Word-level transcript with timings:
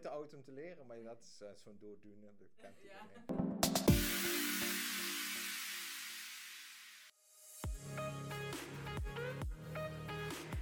te 0.00 0.08
oud 0.08 0.34
om 0.34 0.42
te 0.42 0.52
leren, 0.52 0.86
maar 0.86 1.02
dat 1.02 1.18
is 1.20 1.40
uh, 1.42 1.48
zo'n 1.54 1.76
dooddoener. 1.80 2.30
Dat 2.38 2.48
kent 2.56 2.76
Ja. 2.82 3.08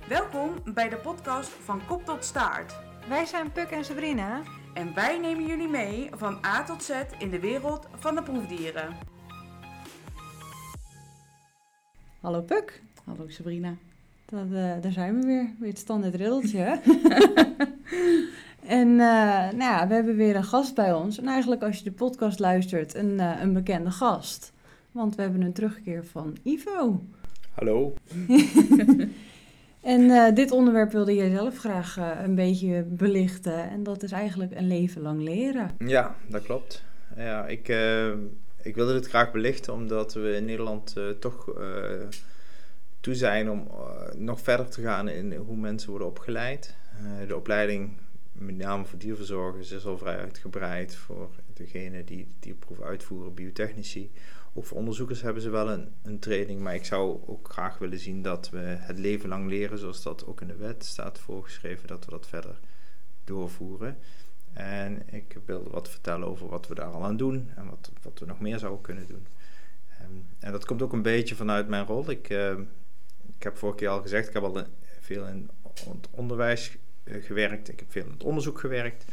Welkom 0.08 0.74
bij 0.74 0.88
de 0.88 0.96
podcast 0.96 1.48
van 1.48 1.86
Kop 1.86 2.04
tot 2.04 2.24
Staart. 2.24 2.78
Wij 3.08 3.24
zijn 3.24 3.52
Puk 3.52 3.70
en 3.70 3.84
Sabrina. 3.84 4.42
En 4.74 4.94
wij 4.94 5.18
nemen 5.18 5.46
jullie 5.46 5.68
mee 5.68 6.08
van 6.12 6.44
A 6.44 6.64
tot 6.64 6.82
Z 6.82 6.90
in 7.18 7.30
de 7.30 7.40
wereld 7.40 7.88
van 7.94 8.14
de 8.14 8.22
proefdieren. 8.22 8.96
Hallo 12.20 12.42
Puk. 12.42 12.82
Hallo 13.04 13.28
Sabrina. 13.28 13.76
Dat, 14.26 14.44
eh, 14.44 14.80
daar 14.80 14.92
zijn 14.92 15.20
we 15.20 15.26
weer. 15.26 15.54
Weer 15.58 15.68
het 15.68 15.78
standaard 15.78 16.14
riddeltje. 16.14 16.80
en 18.68 18.88
eh, 18.88 19.56
nou 19.56 19.58
ja, 19.58 19.88
we 19.88 19.94
hebben 19.94 20.16
weer 20.16 20.36
een 20.36 20.44
gast 20.44 20.74
bij 20.74 20.92
ons. 20.92 21.18
En 21.18 21.26
eigenlijk 21.26 21.62
als 21.62 21.78
je 21.78 21.84
de 21.84 21.92
podcast 21.92 22.38
luistert, 22.38 22.94
een, 22.94 23.20
eh, 23.20 23.40
een 23.40 23.52
bekende 23.52 23.90
gast. 23.90 24.52
Want 24.92 25.14
we 25.14 25.22
hebben 25.22 25.40
een 25.40 25.52
terugkeer 25.52 26.04
van 26.04 26.36
Ivo. 26.42 27.04
Hallo. 27.54 27.94
En 29.82 30.10
eh, 30.10 30.34
dit 30.34 30.50
onderwerp 30.50 30.92
wilde 30.92 31.14
jij 31.14 31.30
zelf 31.30 31.58
graag 31.58 31.96
een 32.22 32.34
beetje 32.34 32.82
belichten. 32.82 33.70
En 33.70 33.82
dat 33.82 34.02
is 34.02 34.12
eigenlijk 34.12 34.54
een 34.54 34.66
leven 34.66 35.02
lang 35.02 35.22
leren. 35.22 35.70
Ja, 35.78 36.14
dat 36.26 36.42
klopt. 36.42 36.84
Ja, 37.16 37.46
ik, 37.46 37.68
ik 38.62 38.74
wilde 38.74 38.92
dit 38.92 39.08
graag 39.08 39.32
belichten 39.32 39.72
omdat 39.72 40.14
we 40.14 40.34
in 40.34 40.44
Nederland 40.44 40.96
toch 41.20 41.52
toe 43.00 43.14
zijn 43.14 43.50
om 43.50 43.68
nog 44.16 44.40
verder 44.40 44.68
te 44.68 44.82
gaan 44.82 45.08
in 45.08 45.34
hoe 45.34 45.56
mensen 45.56 45.90
worden 45.90 46.08
opgeleid. 46.08 46.76
De 47.26 47.36
opleiding, 47.36 47.96
met 48.38 48.56
name 48.56 48.84
voor 48.84 48.98
dierverzorgers, 48.98 49.70
is 49.70 49.86
al 49.86 49.98
vrij 49.98 50.16
uitgebreid 50.16 50.94
voor 50.94 51.30
degene 51.54 52.04
die 52.04 52.26
de 52.26 52.34
dierproef 52.38 52.80
uitvoeren, 52.80 53.34
biotechnici. 53.34 54.10
Ook 54.54 54.64
voor 54.64 54.76
onderzoekers 54.78 55.22
hebben 55.22 55.42
ze 55.42 55.50
wel 55.50 55.70
een, 55.70 55.92
een 56.02 56.18
training, 56.18 56.60
maar 56.60 56.74
ik 56.74 56.84
zou 56.84 57.20
ook 57.26 57.48
graag 57.52 57.78
willen 57.78 57.98
zien 57.98 58.22
dat 58.22 58.50
we 58.50 58.58
het 58.58 58.98
leven 58.98 59.28
lang 59.28 59.48
leren, 59.48 59.78
zoals 59.78 60.02
dat 60.02 60.26
ook 60.26 60.40
in 60.40 60.46
de 60.46 60.56
wet 60.56 60.84
staat 60.84 61.18
voorgeschreven, 61.18 61.88
dat 61.88 62.04
we 62.04 62.10
dat 62.10 62.26
verder 62.26 62.60
doorvoeren. 63.24 63.98
En 64.52 65.02
ik 65.14 65.38
wilde 65.44 65.70
wat 65.70 65.88
vertellen 65.88 66.28
over 66.28 66.48
wat 66.48 66.68
we 66.68 66.74
daar 66.74 66.90
al 66.90 67.04
aan 67.04 67.16
doen 67.16 67.50
en 67.56 67.68
wat, 67.68 67.92
wat 68.02 68.18
we 68.18 68.26
nog 68.26 68.40
meer 68.40 68.58
zouden 68.58 68.82
kunnen 68.82 69.06
doen. 69.06 69.26
Ehm, 69.98 70.12
en 70.38 70.52
dat 70.52 70.64
komt 70.64 70.82
ook 70.82 70.92
een 70.92 71.02
beetje 71.02 71.34
vanuit 71.34 71.68
mijn 71.68 71.86
rol. 71.86 72.10
Ik, 72.10 72.28
ehm, 72.28 72.60
ik 73.36 73.42
heb 73.42 73.56
vorige 73.56 73.78
keer 73.78 73.88
al 73.88 74.02
gezegd, 74.02 74.28
ik 74.28 74.34
heb 74.34 74.42
al 74.42 74.62
veel 75.00 75.26
in 75.26 75.50
het 75.72 76.08
onderwijs 76.10 76.78
gewerkt, 77.10 77.68
ik 77.68 77.78
heb 77.78 77.90
veel 77.90 78.04
in 78.04 78.10
het 78.10 78.24
onderzoek 78.24 78.58
gewerkt. 78.58 79.04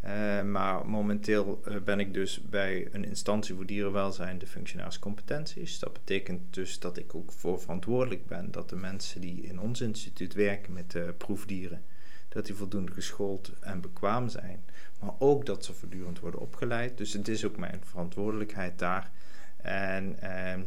Eh, 0.00 0.42
maar 0.42 0.88
momenteel 0.88 1.60
eh, 1.64 1.76
ben 1.76 2.00
ik 2.00 2.14
dus 2.14 2.40
bij 2.40 2.88
een 2.92 3.04
instantie 3.04 3.54
voor 3.54 3.66
dierenwelzijn, 3.66 4.38
de 4.38 4.46
functionaris 4.46 4.98
competenties. 4.98 5.78
Dat 5.78 5.92
betekent 5.92 6.54
dus 6.54 6.78
dat 6.78 6.96
ik 6.96 7.14
ook 7.14 7.32
voor 7.32 7.60
verantwoordelijk 7.60 8.26
ben 8.26 8.50
dat 8.50 8.68
de 8.68 8.76
mensen 8.76 9.20
die 9.20 9.42
in 9.42 9.60
ons 9.60 9.80
instituut 9.80 10.34
werken 10.34 10.72
met 10.72 10.94
eh, 10.94 11.02
proefdieren, 11.16 11.82
dat 12.28 12.46
die 12.46 12.54
voldoende 12.54 12.92
geschoold 12.92 13.52
en 13.60 13.80
bekwaam 13.80 14.28
zijn. 14.28 14.64
Maar 15.00 15.14
ook 15.18 15.46
dat 15.46 15.64
ze 15.64 15.72
voortdurend 15.72 16.20
worden 16.20 16.40
opgeleid. 16.40 16.98
Dus 16.98 17.12
het 17.12 17.28
is 17.28 17.44
ook 17.44 17.56
mijn 17.56 17.80
verantwoordelijkheid 17.84 18.78
daar. 18.78 19.10
En 19.56 20.20
ehm, 20.20 20.60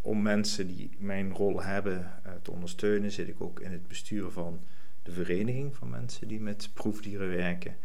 om 0.00 0.22
mensen 0.22 0.66
die 0.66 0.90
mijn 0.98 1.32
rol 1.32 1.62
hebben 1.62 2.12
eh, 2.22 2.32
te 2.42 2.50
ondersteunen, 2.50 3.10
zit 3.10 3.28
ik 3.28 3.40
ook 3.40 3.60
in 3.60 3.72
het 3.72 3.88
bestuur 3.88 4.30
van 4.30 4.60
de 5.08 5.14
vereniging 5.14 5.76
van 5.76 5.90
mensen 5.90 6.28
die 6.28 6.40
met 6.40 6.70
proefdieren 6.74 7.28
werken. 7.28 7.76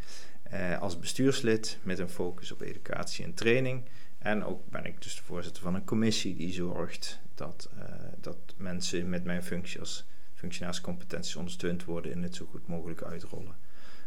Eh, 0.43 0.81
als 0.81 0.99
bestuurslid 0.99 1.77
met 1.83 1.99
een 1.99 2.09
focus 2.09 2.51
op 2.51 2.61
educatie 2.61 3.25
en 3.25 3.33
training. 3.33 3.83
En 4.17 4.43
ook 4.43 4.69
ben 4.69 4.85
ik 4.85 5.01
dus 5.01 5.15
de 5.15 5.21
voorzitter 5.23 5.63
van 5.63 5.75
een 5.75 5.85
commissie 5.85 6.35
die 6.35 6.53
zorgt 6.53 7.19
dat, 7.35 7.69
eh, 7.77 7.85
dat 8.21 8.37
mensen 8.57 9.09
met 9.09 9.23
mijn 9.23 9.43
functie 9.43 9.79
als 9.79 10.05
functionaris 10.33 10.81
competenties 10.81 11.35
ondersteund 11.35 11.85
worden 11.85 12.11
in 12.11 12.23
het 12.23 12.35
zo 12.35 12.45
goed 12.45 12.67
mogelijk 12.67 13.01
uitrollen 13.01 13.55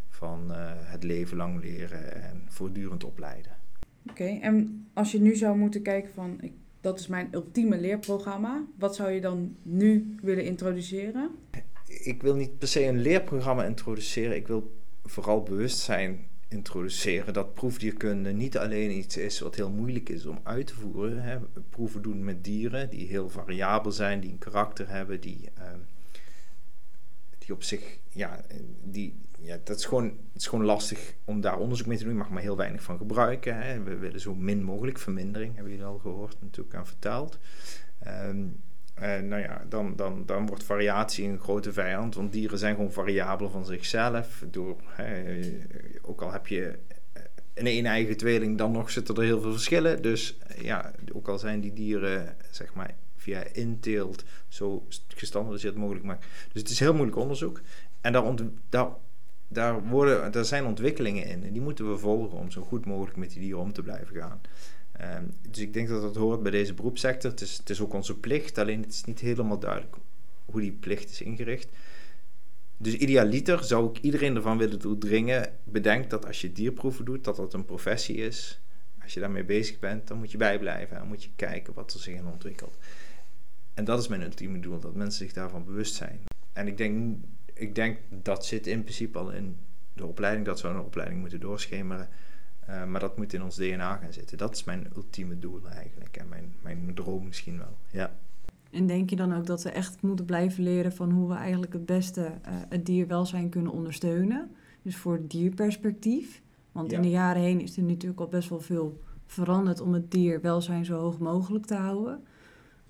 van 0.08 0.52
eh, 0.52 0.70
het 0.74 1.02
leven 1.02 1.36
lang 1.36 1.60
leren 1.60 2.22
en 2.22 2.42
voortdurend 2.48 3.04
opleiden. 3.04 3.52
Oké, 4.10 4.38
en 4.40 4.86
als 4.92 5.12
je 5.12 5.20
nu 5.20 5.36
zou 5.36 5.56
moeten 5.56 5.82
kijken 5.82 6.12
van, 6.12 6.38
ik, 6.40 6.52
dat 6.80 6.98
is 6.98 7.06
mijn 7.06 7.28
ultieme 7.32 7.80
leerprogramma. 7.80 8.64
Wat 8.78 8.94
zou 8.94 9.10
je 9.10 9.20
dan 9.20 9.56
nu 9.62 10.14
willen 10.22 10.44
introduceren? 10.44 11.30
Ik 11.86 12.22
wil 12.22 12.34
niet 12.34 12.58
per 12.58 12.68
se 12.68 12.84
een 12.84 13.00
leerprogramma 13.00 13.64
introduceren, 13.64 14.36
ik 14.36 14.46
wil 14.46 14.74
vooral 15.04 15.42
bewustzijn 15.42 16.26
introduceren 16.48 17.32
dat 17.32 17.54
proefdierkunde 17.54 18.32
niet 18.32 18.58
alleen 18.58 18.90
iets 18.90 19.16
is 19.16 19.40
wat 19.40 19.54
heel 19.54 19.70
moeilijk 19.70 20.08
is 20.08 20.26
om 20.26 20.38
uit 20.42 20.66
te 20.66 20.74
voeren. 20.74 21.22
Hè. 21.22 21.38
Proeven 21.70 22.02
doen 22.02 22.24
met 22.24 22.44
dieren 22.44 22.90
die 22.90 23.06
heel 23.06 23.30
variabel 23.30 23.92
zijn, 23.92 24.20
die 24.20 24.30
een 24.30 24.38
karakter 24.38 24.88
hebben, 24.88 25.20
die, 25.20 25.50
ehm, 25.54 25.78
die 27.38 27.54
op 27.54 27.62
zich, 27.62 27.98
ja, 28.10 28.44
die, 28.82 29.14
ja 29.38 29.58
dat 29.64 29.78
is 29.78 29.84
gewoon, 29.84 30.04
het 30.04 30.42
is 30.42 30.46
gewoon 30.46 30.64
lastig 30.64 31.14
om 31.24 31.40
daar 31.40 31.58
onderzoek 31.58 31.86
mee 31.86 31.96
te 31.96 32.02
doen. 32.02 32.12
Je 32.12 32.18
mag 32.18 32.30
maar 32.30 32.42
heel 32.42 32.56
weinig 32.56 32.82
van 32.82 32.98
gebruiken. 32.98 33.62
Hè. 33.62 33.82
We 33.82 33.96
willen 33.96 34.20
zo 34.20 34.34
min 34.34 34.62
mogelijk 34.62 34.98
vermindering, 34.98 35.54
hebben 35.54 35.72
jullie 35.72 35.86
al 35.86 35.98
gehoord 35.98 36.36
natuurlijk 36.40 36.76
aan 36.76 36.86
verteld. 36.86 37.38
Ehm, 37.98 38.38
eh, 38.38 38.44
nou 39.00 39.42
ja, 39.42 39.64
dan, 39.68 39.96
dan, 39.96 40.22
dan 40.26 40.46
wordt 40.46 40.64
variatie 40.64 41.28
een 41.28 41.40
grote 41.40 41.72
vijand, 41.72 42.14
want 42.14 42.32
dieren 42.32 42.58
zijn 42.58 42.74
gewoon 42.74 42.92
variabel 42.92 43.50
van 43.50 43.64
zichzelf. 43.64 44.44
Door, 44.50 44.76
ook 46.02 46.22
al 46.22 46.32
heb 46.32 46.46
je 46.46 46.78
eh, 47.12 47.22
een 47.54 47.66
een-eigen 47.66 48.16
tweeling, 48.16 48.58
dan 48.58 48.72
nog 48.72 48.90
zitten 48.90 49.14
er 49.14 49.22
heel 49.22 49.40
veel 49.40 49.52
verschillen. 49.52 50.02
Dus 50.02 50.38
eh, 50.38 50.64
ja, 50.64 50.92
ook 51.12 51.28
al 51.28 51.38
zijn 51.38 51.60
die 51.60 51.72
dieren, 51.72 52.36
zeg 52.50 52.74
maar, 52.74 52.94
via 53.16 53.44
inteelt 53.52 54.24
zo 54.48 54.86
gestandardiseerd 55.08 55.76
mogelijk 55.76 56.00
gemaakt. 56.00 56.26
Dus 56.52 56.62
het 56.62 56.70
is 56.70 56.80
heel 56.80 56.94
moeilijk 56.94 57.18
onderzoek. 57.18 57.60
En 58.00 58.12
daar, 58.12 58.34
daar, 58.68 58.88
daar, 59.48 59.82
worden, 59.88 60.32
daar 60.32 60.44
zijn 60.44 60.64
ontwikkelingen 60.64 61.24
in 61.24 61.44
en 61.44 61.52
die 61.52 61.62
moeten 61.62 61.90
we 61.90 61.98
volgen 61.98 62.38
om 62.38 62.50
zo 62.50 62.62
goed 62.62 62.86
mogelijk 62.86 63.16
met 63.16 63.30
die 63.30 63.40
dieren 63.40 63.60
om 63.60 63.72
te 63.72 63.82
blijven 63.82 64.16
gaan. 64.16 64.40
Ehm, 64.98 65.24
dus 65.48 65.58
ik 65.58 65.72
denk 65.72 65.88
dat 65.88 66.02
dat 66.02 66.16
hoort 66.16 66.42
bij 66.42 66.50
deze 66.50 66.74
beroepssector. 66.74 67.30
Het 67.30 67.40
is, 67.40 67.56
het 67.56 67.70
is 67.70 67.80
ook 67.80 67.92
onze 67.92 68.18
plicht, 68.18 68.58
alleen 68.58 68.80
het 68.80 68.92
is 68.92 69.04
niet 69.04 69.20
helemaal 69.20 69.58
duidelijk 69.58 69.96
hoe 70.44 70.60
die 70.60 70.72
plicht 70.72 71.10
is 71.10 71.20
ingericht. 71.20 71.68
Dus 72.76 72.94
idealiter 72.94 73.64
zou 73.64 73.90
ik 73.90 73.98
iedereen 73.98 74.36
ervan 74.36 74.58
willen 74.58 74.78
doordringen. 74.78 75.52
Bedenk 75.64 76.10
dat 76.10 76.26
als 76.26 76.40
je 76.40 76.52
dierproeven 76.52 77.04
doet, 77.04 77.24
dat 77.24 77.36
dat 77.36 77.54
een 77.54 77.64
professie 77.64 78.16
is. 78.16 78.60
Als 79.02 79.14
je 79.14 79.20
daarmee 79.20 79.44
bezig 79.44 79.78
bent, 79.78 80.08
dan 80.08 80.18
moet 80.18 80.30
je 80.30 80.38
bijblijven. 80.38 80.96
En 80.96 81.06
moet 81.06 81.22
je 81.22 81.30
kijken 81.36 81.74
wat 81.74 81.92
er 81.92 82.00
zich 82.00 82.14
in 82.14 82.26
ontwikkelt. 82.26 82.76
En 83.74 83.84
dat 83.84 84.00
is 84.00 84.08
mijn 84.08 84.22
ultieme 84.22 84.60
doel, 84.60 84.78
dat 84.80 84.94
mensen 84.94 85.24
zich 85.24 85.32
daarvan 85.32 85.64
bewust 85.64 85.94
zijn. 85.94 86.20
En 86.52 86.66
ik 86.66 86.76
denk, 86.76 87.16
ik 87.54 87.74
denk 87.74 87.98
dat 88.10 88.46
zit 88.46 88.66
in 88.66 88.82
principe 88.82 89.18
al 89.18 89.30
in 89.30 89.56
de 89.92 90.06
opleiding. 90.06 90.46
Dat 90.46 90.58
zou 90.58 90.74
een 90.74 90.80
opleiding 90.80 91.20
moeten 91.20 91.40
doorschemeren. 91.40 92.08
Uh, 92.70 92.84
maar 92.84 93.00
dat 93.00 93.16
moet 93.16 93.32
in 93.32 93.42
ons 93.42 93.56
DNA 93.56 93.96
gaan 93.96 94.12
zitten. 94.12 94.38
Dat 94.38 94.54
is 94.54 94.64
mijn 94.64 94.86
ultieme 94.96 95.38
doel 95.38 95.60
eigenlijk. 95.68 96.16
En 96.16 96.28
mijn, 96.28 96.54
mijn 96.62 96.90
droom 96.94 97.26
misschien 97.26 97.58
wel. 97.58 97.76
Ja. 97.90 98.12
En 98.70 98.86
denk 98.86 99.10
je 99.10 99.16
dan 99.16 99.34
ook 99.34 99.46
dat 99.46 99.62
we 99.62 99.70
echt 99.70 100.02
moeten 100.02 100.24
blijven 100.24 100.62
leren 100.62 100.92
van 100.92 101.10
hoe 101.10 101.28
we 101.28 101.34
eigenlijk 101.34 101.72
het 101.72 101.86
beste 101.86 102.20
uh, 102.20 102.30
het 102.68 102.86
dierwelzijn 102.86 103.48
kunnen 103.48 103.72
ondersteunen? 103.72 104.50
Dus 104.82 104.96
voor 104.96 105.12
het 105.12 105.30
dierperspectief. 105.30 106.42
Want 106.72 106.90
Ja. 106.90 106.96
in 106.96 107.02
de 107.02 107.10
jaren 107.10 107.42
heen 107.42 107.60
is 107.60 107.76
er 107.76 107.82
natuurlijk 107.82 108.20
al 108.20 108.28
best 108.28 108.48
wel 108.48 108.60
veel 108.60 109.00
veranderd 109.26 109.80
om 109.80 109.92
het 109.94 110.10
dierwelzijn 110.10 110.84
zo 110.84 110.98
hoog 110.98 111.18
mogelijk 111.18 111.66
te 111.66 111.74
houden. 111.74 112.24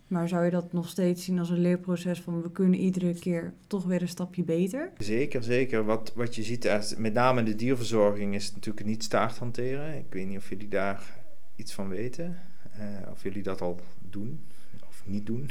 Maar 0.07 0.29
zou 0.29 0.45
je 0.45 0.51
dat 0.51 0.73
nog 0.73 0.89
steeds 0.89 1.25
zien 1.25 1.39
als 1.39 1.51
een 1.51 1.59
leerproces 1.61 2.21
van 2.21 2.43
we 2.43 2.51
kunnen 2.53 2.81
iedere 2.81 3.15
keer 3.19 3.55
toch 3.67 3.85
weer 3.85 4.03
een 4.03 4.09
stapje 4.09 4.43
beter? 4.45 4.93
Zeker, 4.99 5.43
zeker. 5.43 5.85
Wat, 5.85 6.13
wat 6.15 6.35
je 6.35 6.43
ziet, 6.43 6.69
als- 6.69 6.97
met 6.97 7.13
name 7.13 7.39
in 7.39 7.45
de 7.45 7.55
dierverzorging, 7.55 8.35
is 8.35 8.53
natuurlijk 8.55 8.87
niet 8.87 9.03
staart 9.05 9.39
hanteren. 9.39 9.99
Ik 9.99 10.07
weet 10.13 10.27
niet 10.29 10.37
of 10.39 10.49
jullie 10.49 10.69
daar 10.69 11.03
iets 11.57 11.73
van 11.75 11.89
weten. 11.89 12.37
eh, 12.79 13.11
of 13.11 13.23
jullie 13.23 13.43
dat 13.43 13.61
al 13.61 13.81
doen 14.11 14.41
of 14.89 15.03
niet 15.07 15.27
doen. 15.27 15.51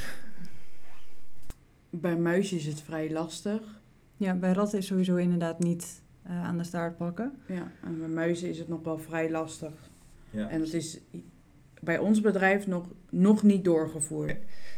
Bij 1.90 2.16
muizen 2.16 2.56
is 2.56 2.66
het 2.66 2.80
vrij 2.80 3.10
lastig. 3.12 3.80
Ja, 4.16 4.34
bij 4.34 4.52
ratten 4.52 4.78
is 4.78 4.86
sowieso 4.86 5.16
inderdaad 5.16 5.58
niet 5.58 6.02
uh, 6.26 6.44
aan 6.44 6.58
de 6.58 6.64
staart 6.64 6.96
pakken. 6.96 7.32
Ja, 7.48 7.72
en 7.84 7.98
bij 7.98 8.08
muizen 8.08 8.48
is 8.48 8.58
het 8.58 8.68
nog 8.68 8.82
wel 8.82 8.98
vrij 8.98 9.30
lastig. 9.30 9.72
Ja. 10.30 10.48
En 10.48 10.58
dat 10.58 10.72
is 10.72 11.00
bij 11.80 11.98
ons 11.98 12.20
bedrijf 12.20 12.66
nog, 12.66 12.86
nog 13.10 13.42
niet 13.42 13.64
doorgevoerd. 13.64 14.36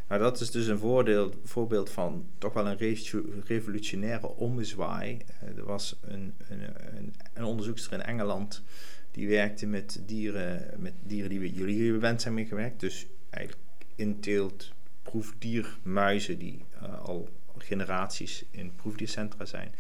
Nou, 0.09 0.21
dat 0.21 0.41
is 0.41 0.51
dus 0.51 0.67
een 0.67 0.79
voordeel, 0.79 1.33
voorbeeld 1.45 1.91
van 1.91 2.27
toch 2.39 2.53
wel 2.53 2.67
een 2.67 2.77
revo- 2.77 3.25
revolutionaire 3.45 4.27
ommezwaai. 4.27 5.19
Eh, 5.41 5.57
er 5.57 5.65
was 5.65 5.99
een, 6.03 6.35
een, 6.49 6.61
een, 6.97 7.15
een 7.35 7.45
onderzoekster 7.45 7.93
in 7.93 8.03
Engeland 8.03 8.63
die 9.11 9.29
werkte 9.29 9.67
met 9.67 10.03
dieren, 10.07 10.75
met 10.79 10.93
dieren 11.03 11.31
die 11.31 11.41
we, 11.41 11.53
jullie 11.53 11.93
gewend 11.93 12.23
zijn 12.23 12.35
mee 12.35 12.47
gewerkt. 12.47 12.81
Dus 12.81 13.07
eigenlijk 13.31 13.65
inteelt 13.95 14.73
proefdiermuizen 15.03 16.39
die 16.39 16.65
uh, 16.83 17.01
al 17.01 17.29
generaties 17.59 18.45
in 18.51 18.73
proefdiercentra 18.77 19.45
zijn. 19.45 19.71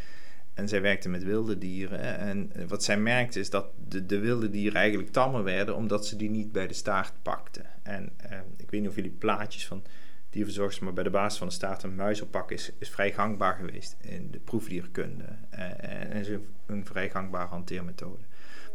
En 0.58 0.68
zij 0.68 0.80
werkte 0.80 1.08
met 1.08 1.22
wilde 1.22 1.58
dieren. 1.58 2.18
En 2.18 2.52
wat 2.68 2.84
zij 2.84 2.98
merkte 2.98 3.40
is 3.40 3.50
dat 3.50 3.66
de, 3.88 4.06
de 4.06 4.18
wilde 4.18 4.50
dieren 4.50 4.80
eigenlijk 4.80 5.12
tammer 5.12 5.44
werden 5.44 5.76
omdat 5.76 6.06
ze 6.06 6.16
die 6.16 6.30
niet 6.30 6.52
bij 6.52 6.66
de 6.66 6.74
staart 6.74 7.12
pakten. 7.22 7.66
En 7.82 8.12
eh, 8.16 8.38
ik 8.56 8.70
weet 8.70 8.80
niet 8.80 8.90
of 8.90 8.94
jullie 8.94 9.10
plaatjes 9.10 9.66
van 9.66 9.82
dierverzorgers, 10.30 10.78
maar 10.78 10.92
bij 10.92 11.04
de 11.04 11.10
basis 11.10 11.38
van 11.38 11.48
de 11.48 11.54
staart 11.54 11.82
een 11.82 11.94
muis 11.94 12.20
oppakken 12.20 12.56
is, 12.56 12.72
is 12.78 12.90
vrij 12.90 13.12
gangbaar 13.12 13.54
geweest 13.54 13.96
in 14.00 14.30
de 14.30 14.38
proefdierkunde. 14.38 15.24
Uh, 15.52 15.84
en 15.84 16.12
is 16.12 16.28
een, 16.66 16.86
vrij 16.86 17.10
gangbare 17.10 17.48
hanteermethode. 17.48 18.22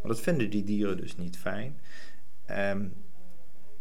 Maar 0.01 0.11
dat 0.11 0.21
vinden 0.21 0.49
die 0.49 0.63
dieren 0.63 0.97
dus 0.97 1.17
niet 1.17 1.37
fijn. 1.37 1.79
Um, 2.51 2.93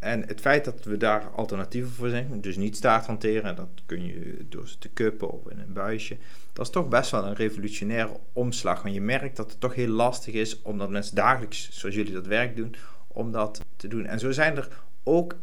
en 0.03 0.27
het 0.27 0.41
feit 0.41 0.65
dat 0.65 0.85
we 0.85 0.97
daar 0.97 1.29
alternatieven 1.29 1.91
voor 1.91 2.09
zijn, 2.09 2.41
dus 2.41 2.57
niet 2.57 2.77
staart 2.77 3.07
hanteren, 3.07 3.57
dat 3.57 3.69
kun 3.87 4.05
je 4.07 4.47
door 4.49 4.69
ze 4.69 4.79
te 4.79 4.89
kuppen 4.89 5.31
of 5.31 5.51
in 5.51 5.59
een 5.59 5.73
buisje, 5.73 6.17
dat 6.53 6.67
is 6.67 6.73
toch 6.73 6.89
best 6.89 7.11
wel 7.11 7.27
een 7.27 7.35
revolutionaire 7.35 8.17
omslag. 8.33 8.83
Want 8.83 8.95
je 8.95 9.01
merkt 9.01 9.37
dat 9.37 9.51
het 9.51 9.61
toch 9.61 9.75
heel 9.75 9.89
lastig 9.89 10.35
is, 10.35 10.63
omdat 10.63 10.91
mensen 10.91 11.15
dagelijks, 11.15 11.71
zoals 11.71 11.95
jullie 11.95 12.13
dat 12.13 12.27
werk 12.27 12.57
doen, 12.57 12.75
om 13.07 13.33
dat 13.33 13.65
te 13.77 13.89
doen. 13.89 14.07
En 14.07 14.19
zo 14.19 14.31
zijn 14.31 14.57
er 14.57 14.69
ook 15.03 15.37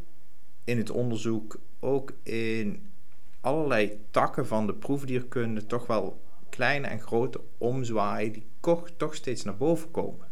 in 0.63 0.77
het 0.77 0.89
onderzoek, 0.89 1.59
ook 1.79 2.13
in 2.23 2.91
allerlei 3.41 3.99
takken 4.11 4.47
van 4.47 4.67
de 4.67 4.73
proefdierkunde, 4.73 5.65
toch 5.65 5.87
wel 5.87 6.21
kleine 6.49 6.87
en 6.87 7.01
grote 7.01 7.41
omzwaaien 7.57 8.31
die 8.31 8.45
toch, 8.97 9.15
steeds 9.15 9.43
naar 9.43 9.57
boven 9.57 9.91
komen. 9.91 10.27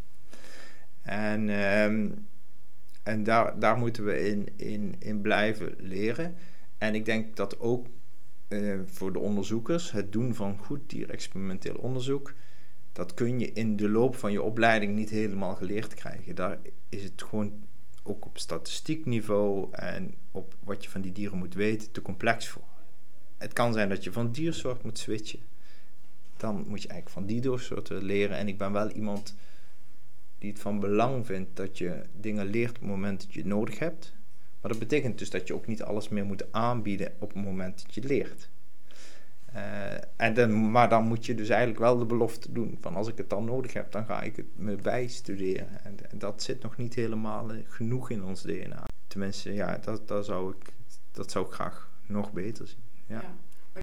En... 1.01 1.49
Um, 1.49 2.27
en 3.07 3.23
daar, 3.23 3.59
daar 3.59 3.77
moeten 3.77 4.05
we 4.05 4.29
in, 4.29 4.47
in, 4.55 4.95
in 4.99 5.21
blijven 5.21 5.75
leren. 5.77 6.35
En 6.77 6.95
ik 6.95 7.05
denk 7.05 7.35
dat 7.35 7.59
ook 7.59 7.87
uh, 8.49 8.79
voor 8.85 9.13
de 9.13 9.19
onderzoekers 9.19 9.91
het 9.91 10.11
doen 10.11 10.35
van 10.35 10.57
goed 10.57 10.89
dierexperimenteel 10.89 11.75
onderzoek, 11.75 12.33
dat 12.91 13.13
kun 13.13 13.39
je 13.39 13.51
in 13.53 13.75
de 13.75 13.89
loop 13.89 14.15
van 14.15 14.31
je 14.31 14.41
opleiding 14.41 14.95
niet 14.95 15.09
helemaal 15.09 15.55
geleerd 15.55 15.93
krijgen. 15.93 16.35
Daar 16.35 16.57
is 16.89 17.03
het 17.03 17.23
gewoon 17.23 17.53
ook 18.03 18.25
op 18.25 18.37
statistiek 18.37 19.05
niveau 19.05 19.67
en 19.71 20.13
op 20.31 20.55
wat 20.63 20.83
je 20.83 20.89
van 20.89 21.01
die 21.01 21.11
dieren 21.11 21.37
moet 21.37 21.53
weten 21.53 21.91
te 21.91 22.01
complex 22.01 22.47
voor. 22.47 22.67
Het 23.37 23.53
kan 23.53 23.73
zijn 23.73 23.89
dat 23.89 24.03
je 24.03 24.11
van 24.11 24.31
diersoort 24.31 24.83
moet 24.83 24.97
switchen. 24.97 25.39
Dan 26.37 26.55
moet 26.55 26.81
je 26.81 26.87
eigenlijk 26.87 27.09
van 27.09 27.25
die 27.25 27.41
diersoorten 27.41 28.03
leren. 28.03 28.37
En 28.37 28.47
ik 28.47 28.57
ben 28.57 28.71
wel 28.71 28.89
iemand 28.89 29.35
die 30.37 30.49
het 30.49 30.59
van 30.59 30.79
belang 30.79 31.25
vindt 31.25 31.55
dat 31.55 31.77
je 31.77 32.01
dingen 32.19 32.45
leert 32.45 32.75
op 32.75 32.79
het 32.79 32.89
moment 32.89 33.21
dat 33.21 33.33
je 33.33 33.39
het 33.39 33.49
nodig 33.49 33.79
hebt. 33.79 34.15
Maar 34.61 34.71
dat 34.71 34.79
betekent 34.79 35.19
dus 35.19 35.29
dat 35.29 35.47
je 35.47 35.53
ook 35.53 35.67
niet 35.67 35.83
alles 35.83 36.09
meer 36.09 36.25
moet 36.25 36.51
aanbieden 36.51 37.11
op 37.19 37.33
het 37.33 37.43
moment 37.43 37.83
dat 37.85 37.95
je 37.95 38.03
leert. 38.03 38.49
Uh, 39.55 39.93
en 40.15 40.33
dan, 40.33 40.71
maar 40.71 40.89
dan 40.89 41.03
moet 41.03 41.25
je 41.25 41.35
dus 41.35 41.49
eigenlijk 41.49 41.79
wel 41.79 41.97
de 41.97 42.05
belofte 42.05 42.51
doen 42.51 42.77
van 42.81 42.95
als 42.95 43.07
ik 43.07 43.17
het 43.17 43.29
dan 43.29 43.45
nodig 43.45 43.73
heb, 43.73 43.91
dan 43.91 44.05
ga 44.05 44.21
ik 44.21 44.35
het 44.35 44.45
me 44.55 44.75
bijstuderen. 44.75 45.83
En, 45.83 45.95
en 46.09 46.19
dat 46.19 46.43
zit 46.43 46.63
nog 46.63 46.77
niet 46.77 46.93
helemaal 46.93 47.53
uh, 47.53 47.59
genoeg 47.67 48.09
in 48.09 48.23
ons 48.23 48.41
DNA. 48.41 48.83
Tenminste, 49.07 49.53
ja, 49.53 49.77
dat, 49.77 50.07
dat, 50.07 50.25
zou 50.25 50.53
ik, 50.59 50.73
dat 51.11 51.31
zou 51.31 51.45
ik 51.45 51.51
graag 51.51 51.91
nog 52.05 52.33
beter 52.33 52.67
zien. 52.67 52.83
Ja. 53.05 53.23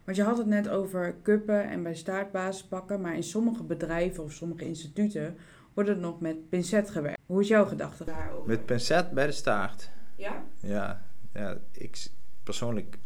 Want 0.04 0.16
je 0.16 0.22
had 0.22 0.38
het 0.38 0.46
net 0.46 0.68
over 0.68 1.14
kuppen 1.22 1.70
en 1.70 1.82
bij 1.82 1.94
staartbasis 1.94 2.64
pakken, 2.64 3.00
maar 3.00 3.14
in 3.14 3.22
sommige 3.22 3.62
bedrijven 3.62 4.24
of 4.24 4.32
sommige 4.32 4.64
instituten 4.64 5.36
wordt 5.74 5.88
het 5.88 5.98
nog 6.00 6.20
met 6.20 6.48
pincet 6.48 6.90
gewerkt. 6.90 7.20
Hoe 7.26 7.40
is 7.40 7.48
jouw 7.48 7.64
gedachte 7.64 8.04
daarover? 8.04 8.48
Met 8.48 8.66
pincet 8.66 9.10
bij 9.10 9.26
de 9.26 9.32
staart? 9.32 9.90
Ja? 10.16 10.44
Ja, 10.60 11.02
ja 11.32 11.58
ik 11.72 12.06
persoonlijk, 12.42 12.98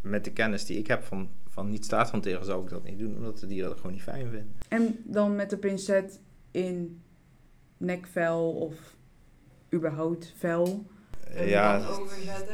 met 0.00 0.24
de 0.24 0.32
kennis 0.32 0.66
die 0.66 0.78
ik 0.78 0.86
heb 0.86 1.02
van, 1.02 1.28
van 1.48 1.70
niet 1.70 1.84
staarthanteren, 1.84 2.44
zou 2.44 2.62
ik 2.62 2.70
dat 2.70 2.84
niet 2.84 2.98
doen, 2.98 3.16
omdat 3.16 3.38
de 3.38 3.46
dieren 3.46 3.68
dat 3.68 3.78
gewoon 3.78 3.92
niet 3.92 4.02
fijn 4.02 4.30
vinden. 4.30 4.56
En 4.68 4.98
dan 5.04 5.36
met 5.36 5.50
de 5.50 5.58
pincet 5.58 6.20
in 6.50 7.02
nekvel 7.76 8.52
of 8.52 8.96
überhaupt 9.72 10.32
vel? 10.36 10.86
Ja, 11.34 11.98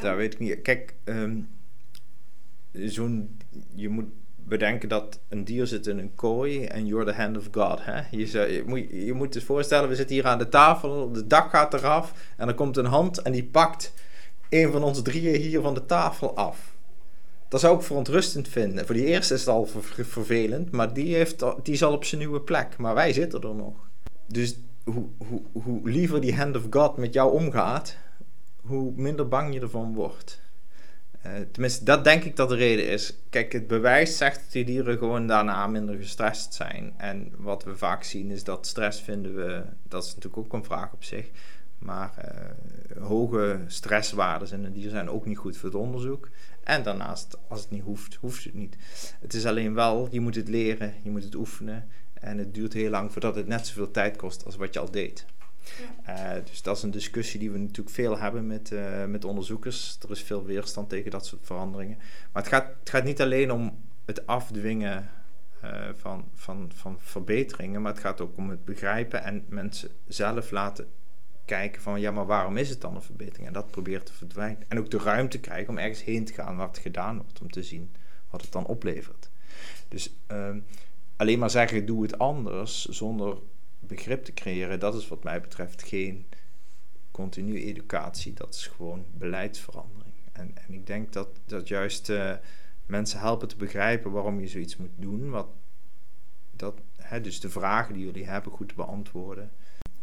daar 0.00 0.16
weet 0.16 0.32
ik 0.32 0.38
niet. 0.38 0.62
Kijk, 0.62 0.94
um, 1.04 1.48
zo'n, 2.72 3.36
je 3.74 3.88
moet 3.88 4.08
bedenken 4.44 4.88
dat 4.88 5.20
een 5.28 5.44
dier 5.44 5.66
zit 5.66 5.86
in 5.86 5.98
een 5.98 6.14
kooi 6.14 6.64
en 6.64 6.86
you're 6.86 7.04
the 7.04 7.12
hand 7.12 7.36
of 7.36 7.48
God. 7.50 7.78
Hè? 7.82 8.00
Je, 8.10 8.52
je, 8.52 8.62
moet, 8.66 8.86
je 8.90 9.12
moet 9.12 9.42
voorstellen, 9.42 9.88
we 9.88 9.94
zitten 9.94 10.14
hier 10.14 10.26
aan 10.26 10.38
de 10.38 10.48
tafel, 10.48 11.12
de 11.12 11.26
dak 11.26 11.50
gaat 11.50 11.74
eraf 11.74 12.12
en 12.36 12.48
er 12.48 12.54
komt 12.54 12.76
een 12.76 12.84
hand 12.84 13.22
en 13.22 13.32
die 13.32 13.44
pakt 13.44 13.92
een 14.48 14.72
van 14.72 14.82
ons 14.82 15.02
drieën 15.02 15.40
hier 15.40 15.60
van 15.60 15.74
de 15.74 15.86
tafel 15.86 16.36
af. 16.36 16.74
Dat 17.48 17.60
zou 17.60 17.76
ik 17.76 17.82
verontrustend 17.82 18.48
vinden. 18.48 18.86
Voor 18.86 18.94
die 18.94 19.04
eerste 19.04 19.34
is 19.34 19.40
het 19.40 19.48
al 19.48 19.68
vervelend, 19.92 20.70
maar 20.70 20.92
die, 20.92 21.14
heeft, 21.14 21.44
die 21.62 21.74
is 21.74 21.82
al 21.82 21.92
op 21.92 22.04
zijn 22.04 22.20
nieuwe 22.20 22.40
plek. 22.40 22.76
Maar 22.78 22.94
wij 22.94 23.12
zitten 23.12 23.40
er 23.40 23.54
nog. 23.54 23.74
Dus 24.26 24.58
hoe, 24.84 25.06
hoe, 25.28 25.42
hoe 25.52 25.90
liever 25.90 26.20
die 26.20 26.36
hand 26.36 26.56
of 26.56 26.62
God 26.70 26.96
met 26.96 27.12
jou 27.12 27.32
omgaat, 27.32 27.96
hoe 28.60 28.92
minder 28.96 29.28
bang 29.28 29.54
je 29.54 29.60
ervan 29.60 29.94
wordt. 29.94 30.40
Uh, 31.26 31.32
tenminste, 31.52 31.84
dat 31.84 32.04
denk 32.04 32.24
ik 32.24 32.36
dat 32.36 32.48
de 32.48 32.54
reden 32.54 32.88
is. 32.88 33.16
Kijk, 33.30 33.52
het 33.52 33.66
bewijs 33.66 34.16
zegt 34.16 34.40
dat 34.40 34.52
die 34.52 34.64
dieren 34.64 34.98
gewoon 34.98 35.26
daarna 35.26 35.66
minder 35.66 35.96
gestrest 35.96 36.54
zijn. 36.54 36.94
En 36.96 37.32
wat 37.36 37.64
we 37.64 37.76
vaak 37.76 38.02
zien 38.02 38.30
is 38.30 38.44
dat 38.44 38.66
stress 38.66 39.00
vinden 39.00 39.34
we, 39.34 39.62
dat 39.88 40.04
is 40.04 40.14
natuurlijk 40.14 40.36
ook 40.36 40.52
een 40.52 40.64
vraag 40.64 40.92
op 40.92 41.04
zich. 41.04 41.30
Maar 41.78 42.14
uh, 42.18 43.02
hoge 43.02 43.60
stresswaarden 43.66 44.52
in 44.52 44.64
een 44.64 44.72
dier 44.72 44.90
zijn 44.90 45.10
ook 45.10 45.26
niet 45.26 45.38
goed 45.38 45.56
voor 45.56 45.68
het 45.68 45.78
onderzoek. 45.78 46.28
En 46.64 46.82
daarnaast, 46.82 47.36
als 47.48 47.60
het 47.60 47.70
niet 47.70 47.82
hoeft, 47.82 48.14
hoeft 48.14 48.44
het 48.44 48.54
niet. 48.54 48.76
Het 49.20 49.34
is 49.34 49.46
alleen 49.46 49.74
wel, 49.74 50.08
je 50.10 50.20
moet 50.20 50.34
het 50.34 50.48
leren, 50.48 50.94
je 51.02 51.10
moet 51.10 51.24
het 51.24 51.34
oefenen. 51.34 51.88
En 52.14 52.38
het 52.38 52.54
duurt 52.54 52.72
heel 52.72 52.90
lang 52.90 53.12
voordat 53.12 53.34
het 53.34 53.46
net 53.46 53.66
zoveel 53.66 53.90
tijd 53.90 54.16
kost 54.16 54.44
als 54.44 54.56
wat 54.56 54.74
je 54.74 54.80
al 54.80 54.90
deed. 54.90 55.26
Uh, 56.08 56.30
dus 56.44 56.62
dat 56.62 56.76
is 56.76 56.82
een 56.82 56.90
discussie 56.90 57.40
die 57.40 57.50
we 57.50 57.58
natuurlijk 57.58 57.94
veel 57.96 58.18
hebben 58.18 58.46
met, 58.46 58.70
uh, 58.70 59.04
met 59.04 59.24
onderzoekers. 59.24 59.98
Er 60.02 60.10
is 60.10 60.22
veel 60.22 60.44
weerstand 60.44 60.88
tegen 60.88 61.10
dat 61.10 61.26
soort 61.26 61.46
veranderingen. 61.46 61.98
Maar 62.32 62.42
het 62.42 62.52
gaat, 62.52 62.66
het 62.80 62.90
gaat 62.90 63.04
niet 63.04 63.20
alleen 63.20 63.52
om 63.52 63.78
het 64.04 64.26
afdwingen 64.26 65.10
uh, 65.64 65.88
van, 65.94 66.24
van, 66.34 66.70
van 66.74 66.96
verbeteringen, 67.00 67.82
maar 67.82 67.92
het 67.92 68.00
gaat 68.00 68.20
ook 68.20 68.36
om 68.36 68.50
het 68.50 68.64
begrijpen 68.64 69.24
en 69.24 69.44
mensen 69.48 69.90
zelf 70.08 70.50
laten 70.50 70.88
kijken 71.44 71.82
van 71.82 72.00
ja, 72.00 72.10
maar 72.10 72.26
waarom 72.26 72.56
is 72.56 72.68
het 72.68 72.80
dan 72.80 72.94
een 72.94 73.02
verbetering? 73.02 73.46
En 73.46 73.52
dat 73.52 73.70
probeert 73.70 74.06
te 74.06 74.12
verdwijnen. 74.12 74.64
En 74.68 74.78
ook 74.78 74.90
de 74.90 74.98
ruimte 74.98 75.40
krijgen 75.40 75.68
om 75.68 75.78
ergens 75.78 76.04
heen 76.04 76.24
te 76.24 76.32
gaan 76.32 76.56
waar 76.56 76.68
het 76.68 76.78
gedaan 76.78 77.16
wordt, 77.16 77.40
om 77.40 77.50
te 77.50 77.62
zien 77.62 77.92
wat 78.30 78.42
het 78.42 78.52
dan 78.52 78.66
oplevert. 78.66 79.30
Dus 79.88 80.14
ehm, 80.26 80.60
alleen 81.16 81.38
maar 81.38 81.50
zeggen 81.50 81.86
doe 81.86 82.02
het 82.02 82.18
anders 82.18 82.84
zonder 82.84 83.36
begrip 83.80 84.24
te 84.24 84.34
creëren, 84.34 84.80
dat 84.80 84.94
is 84.94 85.08
wat 85.08 85.24
mij 85.24 85.40
betreft 85.40 85.82
geen 85.82 86.26
continue 87.10 87.64
educatie, 87.64 88.32
dat 88.32 88.54
is 88.54 88.66
gewoon 88.66 89.04
beleidsverandering. 89.12 90.14
En, 90.32 90.52
en 90.66 90.72
ik 90.74 90.86
denk 90.86 91.12
dat, 91.12 91.28
dat 91.44 91.68
juist 91.68 92.08
uh, 92.08 92.34
mensen 92.86 93.20
helpen 93.20 93.48
te 93.48 93.56
begrijpen 93.56 94.10
waarom 94.10 94.40
je 94.40 94.48
zoiets 94.48 94.76
moet 94.76 94.90
doen, 94.96 95.30
wat, 95.30 95.48
dat, 96.50 96.80
hè, 96.96 97.20
dus 97.20 97.40
de 97.40 97.50
vragen 97.50 97.94
die 97.94 98.04
jullie 98.04 98.26
hebben 98.26 98.52
goed 98.52 98.68
te 98.68 98.74
beantwoorden. 98.74 99.50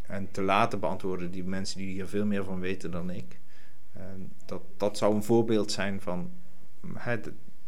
En 0.02 0.30
te 0.30 0.42
laten 0.42 0.80
beantwoorden 0.80 1.30
die 1.30 1.44
mensen 1.44 1.78
die 1.78 1.88
hier 1.88 2.06
veel 2.06 2.26
meer 2.26 2.44
van 2.44 2.60
weten 2.60 2.90
dan 2.90 3.10
ik. 3.10 3.40
Dat, 4.46 4.62
dat 4.76 4.98
zou 4.98 5.14
een 5.14 5.22
voorbeeld 5.22 5.72
zijn 5.72 6.00
van 6.00 6.30
hè, 6.94 7.20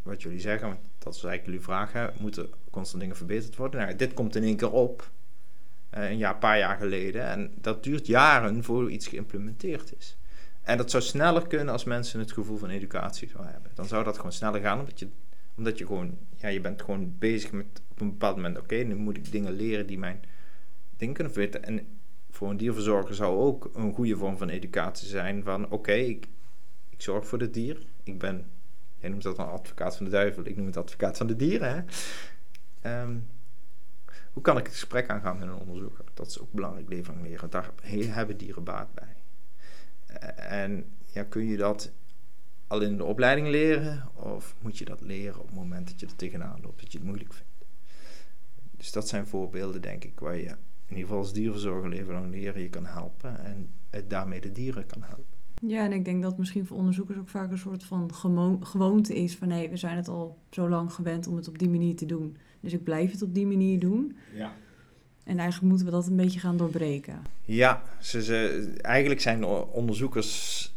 wat 0.02 0.22
jullie 0.22 0.40
zeggen, 0.40 0.78
dat 0.98 1.14
is 1.14 1.24
eigenlijk 1.24 1.44
jullie 1.44 1.60
vraag, 1.60 2.18
moeten 2.18 2.50
constant 2.70 3.00
dingen 3.00 3.16
verbeterd 3.16 3.56
worden? 3.56 3.80
Nou, 3.80 3.96
dit 3.96 4.14
komt 4.14 4.36
in 4.36 4.42
één 4.42 4.56
keer 4.56 4.72
op. 4.72 5.10
Eh, 5.90 6.10
een 6.10 6.18
jaar, 6.18 6.36
paar 6.36 6.58
jaar 6.58 6.76
geleden. 6.76 7.26
En 7.26 7.52
dat 7.60 7.84
duurt 7.84 8.06
jaren 8.06 8.64
voor 8.64 8.90
iets 8.90 9.06
geïmplementeerd 9.06 9.92
is. 9.98 10.16
En 10.62 10.76
dat 10.76 10.90
zou 10.90 11.02
sneller 11.02 11.46
kunnen 11.46 11.68
als 11.68 11.84
mensen 11.84 12.20
het 12.20 12.32
gevoel 12.32 12.56
van 12.56 12.68
educatie 12.68 13.28
zouden 13.28 13.52
hebben. 13.52 13.70
Dan 13.74 13.86
zou 13.86 14.04
dat 14.04 14.16
gewoon 14.16 14.32
sneller 14.32 14.60
gaan, 14.60 14.78
omdat 14.78 14.98
je, 14.98 15.08
omdat 15.56 15.78
je 15.78 15.86
gewoon, 15.86 16.18
ja, 16.36 16.48
je 16.48 16.60
bent 16.60 16.82
gewoon 16.82 17.14
bezig 17.18 17.52
met 17.52 17.82
op 17.90 18.00
een 18.00 18.10
bepaald 18.10 18.36
moment, 18.36 18.58
oké, 18.58 18.74
nu 18.74 18.94
moet 18.94 19.16
ik 19.16 19.32
dingen 19.32 19.52
leren 19.52 19.86
die 19.86 19.98
mijn 19.98 20.20
ding 20.96 21.14
kunnen 21.14 21.32
weten. 21.32 21.64
En 21.64 21.86
voor 22.30 22.50
een 22.50 22.56
dierverzorger 22.56 23.14
zou 23.14 23.38
ook 23.38 23.70
een 23.74 23.94
goede 23.94 24.16
vorm 24.16 24.38
van 24.38 24.48
educatie 24.48 25.08
zijn 25.08 25.42
van, 25.44 25.70
oké, 25.70 25.92
ik, 25.92 26.28
ik 26.88 27.02
zorg 27.02 27.26
voor 27.26 27.40
het 27.40 27.54
dier. 27.54 27.86
Ik 28.02 28.18
ben, 28.18 28.46
jij 28.98 29.10
noemt 29.10 29.22
dat 29.22 29.38
een 29.38 29.44
advocaat 29.44 29.96
van 29.96 30.04
de 30.04 30.10
duivel, 30.10 30.46
ik 30.46 30.56
noem 30.56 30.66
het 30.66 30.76
advocaat 30.76 31.16
van 31.16 31.26
de 31.26 31.36
dieren, 31.36 31.74
hè. 31.74 31.82
Ehm, 32.80 33.16
hoe 34.32 34.42
kan 34.42 34.58
ik 34.58 34.64
het 34.64 34.72
gesprek 34.72 35.08
aangaan 35.08 35.38
met 35.38 35.48
een 35.48 35.54
onderzoeker? 35.54 36.04
Dat 36.14 36.26
is 36.26 36.40
ook 36.40 36.52
belangrijk 36.52 36.88
levering 36.88 37.22
leren. 37.22 37.50
Daar 37.50 37.70
hebben 37.90 38.36
dieren 38.36 38.64
baat 38.64 38.94
bij. 38.94 39.16
Eh, 40.06 40.62
en 40.62 40.96
ja, 41.06 41.24
kun 41.24 41.44
je 41.44 41.56
dat 41.56 41.92
al 42.66 42.80
in 42.80 42.96
de 42.96 43.04
opleiding 43.04 43.48
leren? 43.48 44.08
Of 44.14 44.54
moet 44.60 44.78
je 44.78 44.84
dat 44.84 45.00
leren 45.00 45.40
op 45.40 45.46
het 45.46 45.56
moment 45.56 45.88
dat 45.88 46.00
je 46.00 46.06
er 46.06 46.16
tegenaan 46.16 46.60
loopt, 46.62 46.80
dat 46.80 46.92
je 46.92 46.98
het 46.98 47.06
moeilijk 47.06 47.32
vindt? 47.32 47.48
Dus 48.70 48.92
dat 48.92 49.08
zijn 49.08 49.26
voorbeelden, 49.26 49.82
denk 49.82 50.04
ik, 50.04 50.20
waar 50.20 50.36
je 50.36 50.56
in 50.86 50.96
ieder 50.96 51.02
geval 51.02 51.18
als 51.18 51.32
dierverzorger 51.32 51.88
leven 51.88 52.30
leren 52.30 52.62
je 52.62 52.68
kan 52.68 52.86
helpen. 52.86 53.44
En 53.44 53.74
het 53.90 54.10
daarmee 54.10 54.40
de 54.40 54.52
dieren 54.52 54.86
kan 54.86 55.02
helpen. 55.02 55.39
Ja, 55.66 55.84
en 55.84 55.92
ik 55.92 56.04
denk 56.04 56.22
dat 56.22 56.38
misschien 56.38 56.66
voor 56.66 56.76
onderzoekers 56.76 57.18
ook 57.18 57.28
vaak 57.28 57.50
een 57.50 57.58
soort 57.58 57.84
van 57.84 58.10
gewoonte 58.60 59.14
is 59.14 59.36
van 59.36 59.50
hé, 59.50 59.68
we 59.68 59.76
zijn 59.76 59.96
het 59.96 60.08
al 60.08 60.38
zo 60.50 60.68
lang 60.68 60.92
gewend 60.92 61.26
om 61.26 61.36
het 61.36 61.48
op 61.48 61.58
die 61.58 61.68
manier 61.68 61.96
te 61.96 62.06
doen. 62.06 62.36
Dus 62.60 62.72
ik 62.72 62.84
blijf 62.84 63.10
het 63.10 63.22
op 63.22 63.34
die 63.34 63.46
manier 63.46 63.78
doen. 63.78 64.16
Ja. 64.34 64.52
En 65.24 65.38
eigenlijk 65.38 65.68
moeten 65.68 65.86
we 65.86 65.92
dat 65.92 66.06
een 66.06 66.16
beetje 66.16 66.40
gaan 66.40 66.56
doorbreken. 66.56 67.22
Ja, 67.44 67.82
ze, 67.98 68.22
ze, 68.22 68.70
eigenlijk 68.80 69.20
zijn 69.20 69.44
onderzoekers, 69.44 70.74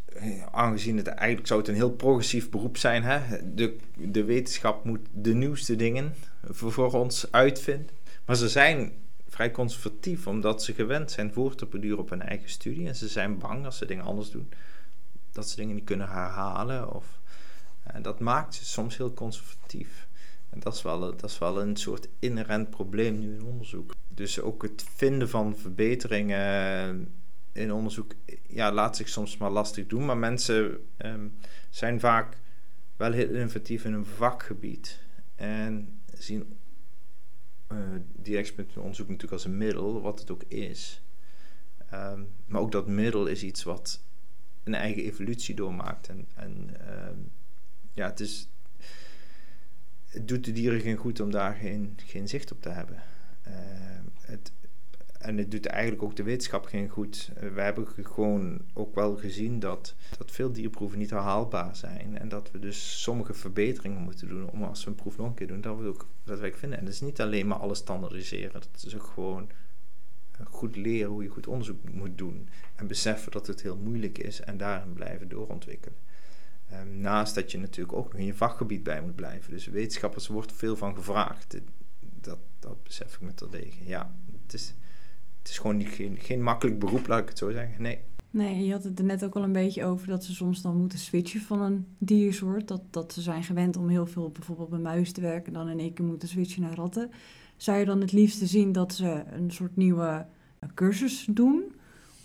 aangezien 0.51 0.97
het 0.97 1.07
eigenlijk 1.07 1.47
zou 1.47 1.59
het 1.59 1.69
een 1.69 1.75
heel 1.75 1.91
progressief 1.91 2.49
beroep 2.49 2.77
zijn, 2.77 3.03
hè? 3.03 3.19
De, 3.53 3.77
de 3.97 4.23
wetenschap 4.23 4.83
moet 4.83 4.99
de 5.13 5.33
nieuwste 5.33 5.75
dingen 5.75 6.13
voor, 6.43 6.71
voor 6.71 6.93
ons 6.93 7.31
uitvinden. 7.31 7.89
Maar 8.25 8.35
ze 8.35 8.49
zijn 8.49 8.91
vrij 9.27 9.51
conservatief, 9.51 10.27
omdat 10.27 10.63
ze 10.63 10.73
gewend 10.73 11.11
zijn 11.11 11.33
voor 11.33 11.55
te 11.55 11.65
beduren 11.65 11.99
op 11.99 12.09
hun 12.09 12.21
eigen 12.21 12.49
studie. 12.49 12.87
En 12.87 12.95
ze 12.95 13.07
zijn 13.07 13.37
bang 13.37 13.65
als 13.65 13.77
ze 13.77 13.85
dingen 13.85 14.05
anders 14.05 14.31
doen, 14.31 14.49
dat 15.33 15.49
ze 15.49 15.55
dingen 15.55 15.75
niet 15.75 15.83
kunnen 15.83 16.09
herhalen. 16.09 16.93
Of, 16.93 17.21
en 17.83 18.01
dat 18.01 18.19
maakt 18.19 18.55
ze 18.55 18.65
soms 18.65 18.97
heel 18.97 19.13
conservatief. 19.13 20.07
En 20.49 20.59
dat 20.59 20.73
is, 20.73 20.81
wel, 20.81 20.99
dat 20.99 21.29
is 21.29 21.37
wel 21.37 21.61
een 21.61 21.75
soort 21.75 22.07
inherent 22.19 22.69
probleem 22.69 23.19
nu 23.19 23.33
in 23.33 23.43
onderzoek. 23.43 23.95
Dus 24.07 24.41
ook 24.41 24.61
het 24.61 24.85
vinden 24.95 25.29
van 25.29 25.57
verbeteringen 25.57 27.13
in 27.51 27.73
onderzoek 27.73 28.13
ja, 28.47 28.71
laat 28.71 28.95
zich 28.95 29.09
soms 29.09 29.37
maar 29.37 29.51
lastig 29.51 29.87
doen. 29.87 30.05
Maar 30.05 30.17
mensen 30.17 30.87
ehm, 30.97 31.27
zijn 31.69 31.99
vaak 31.99 32.37
wel 32.95 33.11
heel 33.11 33.29
innovatief 33.29 33.85
in 33.85 33.93
een 33.93 34.05
vakgebied. 34.05 34.99
En 35.35 36.01
zien 36.13 36.57
eh 37.67 37.77
die 38.15 38.53
onderzoek 38.75 39.07
natuurlijk 39.07 39.31
als 39.31 39.45
een 39.45 39.57
middel, 39.57 40.01
wat 40.01 40.19
het 40.19 40.31
ook 40.31 40.43
is. 40.43 41.01
Ehm, 41.89 42.21
maar 42.45 42.61
ook 42.61 42.71
dat 42.71 42.87
middel 42.87 43.25
is 43.25 43.43
iets 43.43 43.63
wat 43.63 44.03
een 44.63 44.75
eigen 44.75 45.03
evolutie 45.03 45.55
doormaakt. 45.55 46.07
En, 46.07 46.69
ehm, 46.79 47.17
ja, 47.93 48.05
het 48.05 48.19
is 48.19 48.47
het 50.13 50.27
doet 50.27 50.45
de 50.45 50.51
dieren 50.51 50.81
geen 50.81 50.95
goed 50.95 51.19
om 51.19 51.31
daar 51.31 51.55
geen, 51.55 51.97
geen 52.05 52.27
zicht 52.27 52.51
op 52.51 52.61
te 52.61 52.69
hebben. 52.69 53.03
Uh, 53.47 53.53
het, 54.21 54.51
en 55.19 55.37
het 55.37 55.51
doet 55.51 55.65
eigenlijk 55.65 56.03
ook 56.03 56.15
de 56.15 56.23
wetenschap 56.23 56.65
geen 56.65 56.89
goed. 56.89 57.31
Uh, 57.43 57.53
we 57.53 57.61
hebben 57.61 57.87
gewoon 57.87 58.61
ook 58.73 58.95
wel 58.95 59.15
gezien 59.15 59.59
dat, 59.59 59.95
dat 60.17 60.31
veel 60.31 60.51
dierproeven 60.51 60.99
niet 60.99 61.09
herhaalbaar 61.09 61.75
zijn. 61.75 62.17
En 62.17 62.29
dat 62.29 62.51
we 62.51 62.59
dus 62.59 63.01
sommige 63.01 63.33
verbeteringen 63.33 64.01
moeten 64.01 64.27
doen 64.27 64.49
om 64.49 64.63
als 64.63 64.83
we 64.83 64.89
een 64.89 64.95
proef 64.95 65.17
nog 65.17 65.27
een 65.27 65.33
keer 65.33 65.47
doen, 65.47 65.61
dat 65.61 65.77
we 65.77 65.87
ook 65.87 66.07
daadwerkelijk 66.23 66.57
vinden. 66.57 66.79
En 66.79 66.85
dat 66.85 66.93
is 66.93 67.01
niet 67.01 67.21
alleen 67.21 67.47
maar 67.47 67.57
alles 67.57 67.77
standaardiseren. 67.77 68.53
Dat 68.53 68.83
is 68.85 68.95
ook 68.95 69.11
gewoon 69.13 69.49
goed 70.43 70.75
leren 70.75 71.11
hoe 71.11 71.23
je 71.23 71.29
goed 71.29 71.47
onderzoek 71.47 71.89
moet 71.91 72.17
doen. 72.17 72.49
En 72.75 72.87
beseffen 72.87 73.31
dat 73.31 73.47
het 73.47 73.61
heel 73.61 73.77
moeilijk 73.77 74.17
is 74.17 74.41
en 74.41 74.57
daarin 74.57 74.93
blijven 74.93 75.29
doorontwikkelen. 75.29 75.97
Um, 76.73 76.97
naast 76.97 77.35
dat 77.35 77.51
je 77.51 77.57
natuurlijk 77.57 77.97
ook 77.97 78.11
nog 78.11 78.21
in 78.21 78.25
je 78.25 78.33
vakgebied 78.33 78.83
bij 78.83 79.01
moet 79.01 79.15
blijven. 79.15 79.51
Dus 79.51 79.65
wetenschappers 79.65 80.27
wordt 80.27 80.51
veel 80.51 80.75
van 80.75 80.95
gevraagd. 80.95 81.57
Dat, 82.21 82.39
dat 82.59 82.83
besef 82.83 83.13
ik 83.13 83.21
met 83.21 83.37
terdege. 83.37 83.85
Ja, 83.85 84.15
het 84.41 84.53
is, 84.53 84.73
het 85.39 85.49
is 85.49 85.57
gewoon 85.57 85.77
niet, 85.77 85.87
geen, 85.87 86.17
geen 86.19 86.43
makkelijk 86.43 86.79
beroep, 86.79 87.07
laat 87.07 87.21
ik 87.21 87.29
het 87.29 87.37
zo 87.37 87.51
zeggen. 87.51 87.81
Nee. 87.81 87.99
Nee, 88.29 88.65
je 88.65 88.71
had 88.71 88.83
het 88.83 88.99
er 88.99 89.05
net 89.05 89.25
ook 89.25 89.35
al 89.35 89.43
een 89.43 89.51
beetje 89.51 89.85
over 89.85 90.07
dat 90.07 90.23
ze 90.23 90.33
soms 90.33 90.61
dan 90.61 90.77
moeten 90.77 90.99
switchen 90.99 91.41
van 91.41 91.61
een 91.61 91.87
diersoort. 91.97 92.67
Dat, 92.67 92.81
dat 92.89 93.13
ze 93.13 93.21
zijn 93.21 93.43
gewend 93.43 93.77
om 93.77 93.89
heel 93.89 94.05
veel 94.05 94.31
bijvoorbeeld 94.31 94.69
bij 94.69 94.79
muizen 94.79 95.13
te 95.13 95.21
werken 95.21 95.45
en 95.45 95.53
dan 95.53 95.69
in 95.69 95.79
één 95.79 95.93
keer 95.93 96.05
moeten 96.05 96.27
switchen 96.27 96.61
naar 96.61 96.75
ratten. 96.75 97.11
Zou 97.63 97.79
je 97.79 97.85
dan 97.85 98.01
het 98.01 98.11
liefste 98.11 98.45
zien 98.45 98.71
dat 98.71 98.93
ze 98.93 99.23
een 99.31 99.51
soort 99.51 99.75
nieuwe 99.75 100.25
cursus 100.73 101.27
doen 101.29 101.75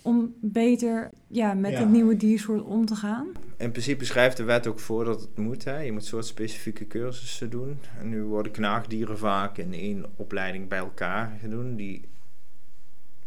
om 0.01 0.33
beter 0.41 1.09
ja, 1.27 1.53
met 1.53 1.71
ja. 1.71 1.79
het 1.79 1.89
nieuwe 1.89 2.17
diersoort 2.17 2.61
om 2.61 2.85
te 2.85 2.95
gaan? 2.95 3.27
In 3.57 3.71
principe 3.71 4.05
schrijft 4.05 4.37
de 4.37 4.43
wet 4.43 4.67
ook 4.67 4.79
voor 4.79 5.05
dat 5.05 5.21
het 5.21 5.37
moet. 5.37 5.63
Hè. 5.63 5.79
Je 5.79 5.91
moet 5.91 6.05
soort 6.05 6.25
specifieke 6.25 6.87
cursussen 6.87 7.49
doen. 7.49 7.79
En 7.99 8.09
nu 8.09 8.23
worden 8.23 8.51
knaagdieren 8.51 9.17
vaak 9.17 9.57
in 9.57 9.73
één 9.73 10.05
opleiding 10.15 10.67
bij 10.67 10.79
elkaar 10.79 11.37
gedaan. 11.41 11.75
Die, 11.75 12.07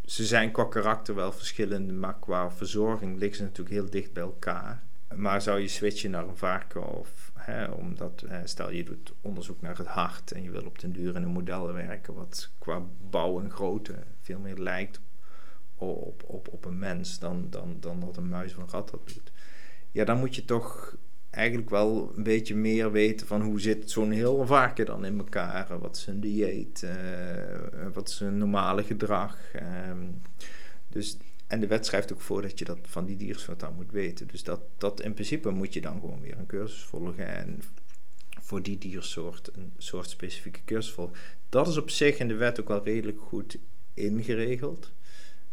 ze 0.05 0.25
zijn 0.25 0.51
qua 0.51 0.65
karakter 0.65 1.15
wel 1.15 1.33
verschillend, 1.33 1.93
maar 1.93 2.17
qua 2.21 2.51
verzorging 2.51 3.19
liggen 3.19 3.37
ze 3.37 3.43
natuurlijk 3.43 3.77
heel 3.77 3.91
dicht 3.91 4.13
bij 4.13 4.23
elkaar. 4.23 4.83
Maar 5.15 5.43
zou 5.43 5.61
je 5.61 5.69
switchen 5.69 6.11
naar 6.11 6.29
een 6.29 6.37
varken 6.37 6.99
of 6.99 7.32
omdat, 7.77 8.25
stel 8.45 8.71
je 8.71 8.85
doet 8.85 9.13
onderzoek 9.21 9.61
naar 9.61 9.79
het 9.79 9.87
hart 9.87 10.33
en 10.33 10.43
je 10.43 10.51
wil 10.51 10.65
op 10.65 10.79
den 10.79 10.93
duur 10.93 11.17
in 11.17 11.23
een 11.23 11.29
model 11.29 11.73
werken 11.73 12.15
wat 12.15 12.51
qua 12.59 12.83
bouw 13.11 13.41
en 13.41 13.51
grootte 13.51 13.95
veel 14.21 14.39
meer 14.39 14.59
lijkt 14.59 15.01
op, 15.77 16.23
op, 16.27 16.49
op 16.49 16.65
een 16.65 16.79
mens 16.79 17.19
dan, 17.19 17.47
dan, 17.51 17.77
dan 17.81 18.01
dat 18.01 18.17
een 18.17 18.29
muis 18.29 18.57
of 18.57 18.63
een 18.63 18.71
rat 18.71 18.91
dat 18.91 19.09
doet. 19.09 19.33
Ja, 19.91 20.05
dan 20.05 20.19
moet 20.19 20.35
je 20.35 20.45
toch 20.45 20.97
eigenlijk 21.31 21.71
wel 21.71 22.13
een 22.17 22.23
beetje 22.23 22.55
meer 22.55 22.93
weten 22.93 23.27
van 23.27 23.43
hoe 23.43 23.61
zit 23.61 23.91
zo'n 23.91 24.11
heel 24.11 24.47
varken 24.47 24.87
dan 24.87 25.05
in 25.05 25.19
elkaar. 25.19 25.79
Wat 25.79 25.97
is 25.97 26.05
hun 26.05 26.21
dieet, 26.21 26.83
uh, 26.85 27.87
wat 27.93 28.09
is 28.09 28.19
hun 28.19 28.39
normale 28.39 28.85
gedrag. 28.85 29.39
Um, 29.89 30.23
dus, 30.89 31.17
en 31.53 31.61
de 31.61 31.67
wet 31.67 31.87
schrijft 31.87 32.13
ook 32.13 32.21
voor 32.21 32.43
dat 32.43 32.59
je 32.59 32.65
dat 32.65 32.79
van 32.83 33.05
die 33.05 33.37
dan 33.57 33.75
moet 33.75 33.91
weten. 33.91 34.27
Dus 34.27 34.43
dat, 34.43 34.61
dat 34.79 35.01
in 35.01 35.13
principe 35.13 35.51
moet 35.51 35.73
je 35.73 35.81
dan 35.81 36.01
gewoon 36.01 36.21
weer 36.21 36.39
een 36.39 36.47
cursus 36.47 36.83
volgen 36.83 37.27
en 37.27 37.63
voor 38.41 38.63
die 38.63 38.79
diersoort 38.79 39.51
een 39.57 39.73
soort 39.79 40.11
specifieke 40.11 40.61
cursus 40.65 40.93
volgen. 40.93 41.17
Dat 41.49 41.69
is 41.69 41.77
op 41.77 41.91
zich 41.91 42.19
in 42.19 42.29
de 42.29 42.35
wet 42.35 42.61
ook 42.61 42.69
wel 42.69 42.85
redelijk 42.85 43.21
goed 43.21 43.59
ingeregeld. 43.95 44.93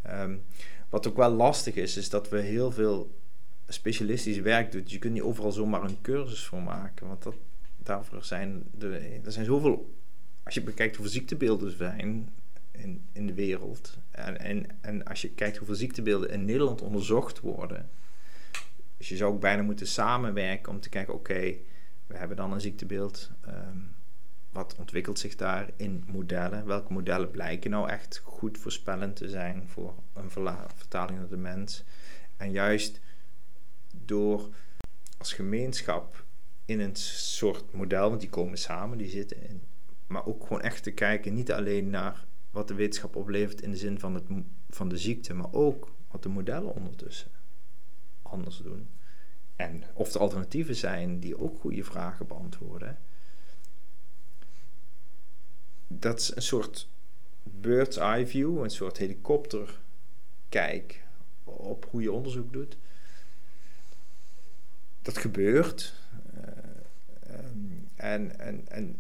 Um, 0.08 0.42
wat 0.90 1.08
ook 1.08 1.18
wel 1.18 1.32
lastig 1.32 1.76
is, 1.76 1.98
is 1.98 2.10
dat 2.10 2.30
we 2.30 2.40
heel 2.40 2.72
veel 2.72 3.20
specialistisch 3.68 4.40
werk 4.40 4.72
doen. 4.72 4.84
Je 4.86 5.00
kunt 5.00 5.14
niet 5.14 5.22
overal 5.22 5.52
zomaar 5.52 5.84
een 5.84 6.02
cursus 6.02 6.46
voor 6.46 6.62
maken. 6.62 7.08
Want 7.08 7.24
dat, 7.24 7.36
daarvoor 7.78 8.24
zijn 8.24 8.64
de, 8.72 9.20
er 9.24 9.32
zijn 9.32 9.46
zoveel. 9.46 9.94
Als 10.44 10.54
je 10.54 10.62
bekijkt 10.62 10.96
hoeveel 10.96 11.14
ziektebeelden 11.14 11.78
zijn 11.78 12.30
in, 12.80 13.08
in 13.12 13.28
de 13.28 13.34
wereld. 13.34 13.98
En, 14.12 14.40
en, 14.40 14.66
en 14.82 15.04
als 15.04 15.22
je 15.22 15.30
kijkt 15.30 15.58
hoeveel 15.58 15.76
ziektebeelden 15.76 16.30
in 16.30 16.46
Nederland 16.46 16.82
onderzocht 16.82 17.40
worden. 17.40 17.90
Dus 18.98 19.10
je 19.10 19.16
zou 19.16 19.34
ook 19.34 19.40
bijna 19.40 19.62
moeten 19.62 19.88
samenwerken 19.88 20.72
om 20.72 20.80
te 20.80 20.90
kijken: 20.90 21.14
oké, 21.14 21.56
we 22.08 22.18
hebben 22.18 22.38
dan 22.38 22.54
een 22.54 22.62
ziektebeeld. 22.62 23.32
Um, 23.48 23.98
wat 24.52 24.76
ontwikkelt 24.76 25.20
zich 25.20 25.36
daar 25.36 25.70
in 25.76 26.04
modellen? 26.08 26.66
Welke 26.66 26.94
modellen 26.94 27.32
blijken 27.32 27.72
nou 27.72 27.90
echt 27.90 28.22
goed 28.24 28.58
voorspellend 28.58 29.16
te 29.16 29.30
zijn 29.30 29.68
voor 29.68 29.94
een 30.14 30.32
vertaling 30.76 31.20
naar 31.20 31.30
de 31.30 31.38
mens? 31.38 31.84
En 32.38 32.52
juist 32.52 33.00
door 34.06 34.50
als 35.18 35.34
gemeenschap 35.34 36.26
in 36.66 36.80
een 36.80 36.96
soort 36.96 37.74
model, 37.74 38.10
want 38.10 38.22
die 38.22 38.30
komen 38.30 38.58
samen, 38.58 38.98
die 38.98 39.10
zitten 39.10 39.50
in, 39.50 39.64
maar 40.08 40.26
ook 40.26 40.44
gewoon 40.44 40.62
echt 40.62 40.84
te 40.84 40.92
kijken, 40.92 41.34
niet 41.34 41.52
alleen 41.52 41.90
naar 41.90 42.26
wat 42.52 42.68
de 42.68 42.74
wetenschap 42.74 43.16
oplevert 43.16 43.62
in 43.62 43.72
de 43.72 43.78
zin 43.78 44.00
van, 44.00 44.14
het, 44.14 44.24
van 44.70 44.90
de 44.90 44.98
ziekte, 44.98 45.34
maar 45.34 45.54
ook 45.54 45.92
wat 46.12 46.24
de 46.24 46.30
modellen 46.30 46.76
ondertussen 46.76 47.32
anders 48.22 48.58
doen. 48.58 48.88
En 49.56 49.84
of 49.94 50.14
er 50.14 50.20
alternatieven 50.20 50.76
zijn 50.76 51.20
die 51.20 51.40
ook 51.40 51.60
goede 51.60 51.84
vragen 51.84 52.28
beantwoorden 52.28 52.98
dat 55.90 56.20
is 56.20 56.36
een 56.36 56.42
soort 56.42 56.88
bird's 57.44 57.98
eye 57.98 58.28
view, 58.28 58.64
een 58.64 58.70
soort 58.70 58.98
helikopterkijk 58.98 61.04
op 61.44 61.88
hoe 61.92 62.02
je 62.02 62.12
onderzoek 62.12 62.54
doet. 62.54 62.78
Dat 65.02 65.18
gebeurt. 65.18 65.94
Um, 67.30 67.88
en, 67.96 68.40
en, 68.40 68.68
en 68.68 68.96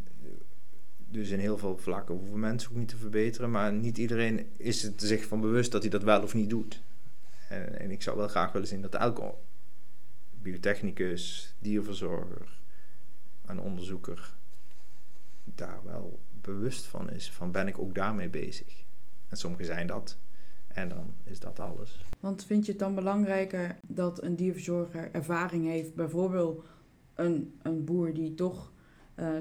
dus 1.12 1.30
in 1.30 1.40
heel 1.40 1.58
veel 1.58 1.78
vlakken 1.78 2.16
hoeven 2.16 2.40
mensen 2.40 2.72
ook 2.72 2.78
niet 2.78 2.88
te 2.88 2.98
verbeteren, 2.98 3.52
maar 3.52 3.74
niet 3.74 3.98
iedereen 3.98 4.48
is 4.58 4.84
er 4.84 4.94
zich 4.96 5.26
van 5.26 5.42
bewust 5.42 5.72
dat 5.72 5.82
hij 5.82 5.92
dat 5.92 6.04
wel 6.04 6.22
of 6.22 6.34
niet 6.34 6.50
doet. 6.50 6.82
En, 7.50 7.80
en 7.80 7.92
ik 7.92 8.02
zou 8.02 8.18
wel 8.18 8.28
graag 8.28 8.52
willen 8.52 8.68
zien 8.68 8.82
dat 8.82 8.96
elke 8.96 9.34
biotechnicus, 10.42 11.54
dierverzorger, 11.60 12.60
een 13.46 13.60
onderzoeker 13.60 14.38
daar 15.44 15.80
wel 15.84 16.20
bewust 16.42 16.86
van 16.86 17.10
is. 17.10 17.32
Van 17.32 17.52
ben 17.52 17.68
ik 17.68 17.80
ook 17.80 17.96
daarmee 17.96 18.30
bezig? 18.30 18.84
En 19.28 19.38
sommigen 19.38 19.66
zijn 19.66 19.88
dat. 19.88 20.18
En 20.68 20.90
dan 20.90 21.14
is 21.24 21.40
dat 21.40 21.60
alles. 21.60 22.06
Want 22.20 22.46
vind 22.46 22.66
je 22.66 22.72
het 22.72 22.80
dan 22.80 22.96
belangrijker 22.96 23.76
dat 23.88 24.24
een 24.24 24.36
dierverzorger 24.36 25.12
ervaring 25.12 25.66
heeft? 25.66 25.96
Bijvoorbeeld 25.96 26.66
een, 27.16 27.60
een 27.62 27.86
boer 27.86 28.14
die 28.14 28.34
toch 28.36 28.72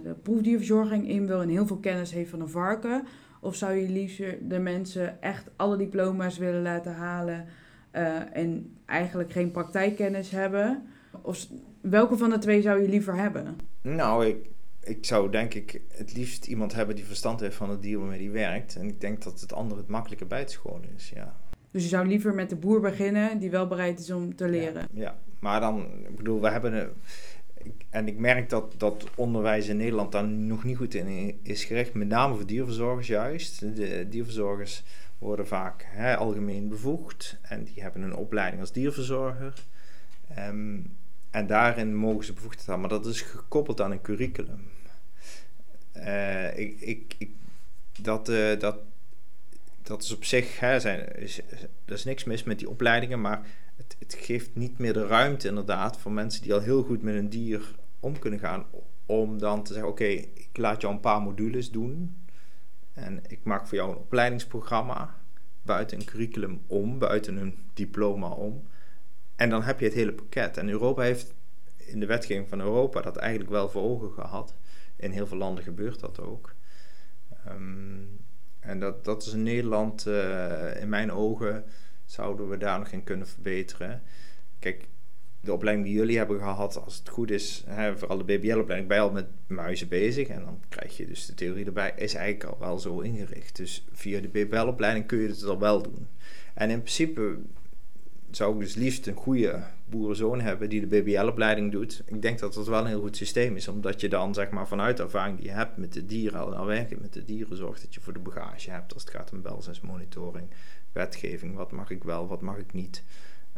de 0.02 0.14
proefdierverzorging 0.22 1.08
in 1.08 1.26
wil 1.26 1.42
en 1.42 1.48
heel 1.48 1.66
veel 1.66 1.78
kennis 1.78 2.12
heeft 2.12 2.30
van 2.30 2.40
een 2.40 2.48
varken. 2.48 3.06
Of 3.40 3.54
zou 3.54 3.74
je 3.74 3.88
liefst 3.88 4.22
de 4.48 4.58
mensen 4.58 5.22
echt 5.22 5.50
alle 5.56 5.76
diploma's 5.76 6.38
willen 6.38 6.62
laten 6.62 6.94
halen 6.94 7.46
uh, 7.92 8.36
en 8.36 8.76
eigenlijk 8.86 9.32
geen 9.32 9.50
praktijkkennis 9.50 10.30
hebben? 10.30 10.86
Of 11.22 11.46
welke 11.80 12.16
van 12.16 12.30
de 12.30 12.38
twee 12.38 12.62
zou 12.62 12.82
je 12.82 12.88
liever 12.88 13.16
hebben? 13.16 13.56
Nou, 13.82 14.26
ik, 14.26 14.50
ik 14.80 15.06
zou 15.06 15.30
denk 15.30 15.54
ik 15.54 15.80
het 15.88 16.16
liefst 16.16 16.46
iemand 16.46 16.74
hebben 16.74 16.96
die 16.96 17.04
verstand 17.04 17.40
heeft 17.40 17.56
van 17.56 17.70
het 17.70 17.82
dier 17.82 17.98
waarmee 17.98 18.18
die 18.18 18.30
werkt. 18.30 18.76
En 18.76 18.88
ik 18.88 19.00
denk 19.00 19.22
dat 19.22 19.40
het 19.40 19.52
andere 19.52 19.80
het 19.80 19.90
makkelijker 19.90 20.26
bij 20.26 20.44
te 20.44 20.52
scholen 20.52 20.88
is, 20.96 21.10
ja. 21.14 21.36
Dus 21.70 21.82
je 21.82 21.88
zou 21.88 22.06
liever 22.06 22.34
met 22.34 22.48
de 22.48 22.56
boer 22.56 22.80
beginnen 22.80 23.38
die 23.38 23.50
wel 23.50 23.66
bereid 23.66 23.98
is 23.98 24.10
om 24.10 24.36
te 24.36 24.48
leren? 24.48 24.86
Ja, 24.92 25.02
ja. 25.02 25.18
maar 25.40 25.60
dan, 25.60 25.86
ik 26.08 26.16
bedoel, 26.16 26.40
we 26.40 26.50
hebben 26.50 26.72
een, 26.72 26.90
en 27.90 28.08
ik 28.08 28.18
merk 28.18 28.48
dat, 28.48 28.74
dat 28.76 29.06
onderwijs 29.14 29.68
in 29.68 29.76
Nederland 29.76 30.12
daar 30.12 30.28
nog 30.28 30.64
niet 30.64 30.76
goed 30.76 30.94
in 30.94 31.38
is 31.42 31.64
gericht, 31.64 31.94
met 31.94 32.08
name 32.08 32.34
voor 32.36 32.46
dierverzorgers 32.46 33.06
juist. 33.06 33.60
De 33.76 34.06
dierverzorgers 34.08 34.82
worden 35.18 35.46
vaak 35.46 35.84
hè, 35.86 36.16
algemeen 36.16 36.68
bevoegd 36.68 37.38
en 37.42 37.64
die 37.64 37.82
hebben 37.82 38.02
een 38.02 38.14
opleiding 38.14 38.60
als 38.60 38.72
dierverzorger. 38.72 39.52
Ehm, 40.34 40.80
en 41.30 41.46
daarin 41.46 41.96
mogen 41.96 42.24
ze 42.24 42.32
bevoegd 42.32 42.58
hebben, 42.58 42.80
maar 42.80 42.88
dat 42.88 43.06
is 43.06 43.20
gekoppeld 43.20 43.80
aan 43.80 43.90
een 43.90 44.00
curriculum. 44.00 44.70
Uh, 45.96 46.58
ik, 46.58 46.80
ik, 46.80 47.14
ik, 47.18 47.30
dat, 48.00 48.28
uh, 48.28 48.58
dat, 48.58 48.78
dat 49.82 50.02
is 50.02 50.14
op 50.14 50.24
zich, 50.24 50.60
hè, 50.60 50.80
zijn, 50.80 51.16
is, 51.16 51.40
er 51.84 51.92
is 51.92 52.04
niks 52.04 52.24
mis 52.24 52.44
met 52.44 52.58
die 52.58 52.68
opleidingen, 52.68 53.20
maar 53.20 53.46
het, 53.78 53.96
het 53.98 54.14
geeft 54.14 54.54
niet 54.54 54.78
meer 54.78 54.92
de 54.92 55.06
ruimte 55.06 55.48
inderdaad 55.48 55.98
voor 55.98 56.12
mensen 56.12 56.42
die 56.42 56.54
al 56.54 56.60
heel 56.60 56.82
goed 56.82 57.02
met 57.02 57.14
een 57.14 57.28
dier 57.28 57.74
om 58.00 58.18
kunnen 58.18 58.38
gaan, 58.38 58.66
om 59.06 59.38
dan 59.38 59.62
te 59.62 59.72
zeggen, 59.72 59.90
oké, 59.90 60.04
ik 60.04 60.48
laat 60.52 60.80
jou 60.80 60.94
een 60.94 61.00
paar 61.00 61.22
modules 61.22 61.70
doen 61.70 62.16
en 62.92 63.20
ik 63.26 63.44
maak 63.44 63.66
voor 63.66 63.76
jou 63.76 63.90
een 63.90 63.96
opleidingsprogramma 63.96 65.14
buiten 65.62 65.98
een 65.98 66.04
curriculum 66.04 66.60
om, 66.66 66.98
buiten 66.98 67.36
een 67.36 67.58
diploma 67.74 68.28
om. 68.28 68.62
En 69.36 69.50
dan 69.50 69.62
heb 69.62 69.78
je 69.78 69.84
het 69.84 69.94
hele 69.94 70.12
pakket. 70.12 70.56
En 70.56 70.68
Europa 70.68 71.02
heeft 71.02 71.34
in 71.76 72.00
de 72.00 72.06
wetgeving 72.06 72.48
van 72.48 72.60
Europa 72.60 73.00
dat 73.00 73.16
eigenlijk 73.16 73.50
wel 73.50 73.68
voor 73.68 73.82
ogen 73.82 74.12
gehad. 74.12 74.54
In 74.96 75.10
heel 75.10 75.26
veel 75.26 75.36
landen 75.36 75.64
gebeurt 75.64 76.00
dat 76.00 76.20
ook. 76.20 76.54
Um, 77.48 78.20
en 78.60 78.80
dat, 78.80 79.04
dat 79.04 79.26
is 79.26 79.32
in 79.32 79.42
Nederland, 79.42 80.06
uh, 80.06 80.80
in 80.80 80.88
mijn 80.88 81.12
ogen, 81.12 81.64
zouden 82.10 82.48
we 82.48 82.56
daar 82.56 82.78
nog 82.78 82.88
in 82.88 83.04
kunnen 83.04 83.26
verbeteren. 83.26 84.02
Kijk, 84.58 84.88
de 85.40 85.52
opleiding 85.52 85.86
die 85.86 85.96
jullie 85.96 86.16
hebben 86.16 86.38
gehad, 86.38 86.84
als 86.84 86.98
het 86.98 87.08
goed 87.08 87.30
is, 87.30 87.64
hè, 87.66 87.98
vooral 87.98 88.18
de 88.18 88.24
BBL-opleiding, 88.24 88.92
je 88.92 88.98
al 88.98 89.10
met 89.10 89.26
muizen 89.46 89.88
bezig. 89.88 90.28
En 90.28 90.44
dan 90.44 90.60
krijg 90.68 90.96
je 90.96 91.06
dus 91.06 91.26
de 91.26 91.34
theorie 91.34 91.66
erbij, 91.66 91.92
is 91.96 92.14
eigenlijk 92.14 92.52
al 92.52 92.58
wel 92.58 92.78
zo 92.78 93.00
ingericht. 93.00 93.56
Dus 93.56 93.84
via 93.92 94.20
de 94.20 94.28
BBL-opleiding 94.28 95.06
kun 95.06 95.18
je 95.18 95.28
het 95.28 95.44
al 95.44 95.58
wel 95.58 95.82
doen. 95.82 96.08
En 96.54 96.70
in 96.70 96.78
principe 96.78 97.38
zou 98.30 98.54
ik 98.54 98.60
dus 98.60 98.74
liefst 98.74 99.06
een 99.06 99.14
goede 99.14 99.62
boerenzoon 99.84 100.40
hebben 100.40 100.68
die 100.68 100.86
de 100.86 101.00
BBL-opleiding 101.00 101.72
doet. 101.72 102.02
Ik 102.06 102.22
denk 102.22 102.38
dat 102.38 102.54
dat 102.54 102.66
wel 102.66 102.80
een 102.80 102.86
heel 102.86 103.00
goed 103.00 103.16
systeem 103.16 103.56
is, 103.56 103.68
omdat 103.68 104.00
je 104.00 104.08
dan 104.08 104.34
zeg 104.34 104.50
maar 104.50 104.68
vanuit 104.68 104.96
de 104.96 105.02
ervaring 105.02 105.36
die 105.36 105.46
je 105.46 105.52
hebt 105.52 105.76
met 105.76 105.92
de 105.92 106.06
dieren, 106.06 106.56
al 106.56 106.66
werken 106.66 106.98
met 107.00 107.12
de 107.12 107.24
dieren, 107.24 107.56
zorgt 107.56 107.82
dat 107.82 107.94
je 107.94 108.00
voor 108.00 108.12
de 108.12 108.18
bagage 108.18 108.70
hebt 108.70 108.94
als 108.94 109.02
het 109.02 109.12
gaat 109.12 109.32
om 109.32 109.42
welzijnsmonitoring, 109.42 110.48
wetgeving, 110.98 111.54
wat 111.54 111.72
mag 111.72 111.90
ik 111.90 112.04
wel, 112.04 112.26
wat 112.26 112.40
mag 112.40 112.56
ik 112.58 112.72
niet. 112.72 113.04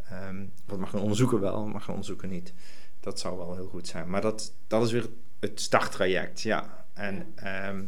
Ehm, 0.09 0.45
wat 0.65 0.79
mag 0.79 0.93
een 0.93 0.99
onderzoeker 0.99 1.39
wel, 1.39 1.67
mag 1.67 1.83
een 1.83 1.93
onderzoeker 1.93 2.27
niet. 2.27 2.53
Dat 2.99 3.19
zou 3.19 3.37
wel 3.37 3.55
heel 3.55 3.67
goed 3.67 3.87
zijn. 3.87 4.09
Maar 4.09 4.21
dat, 4.21 4.53
dat 4.67 4.85
is 4.85 4.91
weer 4.91 5.09
het 5.39 5.61
starttraject, 5.61 6.41
ja. 6.41 6.85
En, 6.93 7.25
ehm, 7.35 7.83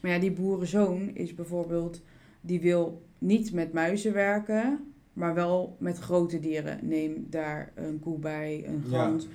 maar 0.00 0.10
ja, 0.10 0.18
die 0.18 0.32
boerenzoon 0.32 1.10
is 1.14 1.34
bijvoorbeeld, 1.34 2.00
die 2.40 2.60
wil 2.60 3.06
niet 3.18 3.52
met 3.52 3.72
muizen 3.72 4.12
werken, 4.12 4.92
maar 5.12 5.34
wel 5.34 5.76
met 5.78 5.98
grote 5.98 6.40
dieren. 6.40 6.78
Neem 6.82 7.26
daar 7.30 7.72
een 7.74 8.00
koe 8.00 8.18
bij, 8.18 8.64
een 8.66 8.84
gans. 8.90 9.26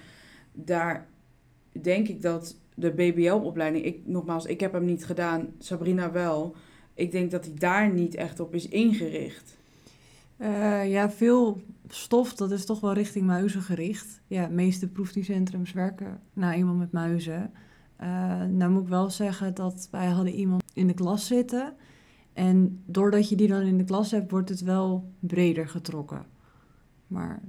Daar 0.51 1.07
denk 1.81 2.07
ik 2.07 2.21
dat 2.21 2.55
de 2.74 2.91
BBL-opleiding, 2.91 3.86
ik, 3.86 4.00
nogmaals, 4.05 4.45
ik 4.45 4.59
heb 4.59 4.74
hem 4.74 4.86
niet 4.86 5.05
gedaan, 5.05 5.53
Sabrina 5.59 6.12
wel. 6.12 6.55
Ik 6.93 7.12
denk 7.12 7.31
dat 7.31 7.45
hij 7.45 7.53
daar 7.53 7.93
niet 7.93 8.15
echt 8.15 8.39
op 8.39 8.55
is 8.55 8.67
ingericht. 8.67 9.56
Uh, 10.39 10.91
ja, 10.91 11.10
veel 11.10 11.62
stof, 11.88 12.34
dat 12.34 12.51
is 12.51 12.65
toch 12.65 12.79
wel 12.79 12.94
richting 12.94 13.25
muizen 13.25 13.62
gericht. 13.62 14.22
Ja, 14.27 14.48
de 14.48 14.53
meeste 14.53 14.88
proefdiercentrums 14.88 15.72
werken 15.72 16.20
nou 16.34 16.53
eenmaal 16.53 16.75
met 16.75 16.91
muizen. 16.91 17.51
Uh, 18.01 18.44
nou 18.44 18.72
moet 18.72 18.82
ik 18.82 18.88
wel 18.88 19.10
zeggen 19.10 19.53
dat 19.53 19.88
wij 19.91 20.08
hadden 20.08 20.34
iemand 20.34 20.63
in 20.74 20.88
de 20.88 20.94
klas 20.94 21.27
zitten 21.27 21.74
en 22.34 22.84
doordat 22.86 23.29
je 23.29 23.36
die 23.36 23.48
dan 23.48 23.62
in 23.62 23.77
de 23.77 23.84
klas 23.84 24.12
hebt, 24.12 24.32
wordt 24.32 24.50
het 24.50 24.62
wel 24.62 25.12
breder 25.20 25.67
getrokken. 25.67 26.25
Maar 27.08 27.41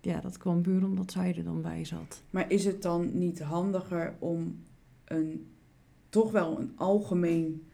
ja, 0.00 0.20
dat 0.20 0.36
kwam 0.36 0.62
puur 0.62 0.84
omdat 0.84 1.12
zij 1.12 1.34
er 1.36 1.44
dan 1.44 1.62
bij 1.62 1.84
zat. 1.84 2.22
Maar 2.30 2.50
is 2.50 2.64
het 2.64 2.82
dan 2.82 3.18
niet 3.18 3.40
handiger 3.40 4.14
om 4.18 4.58
een, 5.04 5.46
toch 6.08 6.30
wel 6.30 6.60
een 6.60 6.72
algemeen 6.76 7.66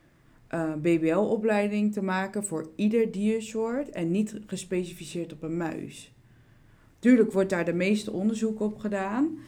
eh, 0.52 0.72
BBL-opleiding 0.74 1.92
te 1.92 2.02
maken 2.02 2.44
voor 2.44 2.70
ieder 2.76 3.10
diersoort 3.10 3.90
en 3.90 4.10
niet 4.10 4.40
gespecificeerd 4.46 5.32
op 5.32 5.42
een 5.42 5.56
muis? 5.56 6.14
Tuurlijk 6.98 7.32
wordt 7.32 7.50
daar 7.50 7.64
de 7.64 7.72
meeste 7.72 8.12
onderzoek 8.12 8.60
op 8.60 8.78
gedaan. 8.78 9.38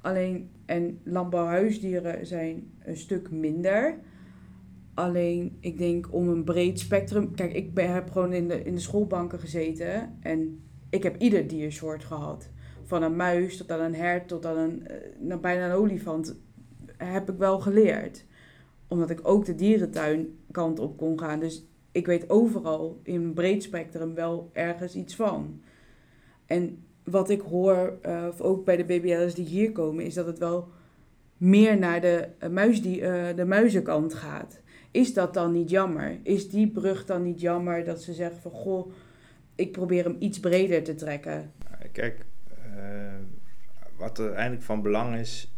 Alleen, 0.00 0.50
en 0.66 1.00
landbouwhuisdieren 1.02 2.26
zijn 2.26 2.72
een 2.84 2.96
stuk 2.96 3.30
minder. 3.30 3.98
Alleen, 4.94 5.56
ik 5.60 5.78
denk 5.78 6.08
om 6.10 6.28
een 6.28 6.44
breed 6.44 6.78
spectrum. 6.78 7.34
Kijk, 7.34 7.52
ik 7.52 7.74
ben, 7.74 7.92
heb 7.92 8.10
gewoon 8.10 8.32
in 8.32 8.48
de, 8.48 8.62
in 8.62 8.74
de 8.74 8.80
schoolbanken 8.80 9.38
gezeten. 9.38 10.18
En 10.20 10.62
ik 10.90 11.02
heb 11.02 11.20
ieder 11.20 11.46
diersoort 11.46 12.04
gehad. 12.04 12.48
Van 12.82 13.02
een 13.02 13.16
muis 13.16 13.56
tot 13.56 13.70
aan 13.70 13.80
een 13.80 13.94
hert 13.94 14.28
tot 14.28 14.46
aan 14.46 14.58
een, 14.58 14.86
eh, 14.86 14.96
nou, 15.18 15.40
bijna 15.40 15.66
een 15.66 15.76
olifant. 15.76 16.36
Heb 16.96 17.30
ik 17.30 17.38
wel 17.38 17.60
geleerd. 17.60 18.24
Omdat 18.94 19.10
ik 19.10 19.20
ook 19.22 19.44
de 19.44 19.54
dierentuin 19.54 20.38
kant 20.50 20.78
op 20.78 20.96
kon 20.96 21.18
gaan. 21.18 21.40
Dus 21.40 21.66
ik 21.92 22.06
weet 22.06 22.30
overal 22.30 23.00
in 23.02 23.22
een 23.22 23.32
breed 23.32 23.62
spectrum 23.62 24.14
wel 24.14 24.50
ergens 24.52 24.94
iets 24.94 25.14
van. 25.16 25.60
En 26.46 26.84
wat 27.04 27.30
ik 27.30 27.40
hoor, 27.40 27.98
uh, 28.06 28.26
ook 28.38 28.64
bij 28.64 28.76
de 28.76 28.84
BBL's 28.84 29.34
die 29.34 29.46
hier 29.46 29.72
komen, 29.72 30.04
is 30.04 30.14
dat 30.14 30.26
het 30.26 30.38
wel 30.38 30.68
meer 31.36 31.78
naar 31.78 32.00
de, 32.00 32.28
uh, 32.42 32.48
muisdie, 32.48 33.00
uh, 33.00 33.24
de 33.36 33.44
muizenkant 33.44 34.14
gaat. 34.14 34.60
Is 34.90 35.14
dat 35.14 35.34
dan 35.34 35.52
niet 35.52 35.70
jammer? 35.70 36.18
Is 36.22 36.50
die 36.50 36.68
brug 36.68 37.04
dan 37.06 37.22
niet 37.22 37.40
jammer 37.40 37.84
dat 37.84 38.02
ze 38.02 38.12
zeggen 38.12 38.40
van 38.40 38.50
goh, 38.50 38.92
ik 39.54 39.72
probeer 39.72 40.04
hem 40.04 40.16
iets 40.18 40.40
breder 40.40 40.82
te 40.82 40.94
trekken? 40.94 41.52
Kijk, 41.92 42.24
uh, 42.76 43.12
wat 43.96 44.18
er 44.18 44.32
eigenlijk 44.32 44.62
van 44.62 44.82
belang 44.82 45.16
is, 45.16 45.53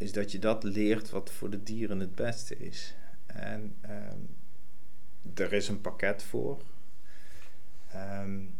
is 0.00 0.12
dat 0.12 0.32
je 0.32 0.38
dat 0.38 0.62
leert 0.62 1.10
wat 1.10 1.30
voor 1.30 1.50
de 1.50 1.62
dieren 1.62 2.00
het 2.00 2.14
beste 2.14 2.56
is. 2.56 2.94
En 3.26 3.76
uh, 3.84 5.44
er 5.44 5.52
is 5.52 5.68
een 5.68 5.80
pakket 5.80 6.22
voor. 6.22 6.62
Um, 7.94 8.54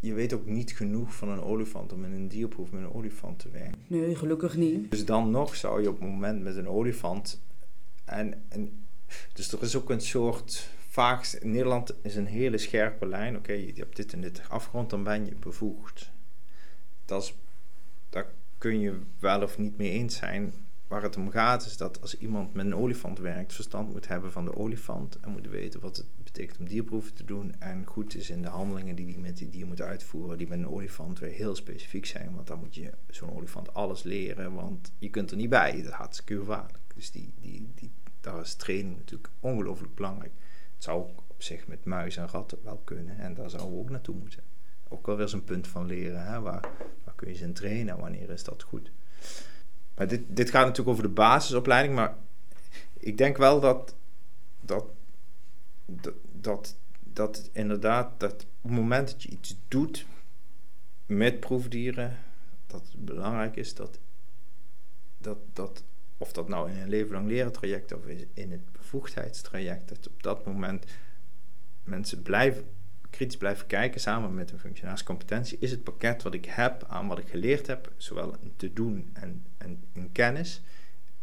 je 0.00 0.14
weet 0.14 0.32
ook 0.32 0.46
niet 0.46 0.72
genoeg 0.72 1.14
van 1.14 1.28
een 1.28 1.42
olifant 1.42 1.92
om 1.92 2.04
in 2.04 2.12
een 2.12 2.28
dierproef 2.28 2.70
met 2.70 2.82
een 2.82 2.92
olifant 2.92 3.38
te 3.38 3.50
werken. 3.50 3.80
Nee, 3.86 4.16
gelukkig 4.16 4.56
niet. 4.56 4.90
Dus 4.90 5.04
dan 5.04 5.30
nog 5.30 5.56
zou 5.56 5.82
je 5.82 5.88
op 5.88 6.00
het 6.00 6.08
moment 6.08 6.42
met 6.42 6.56
een 6.56 6.68
olifant 6.68 7.42
en, 8.04 8.42
en, 8.48 8.86
dus 9.32 9.52
er 9.52 9.62
is 9.62 9.76
ook 9.76 9.90
een 9.90 10.00
soort 10.00 10.68
vaag. 10.88 11.42
Nederland 11.42 11.94
is 12.02 12.16
een 12.16 12.26
hele 12.26 12.58
scherpe 12.58 13.06
lijn. 13.06 13.36
Oké, 13.36 13.52
je 13.52 13.72
hebt 13.76 13.96
dit 13.96 14.12
en 14.12 14.20
dit 14.20 14.42
afgerond, 14.48 14.90
dan 14.90 15.04
ben 15.04 15.24
je 15.24 15.34
bevoegd. 15.34 16.10
Dat 17.04 17.22
is, 17.22 17.34
kun 18.64 18.80
je 18.80 19.00
wel 19.18 19.42
of 19.42 19.58
niet 19.58 19.76
mee 19.76 19.90
eens 19.90 20.16
zijn. 20.16 20.52
Waar 20.86 21.02
het 21.02 21.16
om 21.16 21.30
gaat 21.30 21.66
is 21.66 21.76
dat 21.76 22.00
als 22.00 22.18
iemand 22.18 22.54
met 22.54 22.66
een 22.66 22.74
olifant 22.74 23.18
werkt, 23.18 23.52
verstand 23.52 23.92
moet 23.92 24.08
hebben 24.08 24.32
van 24.32 24.44
de 24.44 24.56
olifant 24.56 25.20
en 25.20 25.30
moet 25.30 25.48
weten 25.48 25.80
wat 25.80 25.96
het 25.96 26.06
betekent 26.22 26.58
om 26.58 26.68
dierproeven 26.68 27.14
te 27.14 27.24
doen 27.24 27.54
en 27.58 27.86
goed 27.86 28.14
is 28.14 28.30
in 28.30 28.42
de 28.42 28.48
handelingen 28.48 28.96
die 28.96 29.06
hij 29.06 29.20
met 29.20 29.36
die 29.36 29.48
dier 29.48 29.66
moet 29.66 29.80
uitvoeren, 29.80 30.38
die 30.38 30.48
met 30.48 30.58
een 30.58 30.68
olifant 30.68 31.18
weer 31.18 31.30
heel 31.30 31.54
specifiek 31.54 32.06
zijn, 32.06 32.34
want 32.34 32.46
dan 32.46 32.58
moet 32.58 32.74
je 32.74 32.92
zo'n 33.08 33.36
olifant 33.36 33.74
alles 33.74 34.02
leren, 34.02 34.54
want 34.54 34.92
je 34.98 35.10
kunt 35.10 35.30
er 35.30 35.36
niet 35.36 35.50
bij, 35.50 35.72
dat 35.76 35.84
is 35.84 35.90
hartstikke 35.90 36.38
gevaarlijk. 36.38 36.94
Dus 36.94 37.10
die, 37.10 37.32
die, 37.40 37.72
die, 37.74 37.90
daar 38.20 38.40
is 38.40 38.54
training 38.54 38.96
natuurlijk 38.96 39.30
ongelooflijk 39.40 39.94
belangrijk. 39.94 40.32
Het 40.74 40.84
zou 40.84 41.08
op 41.28 41.42
zich 41.42 41.66
met 41.66 41.84
muizen 41.84 42.22
en 42.22 42.28
ratten 42.28 42.58
wel 42.62 42.80
kunnen. 42.84 43.18
En 43.18 43.34
daar 43.34 43.50
zouden 43.50 43.72
we 43.72 43.78
ook 43.78 43.90
naartoe 43.90 44.14
moeten. 44.14 44.42
Ook 44.88 45.06
wel 45.06 45.20
eens 45.20 45.32
een 45.32 45.44
punt 45.44 45.68
van 45.68 45.86
leren. 45.86 46.26
Hè? 46.26 46.40
Waar 46.40 46.70
kun 47.14 47.28
je 47.28 47.34
ze 47.34 47.44
in 47.44 47.52
trainen? 47.52 47.98
Wanneer 47.98 48.30
is 48.30 48.44
dat 48.44 48.62
goed? 48.62 48.90
Maar 49.94 50.08
dit, 50.08 50.22
dit 50.28 50.50
gaat 50.50 50.62
natuurlijk 50.66 50.88
over 50.88 51.02
de 51.02 51.14
basisopleiding. 51.14 51.94
Maar 51.94 52.16
ik 52.98 53.18
denk 53.18 53.36
wel 53.36 53.60
dat, 53.60 53.94
dat, 54.60 54.84
dat, 55.86 56.14
dat, 56.32 56.76
dat 57.02 57.50
inderdaad 57.52 58.20
dat 58.20 58.32
op 58.32 58.70
het 58.70 58.80
moment 58.80 59.10
dat 59.10 59.22
je 59.22 59.28
iets 59.28 59.56
doet 59.68 60.06
met 61.06 61.40
proefdieren, 61.40 62.18
dat 62.66 62.82
het 62.92 63.04
belangrijk 63.04 63.56
is 63.56 63.74
dat, 63.74 63.98
dat, 65.18 65.38
dat 65.52 65.84
of 66.16 66.32
dat 66.32 66.48
nou 66.48 66.70
in 66.70 66.76
een 66.76 66.88
leven 66.88 67.12
lang 67.12 67.28
leren 67.28 67.52
traject 67.52 67.92
of 67.92 68.06
in 68.34 68.50
het 68.50 68.72
bevoegdheidstraject, 68.72 69.88
dat 69.88 70.08
op 70.08 70.22
dat 70.22 70.46
moment 70.46 70.84
mensen 71.82 72.22
blijven, 72.22 72.64
kritisch 73.14 73.36
blijven 73.36 73.66
kijken 73.66 74.00
samen 74.00 74.34
met 74.34 74.50
een 74.50 74.58
functionarischcompetentie. 74.58 75.58
Is 75.60 75.70
het 75.70 75.82
pakket 75.82 76.22
wat 76.22 76.34
ik 76.34 76.44
heb 76.44 76.84
aan 76.88 77.08
wat 77.08 77.18
ik 77.18 77.28
geleerd 77.28 77.66
heb, 77.66 77.92
zowel 77.96 78.34
te 78.56 78.72
doen 78.72 79.10
en, 79.12 79.44
en 79.58 79.84
in 79.92 80.12
kennis, 80.12 80.62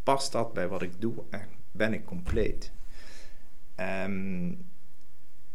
past 0.04 0.32
dat 0.32 0.54
bij 0.54 0.68
wat 0.68 0.82
ik 0.82 1.02
doe 1.02 1.24
en 1.30 1.48
ben 1.72 1.94
ik 1.94 2.06
compleet? 2.06 2.72
Um, 3.80 4.70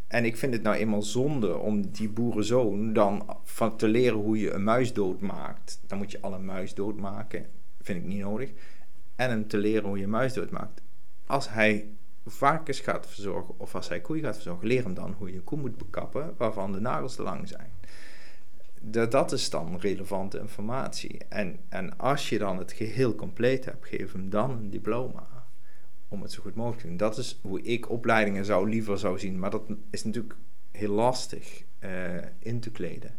en 0.06 0.24
ik 0.24 0.36
vind 0.36 0.52
het 0.52 0.62
nou 0.62 0.76
eenmaal 0.76 1.02
zonde 1.02 1.56
om 1.56 1.90
die 1.90 2.08
boerenzoon 2.08 2.92
dan 2.92 3.36
van 3.44 3.76
te 3.76 3.88
leren 3.88 4.18
hoe 4.18 4.38
je 4.38 4.50
een 4.50 4.64
muis 4.64 4.92
doodmaakt. 4.92 5.80
Dan 5.86 5.98
moet 5.98 6.10
je 6.10 6.20
al 6.20 6.34
een 6.34 6.44
muis 6.44 6.74
doodmaken. 6.74 7.46
Vind 7.80 7.98
ik 7.98 8.04
niet 8.04 8.20
nodig. 8.20 8.50
En 9.16 9.30
hem 9.30 9.48
te 9.48 9.58
leren 9.58 9.88
hoe 9.88 9.98
je 9.98 10.04
een 10.04 10.10
muis 10.10 10.32
doodmaakt. 10.32 10.82
Als 11.26 11.50
hij 11.50 11.88
varkens 12.26 12.80
gaat 12.80 13.06
verzorgen 13.06 13.54
of 13.58 13.74
als 13.74 13.88
hij 13.88 14.00
koeien 14.00 14.24
gaat 14.24 14.34
verzorgen, 14.34 14.66
leer 14.66 14.82
hem 14.82 14.94
dan 14.94 15.14
hoe 15.18 15.30
je 15.30 15.36
een 15.36 15.44
koe 15.44 15.58
moet 15.58 15.76
bekappen 15.76 16.34
waarvan 16.36 16.72
de 16.72 16.80
nagels 16.80 17.14
te 17.14 17.22
lang 17.22 17.48
zijn. 17.48 17.70
Dat, 18.80 19.10
dat 19.10 19.32
is 19.32 19.50
dan 19.50 19.78
relevante 19.80 20.38
informatie. 20.38 21.18
En, 21.28 21.58
en 21.68 21.98
als 21.98 22.28
je 22.28 22.38
dan 22.38 22.58
het 22.58 22.72
geheel 22.72 23.14
compleet 23.14 23.64
hebt, 23.64 23.86
geef 23.86 24.12
hem 24.12 24.30
dan 24.30 24.50
een 24.50 24.70
diploma 24.70 25.36
om 26.08 26.22
het 26.22 26.32
zo 26.32 26.42
goed 26.42 26.54
mogelijk 26.54 26.80
te 26.80 26.86
doen. 26.86 26.96
Dat 26.96 27.18
is 27.18 27.38
hoe 27.42 27.62
ik 27.62 27.90
opleidingen 27.90 28.44
zou 28.44 28.68
liever 28.68 28.98
zou 28.98 29.18
zien. 29.18 29.38
Maar 29.38 29.50
dat 29.50 29.62
is 29.90 30.04
natuurlijk 30.04 30.34
heel 30.70 30.92
lastig 30.92 31.64
uh, 31.80 31.90
in 32.38 32.60
te 32.60 32.70
kleden. 32.70 33.16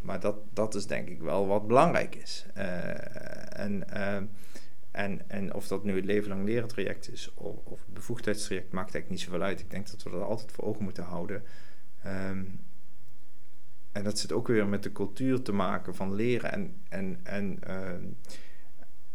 maar 0.00 0.20
dat, 0.20 0.36
dat 0.52 0.74
is 0.74 0.86
denk 0.86 1.08
ik 1.08 1.20
wel 1.20 1.46
wat 1.46 1.66
belangrijk 1.66 2.14
is. 2.14 2.46
Uh, 2.56 3.58
en, 3.58 3.84
uh, 3.96 4.16
en, 4.98 5.30
en 5.30 5.54
of 5.54 5.68
dat 5.68 5.84
nu 5.84 5.96
het 5.96 6.04
leven 6.04 6.28
lang 6.28 6.44
leren 6.44 6.68
traject 6.68 7.12
is 7.12 7.34
of, 7.34 7.80
het 7.84 7.94
bevoegdheidstraject, 7.94 8.72
maakt 8.72 8.94
eigenlijk 8.94 9.10
niet 9.10 9.20
zoveel 9.20 9.42
uit. 9.42 9.60
Ik 9.60 9.70
denk 9.70 9.90
dat 9.90 10.02
we 10.02 10.10
dat 10.10 10.22
altijd 10.22 10.52
voor 10.52 10.64
ogen 10.64 10.84
moeten 10.84 11.04
houden. 11.04 11.42
Um, 12.06 12.60
en 13.92 14.04
dat 14.04 14.18
zit 14.18 14.32
ook 14.32 14.46
weer 14.48 14.66
met 14.66 14.82
de 14.82 14.92
cultuur 14.92 15.42
te 15.42 15.52
maken 15.52 15.94
van 15.94 16.14
leren 16.14 16.52
en, 16.52 16.74
en, 16.88 17.20
en 17.22 17.58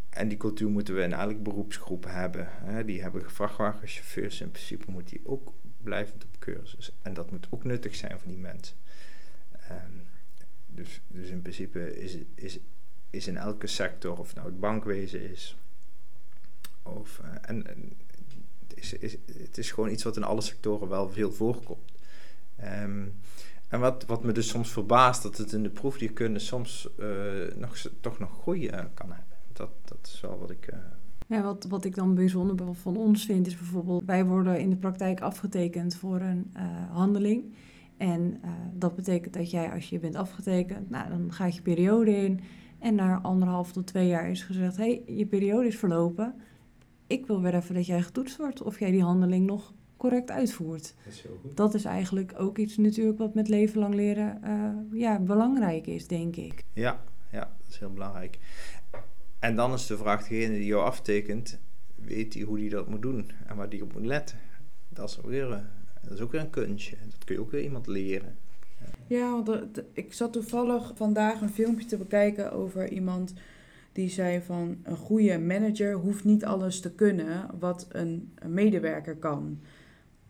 en 0.10 0.28
die 0.28 0.38
cultuur 0.38 0.70
moeten 0.70 0.96
we 0.96 1.02
in 1.02 1.14
elke 1.14 1.36
beroepsgroep 1.36 2.06
hebben. 2.08 2.48
Hè. 2.50 2.86
Die 2.86 3.02
hebben 3.02 3.32
vrachtwagenchauffeurs. 3.32 4.42
In 4.42 4.52
principe 4.52 4.92
moet 4.92 5.10
die 5.10 5.22
ook 5.24 5.54
blijvend 5.82 6.24
op 6.24 6.40
cursus. 6.40 6.96
En 7.02 7.14
dat 7.14 7.32
moet 7.32 7.48
ook 7.50 7.64
nuttig 7.64 7.96
zijn 7.96 8.20
voor 8.20 8.28
die 8.28 8.38
mensen. 8.38 8.76
Um, 9.72 10.02
dus, 10.66 11.02
dus 11.08 11.30
in 11.30 11.42
principe 11.42 12.00
is, 12.00 12.18
is, 12.36 12.60
is 13.10 13.28
in 13.28 13.38
elke 13.38 13.68
sector, 13.68 14.20
of 14.20 14.36
nou 14.36 14.48
het 14.48 14.60
bankwezen 14.60 15.30
is, 15.30 15.58
of, 16.84 17.22
uh, 17.24 17.30
en, 17.42 17.66
het, 18.68 18.78
is, 18.78 18.94
is, 18.94 19.18
het 19.42 19.58
is 19.58 19.72
gewoon 19.72 19.90
iets 19.90 20.04
wat 20.04 20.16
in 20.16 20.24
alle 20.24 20.42
sectoren 20.42 20.90
wel 20.90 21.10
veel 21.10 21.32
voorkomt. 21.32 21.92
Um, 22.82 23.14
en 23.68 23.80
wat, 23.80 24.06
wat 24.06 24.24
me 24.24 24.32
dus 24.32 24.48
soms 24.48 24.72
verbaast, 24.72 25.24
dat 25.24 25.38
het 25.38 25.54
in 25.54 25.64
de 25.64 25.70
proefdierkunde 25.70 26.40
soms 26.40 26.90
uh, 27.00 27.08
nog, 27.56 27.78
toch 28.02 28.20
nog 28.20 28.42
groei 28.42 28.70
uh, 28.70 28.80
kan 28.94 29.12
hebben 29.12 29.38
dat, 29.54 29.70
dat 29.86 30.10
is 30.14 30.22
wel 30.22 30.40
wat 30.40 30.50
ik. 30.50 30.74
Ja, 31.28 31.42
wat, 31.42 31.66
wat 31.70 31.86
ik 31.86 31.96
dan 31.96 32.16
bijzonder 32.16 32.76
van 32.76 32.98
ons 32.98 33.26
vind, 33.26 33.48
is 33.48 33.58
bijvoorbeeld, 33.58 34.04
wij 34.06 34.26
worden 34.26 34.60
in 34.60 34.70
de 34.70 34.76
praktijk 34.76 35.22
afgetekend 35.22 35.96
voor 35.96 36.22
een 36.22 36.52
handeling. 36.92 37.54
En 37.98 38.42
dat 38.74 38.96
betekent 38.96 39.34
dat 39.34 39.52
jij, 39.52 39.72
als 39.72 39.90
je 39.90 40.00
bent 40.00 40.16
afgetekend, 40.16 40.90
nou, 40.90 41.10
dan 41.10 41.34
gaat 41.34 41.56
je 41.56 41.62
periode 41.62 42.16
in. 42.16 42.40
En 42.80 42.96
na 42.96 43.22
anderhalf 43.22 43.72
tot 43.72 43.88
twee 43.88 44.08
jaar 44.08 44.30
is 44.30 44.44
gezegd: 44.44 44.78
hé, 44.78 44.84
hey, 44.84 45.16
je 45.16 45.26
periode 45.26 45.68
is 45.68 45.78
verlopen. 45.78 46.36
Ik 47.08 47.26
wil 47.26 47.42
weer 47.42 47.56
even 47.56 47.76
dat 47.76 47.86
jij 47.86 48.02
getoetst 48.02 48.38
wordt 48.38 48.62
of 48.62 48.80
jij 48.80 48.92
die 48.92 49.04
handeling 49.04 49.46
nog 49.46 49.74
correct 49.98 50.32
uitvoert. 50.32 50.94
Dat 51.04 51.14
is, 51.14 51.26
goed. 51.42 51.56
dat 51.58 51.74
is 51.74 51.86
eigenlijk 51.86 52.34
ook 52.38 52.58
iets 52.58 52.78
natuurlijk 52.78 53.18
wat 53.18 53.34
met 53.34 53.48
leven 53.48 53.80
lang 53.80 53.94
leren 53.94 54.42
uh, 54.44 55.00
ja, 55.00 55.20
belangrijk 55.20 55.88
is, 55.88 56.08
denk 56.08 56.36
ik. 56.36 56.64
Ja, 56.74 57.04
ja, 57.32 57.40
dat 57.40 57.68
is 57.70 57.80
heel 57.80 57.94
belangrijk. 57.94 58.40
En 59.40 59.56
dan 59.56 59.74
is 59.74 59.88
de 59.88 59.98
vraag, 59.98 60.28
degene 60.28 60.54
die 60.54 60.66
jou 60.66 60.84
aftekent, 60.84 61.60
weet 61.96 62.34
hij 62.34 62.44
hoe 62.44 62.60
hij 62.60 62.70
dat 62.70 62.90
moet 62.90 63.02
doen 63.02 63.32
en 63.48 63.56
waar 63.56 63.70
die 63.70 63.84
op 63.84 63.94
moet 63.94 64.06
letten. 64.06 64.38
Dat 64.90 65.10
is, 65.10 65.20
weer, 65.26 65.52
eh, 65.52 65.60
dat 66.02 66.12
is 66.12 66.20
ook 66.20 66.32
weer 66.32 66.42
een 66.42 66.50
kunstje. 66.50 66.96
Dat 67.10 67.24
kun 67.24 67.36
je 67.36 67.42
ook 67.42 67.52
weer 67.52 67.64
iemand 67.64 67.88
leren. 67.88 68.38
Ja, 69.08 69.44
want 69.44 69.84
ik 69.94 70.14
zat 70.14 70.34
toevallig 70.34 70.92
vandaag 70.96 71.42
een 71.42 71.50
filmpje 71.50 71.86
te 71.86 71.98
bekijken 71.98 72.52
over 72.52 72.90
iemand 72.90 73.34
die 73.94 74.10
zei 74.10 74.42
van 74.42 74.78
een 74.84 74.96
goede 74.96 75.40
manager 75.40 75.94
hoeft 75.94 76.24
niet 76.24 76.46
alles 76.46 76.80
te 76.80 76.96
kunnen 76.96 77.50
wat 77.60 77.88
een, 77.92 78.34
medewerker 78.48 79.16
kan. 79.16 79.60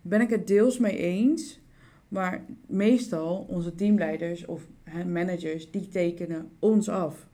Ben 0.01 0.21
ik 0.21 0.29
het 0.29 0.47
deels 0.47 0.79
mee 0.79 0.97
eens, 0.97 1.59
maar 2.07 2.45
meestal 2.67 3.45
onze 3.49 3.75
teamleiders 3.75 4.45
of 4.45 4.67
managers 5.05 5.71
die 5.71 5.87
tekenen 5.87 6.49
ons 6.59 6.89
af 6.89 7.27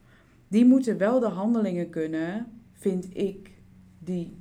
die 0.49 0.65
moeten 0.65 0.97
wel 0.97 1.19
de 1.19 1.27
handelingen 1.27 1.89
kunnen, 1.89 2.47
vind 2.71 3.17
ik, 3.17 3.51
die, 3.99 4.37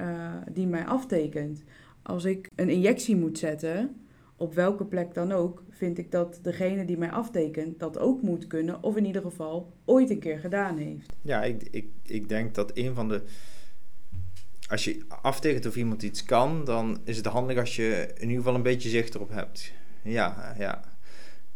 uh, 0.00 0.32
die 0.52 0.66
mij 0.66 0.84
aftekent. 0.84 1.62
Als 2.02 2.24
ik 2.24 2.48
een 2.54 2.68
injectie 2.68 3.16
moet 3.16 3.38
zetten, 3.38 3.96
op 4.42 4.54
welke 4.54 4.84
plek 4.84 5.14
dan 5.14 5.32
ook, 5.32 5.62
vind 5.70 5.98
ik 5.98 6.10
dat 6.10 6.38
degene 6.42 6.84
die 6.84 6.98
mij 6.98 7.10
aftekent 7.10 7.78
dat 7.78 7.98
ook 7.98 8.22
moet 8.22 8.46
kunnen, 8.46 8.82
of 8.82 8.96
in 8.96 9.04
ieder 9.04 9.22
geval 9.22 9.72
ooit 9.84 10.10
een 10.10 10.18
keer 10.18 10.38
gedaan 10.38 10.76
heeft. 10.76 11.12
Ja, 11.22 11.42
ik, 11.42 11.62
ik, 11.70 11.86
ik 12.02 12.28
denk 12.28 12.54
dat 12.54 12.70
een 12.74 12.94
van 12.94 13.08
de. 13.08 13.22
Als 14.68 14.84
je 14.84 15.04
aftekent 15.08 15.66
of 15.66 15.76
iemand 15.76 16.02
iets 16.02 16.24
kan, 16.24 16.64
dan 16.64 17.00
is 17.04 17.16
het 17.16 17.26
handig 17.26 17.58
als 17.58 17.76
je 17.76 18.08
in 18.14 18.22
ieder 18.22 18.36
geval 18.36 18.54
een 18.54 18.62
beetje 18.62 18.88
zicht 18.88 19.14
erop 19.14 19.30
hebt. 19.30 19.72
Ja, 20.02 20.54
ja. 20.58 20.84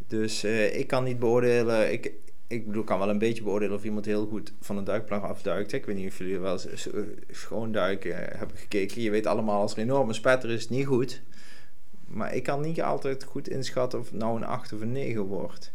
Dus 0.06 0.44
uh, 0.44 0.78
ik 0.78 0.86
kan 0.86 1.04
niet 1.04 1.18
beoordelen. 1.18 1.92
Ik, 1.92 2.12
ik 2.46 2.66
bedoel, 2.66 2.84
kan 2.84 2.98
wel 2.98 3.10
een 3.10 3.18
beetje 3.18 3.42
beoordelen 3.42 3.76
of 3.76 3.84
iemand 3.84 4.04
heel 4.04 4.26
goed 4.26 4.52
van 4.60 4.76
een 4.76 4.84
duikplank 4.84 5.22
afduikt. 5.22 5.72
Ik 5.72 5.86
weet 5.86 5.96
niet 5.96 6.08
of 6.08 6.18
jullie 6.18 6.38
wel 6.38 6.52
eens 6.52 6.88
schoon 7.30 7.72
duiken 7.72 8.30
eh, 8.30 8.38
hebben 8.38 8.56
gekeken. 8.56 9.02
Je 9.02 9.10
weet 9.10 9.26
allemaal, 9.26 9.60
als 9.60 9.72
er 9.72 9.78
een 9.78 9.84
enorme 9.84 10.12
spetter 10.12 10.50
is, 10.50 10.68
niet 10.68 10.86
goed. 10.86 11.22
Maar 12.06 12.34
ik 12.34 12.42
kan 12.42 12.60
niet 12.60 12.82
altijd 12.82 13.24
goed 13.24 13.48
inschatten 13.48 13.98
of 13.98 14.10
het 14.10 14.18
nou 14.18 14.36
een 14.36 14.46
8 14.46 14.72
of 14.72 14.80
een 14.80 14.92
9 14.92 15.22
wordt. 15.22 15.72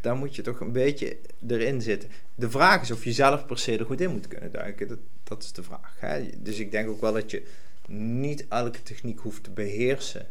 Dan 0.00 0.18
moet 0.18 0.36
je 0.36 0.42
toch 0.42 0.60
een 0.60 0.72
beetje 0.72 1.16
erin 1.48 1.82
zitten. 1.82 2.08
De 2.34 2.50
vraag 2.50 2.82
is 2.82 2.90
of 2.90 3.04
je 3.04 3.12
zelf 3.12 3.46
per 3.46 3.58
se 3.58 3.78
er 3.78 3.84
goed 3.84 4.00
in 4.00 4.10
moet 4.10 4.28
kunnen 4.28 4.52
duiken. 4.52 4.88
Dat, 4.88 4.98
dat 5.24 5.42
is 5.42 5.52
de 5.52 5.62
vraag. 5.62 5.96
Hè? 5.98 6.30
Dus 6.38 6.58
ik 6.58 6.70
denk 6.70 6.88
ook 6.88 7.00
wel 7.00 7.12
dat 7.12 7.30
je 7.30 7.46
niet 7.88 8.46
elke 8.48 8.82
techniek 8.82 9.18
hoeft 9.18 9.44
te 9.44 9.50
beheersen 9.50 10.26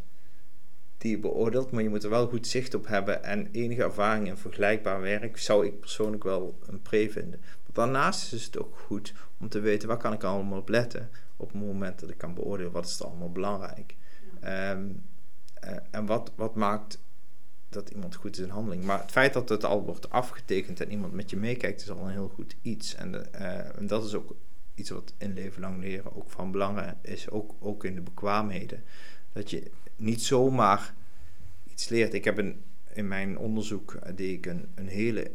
die 0.97 1.11
je 1.11 1.19
beoordeelt, 1.19 1.71
maar 1.71 1.83
je 1.83 1.89
moet 1.89 2.03
er 2.03 2.09
wel 2.09 2.27
goed 2.27 2.47
zicht 2.47 2.73
op 2.73 2.87
hebben 2.87 3.23
en 3.23 3.47
enige 3.51 3.83
ervaring 3.83 4.27
in 4.27 4.37
vergelijkbaar 4.37 5.01
werk 5.01 5.37
zou 5.37 5.65
ik 5.65 5.79
persoonlijk 5.79 6.23
wel 6.23 6.59
een 6.67 6.81
pre 6.81 7.09
vinden. 7.09 7.39
Maar 7.39 7.85
daarnaast 7.85 8.33
is 8.33 8.45
het 8.45 8.59
ook 8.59 8.77
goed 8.77 9.13
om 9.39 9.49
te 9.49 9.59
weten 9.59 9.87
waar 9.87 9.97
kan 9.97 10.13
ik 10.13 10.23
allemaal 10.23 10.59
op 10.59 10.69
letten 10.69 11.09
op 11.37 11.51
het 11.51 11.61
moment 11.61 11.99
dat 11.99 12.09
ik 12.09 12.17
kan 12.17 12.33
beoordelen 12.33 12.71
wat 12.71 12.85
is 12.85 12.99
er 12.99 13.05
allemaal 13.05 13.31
belangrijk. 13.31 13.95
Ja. 14.41 14.71
Um, 14.71 15.03
uh, 15.65 15.71
en 15.91 16.05
wat, 16.05 16.31
wat 16.35 16.55
maakt 16.55 16.99
dat 17.69 17.89
iemand 17.89 18.15
goed 18.15 18.37
is 18.37 18.45
in 18.45 18.49
handeling. 18.49 18.83
Maar 18.83 19.01
het 19.01 19.11
feit 19.11 19.33
dat 19.33 19.49
het 19.49 19.63
al 19.63 19.83
wordt 19.83 20.09
afgetekend 20.09 20.81
en 20.81 20.91
iemand 20.91 21.13
met 21.13 21.29
je 21.29 21.37
meekijkt, 21.37 21.81
is 21.81 21.89
al 21.89 22.05
een 22.05 22.11
heel 22.11 22.31
goed 22.33 22.55
iets. 22.61 22.95
En, 22.95 23.11
de, 23.11 23.25
uh, 23.35 23.77
en 23.77 23.87
dat 23.87 24.05
is 24.05 24.13
ook 24.13 24.35
iets 24.75 24.89
wat 24.89 25.13
in 25.17 25.33
leven 25.33 25.61
lang 25.61 25.81
leren 25.81 26.15
ook 26.15 26.29
van 26.29 26.51
belang 26.51 26.93
is, 27.01 27.29
ook, 27.29 27.55
ook 27.59 27.83
in 27.83 27.95
de 27.95 28.01
bekwaamheden. 28.01 28.83
Dat 29.33 29.49
je 29.49 29.71
niet 29.95 30.21
zomaar 30.21 30.93
iets 31.69 31.89
leert. 31.89 32.13
Ik 32.13 32.23
heb 32.23 32.37
een, 32.37 32.63
in 32.93 33.07
mijn 33.07 33.37
onderzoek 33.37 33.93
uh, 33.93 34.01
deed 34.15 34.37
ik 34.37 34.45
een, 34.45 34.87
hele 34.87 35.31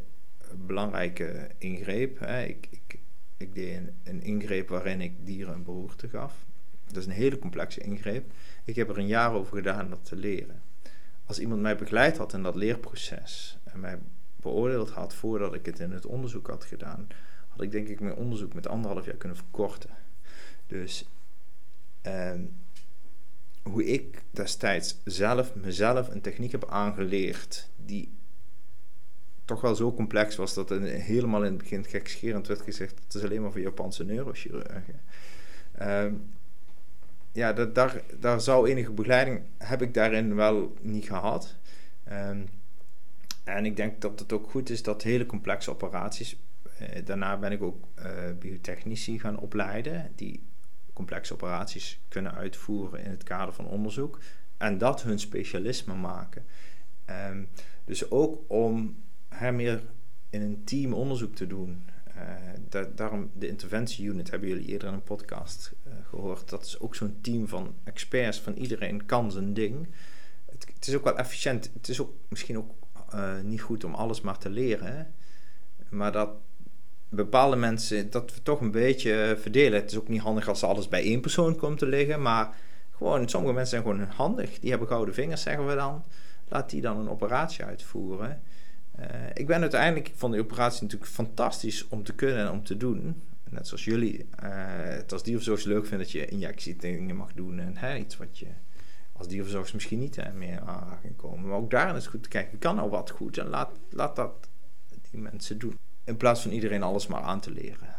belangrijke 0.55 1.49
ingreep. 1.57 2.19
Hè. 2.19 2.43
Ik, 2.43 2.67
ik, 2.69 2.99
ik 3.37 3.55
deed 3.55 3.77
een, 3.77 3.93
een, 4.03 4.21
ingreep 4.21 4.69
waarin 4.69 5.01
ik 5.01 5.13
dieren 5.25 5.53
een 5.53 5.63
beroerte 5.63 6.09
gaf. 6.09 6.45
Dat 6.85 6.97
is 6.97 7.05
een 7.05 7.11
hele 7.11 7.39
complexe 7.39 7.79
ingreep. 7.79 8.31
Ik 8.67 8.75
heb 8.75 8.89
er 8.89 8.97
een 8.97 9.07
jaar 9.07 9.33
over 9.33 9.55
gedaan 9.55 9.89
dat 9.89 10.05
te 10.05 10.15
leren. 10.15 10.61
Als 11.25 11.39
iemand 11.39 11.61
mij 11.61 11.77
begeleid 11.77 12.17
had 12.17 12.33
in 12.33 12.43
dat 12.43 12.55
leerproces 12.55 13.57
en 13.63 13.79
mij 13.79 13.99
beoordeeld 14.35 14.89
had 14.89 15.13
voordat 15.13 15.53
ik 15.53 15.65
het 15.65 15.79
in 15.79 15.91
het 15.91 16.05
onderzoek 16.05 16.47
had 16.47 16.65
gedaan, 16.65 17.07
had 17.47 17.61
ik 17.61 17.71
denk 17.71 17.87
ik 17.87 17.99
mijn 17.99 18.15
onderzoek 18.15 18.53
met 18.53 18.67
anderhalf 18.67 19.05
jaar 19.05 19.15
kunnen 19.15 19.37
verkorten. 19.37 19.89
Dus 20.67 21.09
ehm, 22.01 22.41
hoe 23.63 23.85
ik 23.85 24.23
destijds 24.31 24.97
zelf 25.03 25.55
mezelf 25.55 26.09
een 26.09 26.21
techniek 26.21 26.51
heb 26.51 26.69
aangeleerd 26.69 27.69
die 27.85 28.17
toch 29.45 29.61
wel 29.61 29.75
zo 29.75 29.93
complex 29.93 30.35
was 30.35 30.53
dat 30.53 30.69
het 30.69 30.83
helemaal 30.83 31.43
in 31.43 31.51
het 31.51 31.61
begin 31.61 31.85
gekscherend 31.85 32.47
werd 32.47 32.61
gezegd 32.61 32.97
dat 33.03 33.15
is 33.15 33.23
alleen 33.23 33.41
maar 33.41 33.51
voor 33.51 33.61
Japanse 33.61 34.03
neurochirurgen. 34.03 35.01
Uh, 35.81 36.05
ja, 37.37 37.53
dat, 37.53 37.75
daar, 37.75 38.01
daar 38.19 38.41
zou 38.41 38.69
enige 38.69 38.91
begeleiding 38.91 39.41
heb 39.57 39.81
ik 39.81 39.93
daarin 39.93 40.35
wel 40.35 40.73
niet 40.81 41.05
gehad. 41.05 41.55
Um, 42.11 42.45
en 43.43 43.65
ik 43.65 43.75
denk 43.75 44.01
dat 44.01 44.19
het 44.19 44.33
ook 44.33 44.49
goed 44.49 44.69
is 44.69 44.83
dat 44.83 45.03
hele 45.03 45.25
complexe 45.25 45.71
operaties. 45.71 46.37
Eh, 46.77 47.05
daarna 47.05 47.37
ben 47.37 47.51
ik 47.51 47.61
ook 47.61 47.87
uh, 47.99 48.05
biotechnici 48.39 49.19
gaan 49.19 49.39
opleiden, 49.39 50.11
die 50.15 50.43
complexe 50.93 51.33
operaties 51.33 51.99
kunnen 52.07 52.33
uitvoeren 52.33 53.03
in 53.03 53.09
het 53.09 53.23
kader 53.23 53.53
van 53.53 53.67
onderzoek 53.67 54.19
en 54.57 54.77
dat 54.77 55.03
hun 55.03 55.19
specialisme 55.19 55.93
maken. 55.93 56.45
Um, 57.29 57.47
dus 57.85 58.11
ook 58.11 58.39
om 58.47 58.97
her 59.29 59.53
meer 59.53 59.81
in 60.29 60.41
een 60.41 60.63
team 60.63 60.93
onderzoek 60.93 61.35
te 61.35 61.47
doen. 61.47 61.85
Uh, 62.17 62.23
da 62.69 62.87
daarom 62.95 63.31
de 63.33 63.47
interventie-unit 63.47 64.29
hebben 64.29 64.49
jullie 64.49 64.65
eerder 64.67 64.87
in 64.87 64.93
een 64.93 65.03
podcast 65.03 65.71
uh, 65.87 65.93
gehoord. 66.09 66.49
Dat 66.49 66.65
is 66.65 66.79
ook 66.79 66.95
zo'n 66.95 67.17
team 67.21 67.47
van 67.47 67.75
experts, 67.83 68.39
van 68.39 68.53
iedereen 68.53 69.05
kan 69.05 69.31
zijn 69.31 69.53
ding. 69.53 69.87
het, 70.45 70.87
is 70.87 70.95
ook 70.95 71.03
wel 71.03 71.17
efficiënt. 71.17 71.69
Het 71.73 71.87
is 71.87 72.01
ook 72.01 72.13
misschien 72.27 72.57
ook 72.57 72.71
eh, 73.09 73.39
niet 73.43 73.61
goed 73.61 73.83
om 73.83 73.93
alles 73.93 74.21
maar 74.21 74.37
te 74.37 74.49
leren. 74.49 75.13
Maar 75.89 76.11
dat 76.11 76.29
bepaalde 77.09 77.55
mensen, 77.55 78.09
dat 78.09 78.33
we 78.33 78.43
toch 78.43 78.61
een 78.61 78.71
beetje 78.71 79.37
verdelen. 79.39 79.79
Het 79.79 79.91
is 79.91 79.97
ook 79.97 80.07
niet 80.07 80.21
handig 80.21 80.47
als 80.47 80.63
alles 80.63 80.87
bij 80.87 81.03
één 81.03 81.21
persoon 81.21 81.55
komt 81.55 81.77
te 81.77 81.85
liggen. 81.85 82.21
Maar 82.21 82.55
gewoon, 82.91 83.29
sommige 83.29 83.53
mensen 83.53 83.81
zijn 83.83 83.91
gewoon 83.91 84.15
handig. 84.15 84.59
Die 84.59 84.69
hebben 84.69 84.87
gouden 84.87 85.13
vingers, 85.13 85.41
zeggen 85.41 85.67
we 85.67 85.75
dan. 85.75 86.03
Laat 86.47 86.69
die 86.69 86.81
dan 86.81 86.97
een 86.97 87.09
operatie 87.09 87.63
uitvoeren. 87.63 88.41
Uh, 88.99 89.05
ik 89.33 89.47
ben 89.47 89.61
uiteindelijk, 89.61 90.07
ik 90.07 90.15
vond 90.15 90.33
die 90.33 90.41
operatie 90.41 90.81
natuurlijk 90.81 91.11
fantastisch 91.11 91.87
om 91.87 92.03
te 92.03 92.13
kunnen 92.13 92.45
en 92.45 92.51
om 92.51 92.63
te 92.63 92.77
doen. 92.77 93.21
Net 93.49 93.67
zoals 93.67 93.85
jullie 93.85 94.17
uh, 94.17 94.25
het 94.75 95.13
als 95.13 95.23
dierverzorgers 95.23 95.65
leuk 95.65 95.81
vinden 95.81 95.99
dat 95.99 96.11
je 96.11 96.25
injectiedingen 96.25 97.15
mag 97.15 97.33
doen. 97.33 97.59
En 97.59 97.77
hè, 97.77 97.97
iets 97.97 98.17
wat 98.17 98.39
je 98.39 98.47
als 99.13 99.27
dierverzorgers 99.27 99.73
misschien 99.73 99.99
niet 99.99 100.15
hè, 100.15 100.33
meer 100.33 100.59
aan 100.59 100.99
kan 101.01 101.15
komen. 101.15 101.47
Maar 101.47 101.57
ook 101.57 101.71
daarin 101.71 101.95
is 101.95 102.01
het 102.01 102.11
goed 102.11 102.23
te 102.23 102.29
kijken, 102.29 102.51
wie 102.51 102.59
kan 102.59 102.79
al 102.79 102.89
wat 102.89 103.09
goed? 103.09 103.37
En 103.37 103.47
laat, 103.47 103.71
laat 103.89 104.15
dat 104.15 104.49
die 105.11 105.21
mensen 105.21 105.57
doen. 105.57 105.77
In 106.03 106.17
plaats 106.17 106.41
van 106.41 106.51
iedereen 106.51 106.83
alles 106.83 107.07
maar 107.07 107.21
aan 107.21 107.39
te 107.39 107.51
leren. 107.51 107.95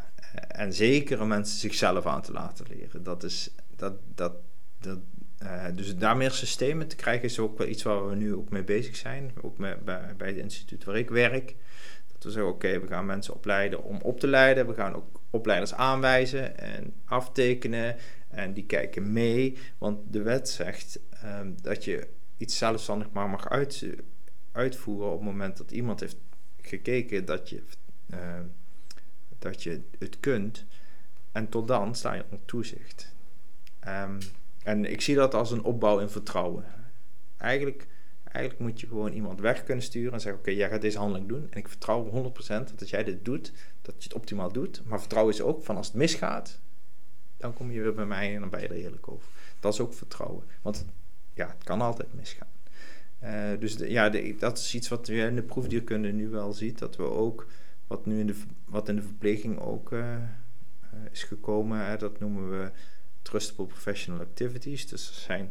En 0.48 0.72
zeker 0.72 1.26
mensen 1.26 1.58
zichzelf 1.58 2.06
aan 2.06 2.22
te 2.22 2.32
laten 2.32 2.66
leren. 2.68 3.02
Dat 3.02 3.22
is, 3.22 3.50
dat, 3.76 3.94
dat, 4.14 4.32
dat, 4.78 4.98
uh, 5.42 5.64
dus 5.74 5.96
daar 5.96 6.16
meer 6.16 6.30
systemen 6.30 6.88
te 6.88 6.96
krijgen 6.96 7.24
is 7.24 7.38
ook 7.38 7.58
wel 7.58 7.66
iets 7.66 7.82
waar 7.82 8.08
we 8.08 8.14
nu 8.14 8.34
ook 8.34 8.50
mee 8.50 8.64
bezig 8.64 8.96
zijn. 8.96 9.32
Ook 9.42 9.58
met, 9.58 9.84
bij, 9.84 10.14
bij 10.16 10.28
het 10.28 10.36
instituut 10.36 10.84
waar 10.84 10.96
ik 10.96 11.10
werk. 11.10 11.54
Dat 12.12 12.24
we 12.24 12.30
zeggen, 12.30 12.52
oké, 12.52 12.80
we 12.80 12.86
gaan 12.86 13.06
mensen 13.06 13.34
opleiden 13.34 13.84
om 13.84 14.00
op 14.00 14.20
te 14.20 14.26
leiden. 14.26 14.66
We 14.66 14.74
gaan 14.74 14.94
ook 14.94 15.20
opleiders 15.30 15.74
aanwijzen 15.74 16.58
en 16.58 16.94
aftekenen. 17.04 17.96
En 18.28 18.52
die 18.52 18.66
kijken 18.66 19.12
mee. 19.12 19.58
Want 19.78 20.12
de 20.12 20.22
wet 20.22 20.48
zegt 20.48 21.00
um, 21.24 21.56
dat 21.62 21.84
je 21.84 22.08
iets 22.36 22.58
zelfstandig 22.58 23.10
maar 23.10 23.28
mag 23.28 23.48
uit, 23.48 23.86
uitvoeren 24.52 25.10
op 25.10 25.18
het 25.18 25.28
moment 25.28 25.56
dat 25.56 25.70
iemand 25.70 26.00
heeft 26.00 26.16
gekeken 26.60 27.24
dat 27.24 27.48
je, 27.48 27.62
uh, 28.14 28.18
dat 29.38 29.62
je 29.62 29.80
het 29.98 30.20
kunt. 30.20 30.64
En 31.32 31.48
tot 31.48 31.68
dan 31.68 31.94
sta 31.94 32.12
je 32.12 32.24
onder 32.24 32.44
toezicht. 32.44 33.14
Um, 33.86 34.18
en 34.68 34.84
ik 34.84 35.00
zie 35.00 35.14
dat 35.14 35.34
als 35.34 35.50
een 35.50 35.62
opbouw 35.62 35.98
in 35.98 36.08
vertrouwen. 36.08 36.64
Eigenlijk, 37.36 37.86
eigenlijk 38.24 38.60
moet 38.60 38.80
je 38.80 38.86
gewoon 38.86 39.12
iemand 39.12 39.40
weg 39.40 39.64
kunnen 39.64 39.84
sturen 39.84 40.12
en 40.12 40.20
zeggen: 40.20 40.40
Oké, 40.40 40.50
jij 40.50 40.68
gaat 40.68 40.80
deze 40.80 40.98
handeling 40.98 41.28
doen. 41.28 41.46
En 41.50 41.58
ik 41.58 41.68
vertrouw 41.68 42.10
100% 42.10 42.46
dat 42.46 42.80
als 42.80 42.90
jij 42.90 43.04
dit 43.04 43.24
doet, 43.24 43.52
dat 43.82 43.94
je 43.98 44.02
het 44.02 44.14
optimaal 44.14 44.52
doet. 44.52 44.82
Maar 44.84 45.00
vertrouwen 45.00 45.34
is 45.34 45.40
ook 45.40 45.64
van 45.64 45.76
als 45.76 45.86
het 45.86 45.96
misgaat, 45.96 46.60
dan 47.36 47.54
kom 47.54 47.70
je 47.70 47.82
weer 47.82 47.94
bij 47.94 48.06
mij 48.06 48.34
en 48.34 48.40
dan 48.40 48.50
ben 48.50 48.60
je 48.60 48.68
er 48.68 48.74
eerlijk 48.74 49.08
over. 49.08 49.28
Dat 49.60 49.72
is 49.72 49.80
ook 49.80 49.94
vertrouwen. 49.94 50.44
Want 50.62 50.86
ja, 51.34 51.48
het 51.48 51.64
kan 51.64 51.80
altijd 51.80 52.14
misgaan. 52.14 52.48
Uh, 53.24 53.58
dus 53.58 53.76
ja, 53.76 54.08
dat 54.38 54.58
is 54.58 54.74
iets 54.74 54.88
wat 54.88 55.06
je 55.06 55.14
in 55.14 55.34
de 55.34 55.42
proefdierkunde 55.42 56.12
nu 56.12 56.28
wel 56.28 56.52
ziet. 56.52 56.78
Dat 56.78 56.96
we 56.96 57.02
ook, 57.02 57.46
wat 57.86 58.06
nu 58.06 58.20
in 58.20 58.26
de, 58.26 58.36
wat 58.64 58.88
in 58.88 58.96
de 58.96 59.02
verpleging 59.02 59.60
ook 59.60 59.92
uh, 59.92 60.00
uh, 60.00 60.18
is 61.10 61.22
gekomen, 61.22 61.86
hè, 61.86 61.96
dat 61.96 62.18
noemen 62.18 62.50
we 62.50 62.70
trustable 63.28 63.66
professional 63.66 64.20
activities. 64.20 64.88
Dus 64.88 65.06
dat 65.06 65.14
zijn, 65.14 65.50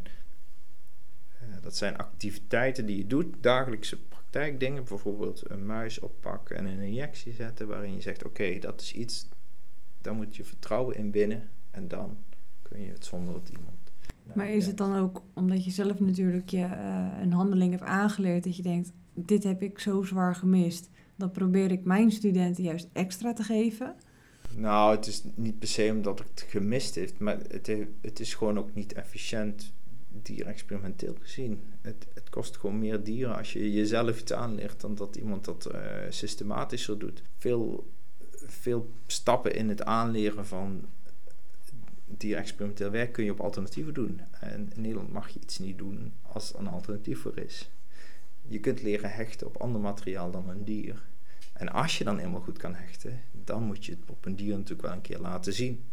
dat 1.61 1.75
zijn 1.75 1.97
activiteiten 1.97 2.85
die 2.85 2.97
je 2.97 3.07
doet, 3.07 3.35
dagelijkse 3.41 3.99
praktijkdingen. 3.99 4.83
Bijvoorbeeld 4.83 5.49
een 5.49 5.65
muis 5.65 5.99
oppakken 5.99 6.55
en 6.55 6.65
een 6.65 6.81
injectie 6.81 7.33
zetten, 7.33 7.67
waarin 7.67 7.93
je 7.93 8.01
zegt: 8.01 8.25
Oké, 8.25 8.43
okay, 8.43 8.59
dat 8.59 8.81
is 8.81 8.93
iets, 8.93 9.27
daar 10.01 10.13
moet 10.13 10.35
je 10.35 10.43
vertrouwen 10.43 10.95
in 10.95 11.11
binnen. 11.11 11.49
En 11.71 11.87
dan 11.87 12.17
kun 12.61 12.81
je 12.81 12.91
het 12.91 13.05
zonder 13.05 13.33
dat 13.33 13.49
iemand 13.49 13.77
maar 14.33 14.49
is 14.49 14.65
het 14.65 14.77
dan 14.77 14.95
ook 14.95 15.21
omdat 15.33 15.65
je 15.65 15.71
zelf 15.71 15.99
natuurlijk 15.99 16.49
je, 16.49 16.57
uh, 16.57 17.07
een 17.21 17.33
handeling 17.33 17.71
hebt 17.71 17.83
aangeleerd, 17.83 18.43
dat 18.43 18.55
je 18.55 18.61
denkt, 18.61 18.91
dit 19.13 19.43
heb 19.43 19.61
ik 19.61 19.79
zo 19.79 20.03
zwaar 20.03 20.35
gemist, 20.35 20.89
dan 21.15 21.31
probeer 21.31 21.71
ik 21.71 21.83
mijn 21.83 22.11
studenten 22.11 22.63
juist 22.63 22.87
extra 22.93 23.33
te 23.33 23.43
geven? 23.43 23.95
Nou, 24.57 24.95
het 24.95 25.07
is 25.07 25.23
niet 25.35 25.59
per 25.59 25.67
se 25.67 25.89
omdat 25.91 26.19
het 26.19 26.45
gemist 26.47 26.95
heeft, 26.95 27.19
maar 27.19 27.39
het, 27.47 27.71
het 28.01 28.19
is 28.19 28.33
gewoon 28.33 28.57
ook 28.57 28.73
niet 28.73 28.93
efficiënt 28.93 29.73
dierexperimenteel 30.09 31.15
gezien. 31.21 31.63
Het, 31.81 32.07
het 32.13 32.29
kost 32.29 32.57
gewoon 32.57 32.79
meer 32.79 33.03
dieren 33.03 33.37
als 33.37 33.53
je 33.53 33.73
jezelf 33.73 34.19
iets 34.19 34.33
aanleert 34.33 34.81
dan 34.81 34.95
dat 34.95 35.15
iemand 35.15 35.45
dat 35.45 35.69
uh, 35.71 35.81
systematischer 36.09 36.99
doet. 36.99 37.21
Veel, 37.37 37.91
veel 38.45 38.91
stappen 39.07 39.55
in 39.55 39.69
het 39.69 39.83
aanleren 39.83 40.45
van 40.45 40.85
dier-experimenteel 42.05 42.89
werk 42.89 43.11
kun 43.11 43.23
je 43.23 43.31
op 43.31 43.39
alternatieven 43.39 43.93
doen. 43.93 44.21
En 44.39 44.71
in 44.75 44.81
Nederland 44.81 45.11
mag 45.11 45.29
je 45.29 45.39
iets 45.39 45.59
niet 45.59 45.77
doen 45.77 46.13
als 46.21 46.53
er 46.53 46.59
een 46.59 46.67
alternatief 46.67 47.21
voor 47.21 47.37
is. 47.37 47.69
Je 48.47 48.59
kunt 48.59 48.81
leren 48.81 49.11
hechten 49.11 49.47
op 49.47 49.57
ander 49.57 49.81
materiaal 49.81 50.31
dan 50.31 50.49
een 50.49 50.63
dier. 50.63 51.01
En 51.57 51.71
als 51.71 51.97
je 51.97 52.03
dan 52.03 52.19
eenmaal 52.19 52.41
goed 52.41 52.57
kan 52.57 52.75
hechten, 52.75 53.21
dan 53.31 53.63
moet 53.63 53.85
je 53.85 53.91
het 53.91 54.09
op 54.09 54.25
een 54.25 54.35
dier 54.35 54.53
natuurlijk 54.53 54.81
wel 54.81 54.91
een 54.91 55.01
keer 55.01 55.19
laten 55.19 55.53
zien. 55.53 55.83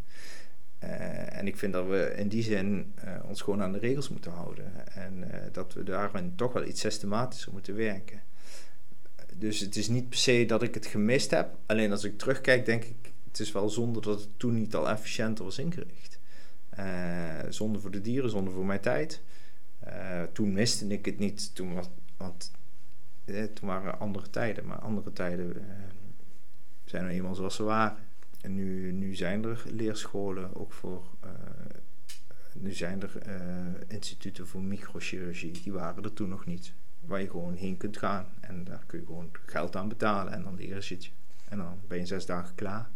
Uh, 0.83 1.37
en 1.38 1.46
ik 1.46 1.57
vind 1.57 1.72
dat 1.72 1.87
we 1.87 2.14
in 2.16 2.29
die 2.29 2.42
zin 2.42 2.94
uh, 3.05 3.24
ons 3.29 3.40
gewoon 3.40 3.62
aan 3.62 3.72
de 3.72 3.79
regels 3.79 4.09
moeten 4.09 4.33
houden. 4.33 4.94
En 4.94 5.18
uh, 5.18 5.37
dat 5.53 5.72
we 5.72 5.83
daarin 5.83 6.33
toch 6.37 6.53
wel 6.53 6.64
iets 6.64 6.81
systematischer 6.81 7.53
moeten 7.53 7.74
werken. 7.74 8.22
Dus 9.37 9.61
het 9.61 9.77
is 9.77 9.88
niet 9.88 10.09
per 10.09 10.18
se 10.18 10.44
dat 10.46 10.62
ik 10.62 10.74
het 10.74 10.87
gemist 10.87 11.31
heb. 11.31 11.57
Alleen 11.66 11.90
als 11.90 12.05
ik 12.05 12.18
terugkijk, 12.18 12.66
denk 12.66 12.85
ik, 12.85 13.12
het 13.27 13.40
is 13.40 13.53
wel 13.53 13.68
zonde 13.68 14.00
dat 14.00 14.20
het 14.20 14.29
toen 14.37 14.55
niet 14.55 14.74
al 14.74 14.88
efficiënter 14.88 15.44
was 15.44 15.59
ingericht. 15.59 16.18
Zonde 17.48 17.81
voor 17.81 17.90
de 17.90 18.00
dieren, 18.00 18.31
zonde 18.31 18.50
voor 18.50 18.66
mijn 18.66 18.81
tijd. 18.81 19.22
Toen 20.33 20.53
miste 20.53 20.87
ik 20.87 21.05
het 21.05 21.18
niet, 21.18 21.55
toen 21.55 21.74
was, 21.74 21.88
want 22.16 22.50
eh, 23.24 23.44
toen 23.44 23.68
waren 23.68 23.98
andere 23.98 24.30
tijden. 24.30 24.66
Maar 24.66 24.78
andere 24.78 25.12
tijden 25.12 25.66
zijn 26.84 27.04
er 27.04 27.10
eenmaal 27.10 27.34
zoals 27.34 27.54
ze 27.54 27.62
waren. 27.62 27.96
En 28.40 28.54
nu, 28.54 28.92
nu 28.92 29.14
zijn 29.14 29.44
er 29.44 29.62
leerscholen 29.66 30.54
ook 30.54 30.72
voor. 30.72 31.06
nu 32.52 32.72
zijn 32.72 33.02
er 33.02 33.12
instituten 33.88 34.46
voor 34.46 34.62
microchirurgie. 34.62 35.62
Die 35.62 35.72
waren 35.72 36.04
er 36.04 36.12
toen 36.12 36.28
nog 36.28 36.46
niet. 36.46 36.72
Waar 37.00 37.20
je 37.20 37.30
gewoon 37.30 37.54
heen 37.54 37.76
kunt 37.76 37.96
gaan. 37.96 38.26
En 38.40 38.64
daar 38.64 38.84
kun 38.87 38.98
je 38.98 39.06
gewoon 39.06 39.30
geld 39.46 39.76
aan 39.76 39.88
betalen. 39.88 40.32
En 40.32 40.42
dan 40.42 40.54
leren 40.54 40.82
ze 40.82 40.94
het 40.94 41.04
je. 41.04 41.10
En 41.48 41.58
dan 41.58 41.80
ben 41.88 41.98
je 41.98 42.06
zes 42.06 42.26
dagen 42.26 42.54
klaar. 42.54 42.90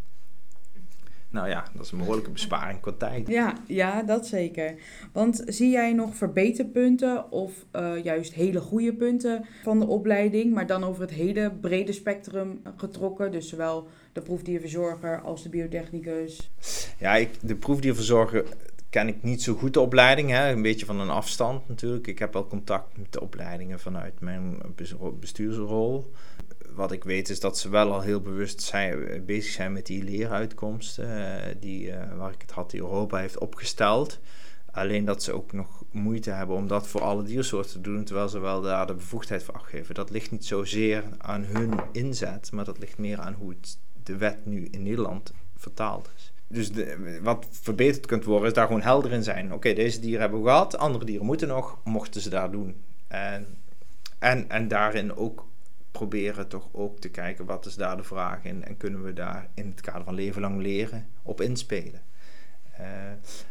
Nou 1.31 1.49
ja, 1.49 1.65
dat 1.75 1.85
is 1.85 1.93
een 1.93 1.99
behoorlijke 1.99 2.31
besparing 2.31 2.81
qua 2.81 2.93
tijd. 2.99 3.29
Ja, 3.29 3.55
ja, 3.67 4.03
dat 4.03 4.27
zeker. 4.27 4.75
Want 5.13 5.43
zie 5.47 5.71
jij 5.71 5.93
nog 5.93 6.17
verbeterpunten 6.17 7.31
of 7.31 7.53
uh, 7.77 8.05
juist 8.05 8.33
hele 8.33 8.61
goede 8.61 8.95
punten 8.95 9.45
van 9.63 9.79
de 9.81 9.87
opleiding, 9.87 10.55
maar 10.55 10.67
dan 10.67 10.85
over 10.85 11.01
het 11.01 11.11
hele 11.11 11.53
brede 11.61 11.93
spectrum 11.93 12.61
getrokken? 12.77 13.33
Dus 13.33 13.49
zowel 13.49 13.89
de 14.13 14.21
proefdierverzorger 14.21 15.21
als 15.21 15.43
de 15.43 15.49
biotechnicus? 15.49 16.51
Ja, 16.99 17.17
ik, 17.17 17.31
de 17.41 17.57
proefdierverzorger 17.57 18.45
ken 18.91 19.09
ik 19.09 19.23
niet 19.23 19.43
zo 19.43 19.55
goed 19.55 19.75
de 19.75 19.81
opleiding, 19.81 20.31
hè? 20.31 20.51
een 20.51 20.63
beetje 20.63 20.87
van 20.87 21.01
een 21.01 21.11
afstand 21.11 21.69
natuurlijk. 21.69 22.07
Ik 22.07 22.19
heb 22.19 22.33
wel 22.33 22.47
contact 22.47 22.99
met 22.99 23.13
de 23.13 23.21
opleidingen 23.21 23.81
vanuit 23.81 24.21
mijn 24.21 24.63
bestuursrol 25.21 26.13
wat 26.79 26.93
ik 26.93 27.05
weet 27.05 27.29
is 27.29 27.41
dat 27.41 27.59
ze 27.59 27.69
wel 27.69 27.93
al 27.93 28.01
heel 28.01 28.21
bewust 28.21 28.63
zijn, 28.63 29.07
eh, 29.07 29.21
bezig 29.23 29.53
zijn 29.53 29.73
met 29.73 29.87
die 29.87 30.05
leeruitkomsten 30.05 31.09
uh, 31.09 31.55
die, 31.61 31.87
uh, 31.87 31.97
waar 32.17 32.33
ik 32.33 32.41
het 32.41 32.51
had, 32.51 32.71
die 32.71 32.81
Europa 32.81 33.19
heeft 33.19 33.39
opgesteld. 33.39 34.19
Alleen 34.71 35.05
dat 35.05 35.23
ze 35.23 35.33
ook 35.33 35.53
nog 35.53 35.85
moeite 35.91 36.31
hebben 36.31 36.57
om 36.57 36.67
dat 36.67 36.89
voor 36.89 37.01
alle 37.01 37.23
diersoorten 37.23 37.73
te 37.73 37.81
doen, 37.81 38.05
terwijl 38.05 38.29
ze 38.29 38.39
wel 38.39 38.61
daar 38.61 38.87
de 38.87 38.95
bevoegdheid 38.95 39.43
voor 39.43 39.55
afgeven. 39.55 39.95
Dat 39.95 40.11
ligt 40.11 40.31
niet 40.31 40.47
zozeer 40.47 41.05
aan 41.19 41.45
hun 41.45 41.81
inzet, 41.93 42.53
maar 42.53 42.65
dat 42.65 42.79
ligt 42.79 42.99
meer 42.99 43.21
aan 43.21 43.35
hoe 43.35 43.51
het, 43.51 43.79
de 44.03 44.17
wet 44.17 44.47
nu 44.47 44.69
in 44.71 44.83
Nederland 44.83 45.33
vertaald 45.57 46.11
is. 46.17 46.33
Dus 46.47 46.73
de, 46.73 47.19
wat 47.23 47.47
verbeterd 47.51 48.07
kunt 48.07 48.25
worden, 48.25 48.49
is 48.49 48.55
daar 48.55 48.67
gewoon 48.67 48.83
helder 48.83 49.13
in 49.13 49.23
zijn. 49.23 49.53
Oké, 49.53 49.73
deze 49.75 50.01
dieren 50.01 50.21
hebben 50.21 50.43
we 50.43 50.49
gehad, 50.49 50.79
andere 50.79 51.05
dieren 51.05 51.27
moeten 51.27 51.49
nog, 51.49 51.79
mochten 51.85 52.21
ze 52.21 52.31
daar 52.31 52.51
doen. 52.51 52.83
En, 53.09 53.47
en, 54.19 54.51
en 54.51 54.69
daarin 54.69 55.17
ook 55.17 55.48
proberen 55.99 56.49
toch 56.49 56.69
ook 56.73 56.99
te 56.99 57.09
kijken 57.09 57.45
wat 57.45 57.67
is 57.67 57.75
daar 57.75 57.97
de 57.97 58.03
vraag 58.03 58.45
in 58.45 58.65
en 58.65 58.77
kunnen 58.77 59.03
we 59.03 59.13
daar 59.13 59.49
in 59.55 59.67
het 59.67 59.81
kader 59.81 60.05
van 60.05 60.15
leven 60.15 60.41
lang 60.41 60.61
leren 60.61 61.07
op 61.23 61.41
inspelen. 61.41 62.03
Uh, 62.81 62.87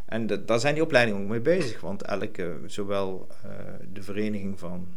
en 0.06 0.28
de, 0.28 0.46
daar 0.46 0.60
zijn 0.60 0.74
die 0.74 0.84
opleidingen 0.84 1.22
ook 1.22 1.28
mee 1.28 1.40
bezig, 1.40 1.82
want 1.82 2.04
elke, 2.04 2.60
zowel 2.66 3.28
uh, 3.46 3.52
de 3.94 4.04
vereniging 4.04 4.60
van 4.60 4.88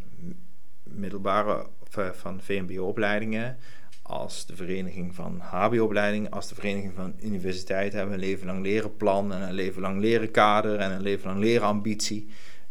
middelbare 0.83 1.67
of, 1.79 2.17
van 2.17 2.41
VMBO-opleidingen, 2.43 3.57
als 4.03 4.47
de 4.47 4.57
vereniging 4.57 5.15
van 5.15 5.41
HBO-opleidingen, 5.41 6.31
als 6.31 6.49
de 6.49 6.55
vereniging 6.55 6.93
van 6.95 7.15
universiteit 7.23 7.93
hebben 7.93 8.15
een 8.15 8.21
leven 8.21 8.47
lang 8.47 8.63
leren 8.63 8.97
plan 8.97 9.33
en 9.33 9.43
een 9.43 9.55
leven 9.55 9.81
lang 9.81 10.01
leren 10.01 10.31
kader 10.31 10.79
en 10.79 10.91
een 10.91 11.03
leven 11.03 11.29
lang 11.29 11.41
leren 11.41 11.67
ambitie. 11.67 12.29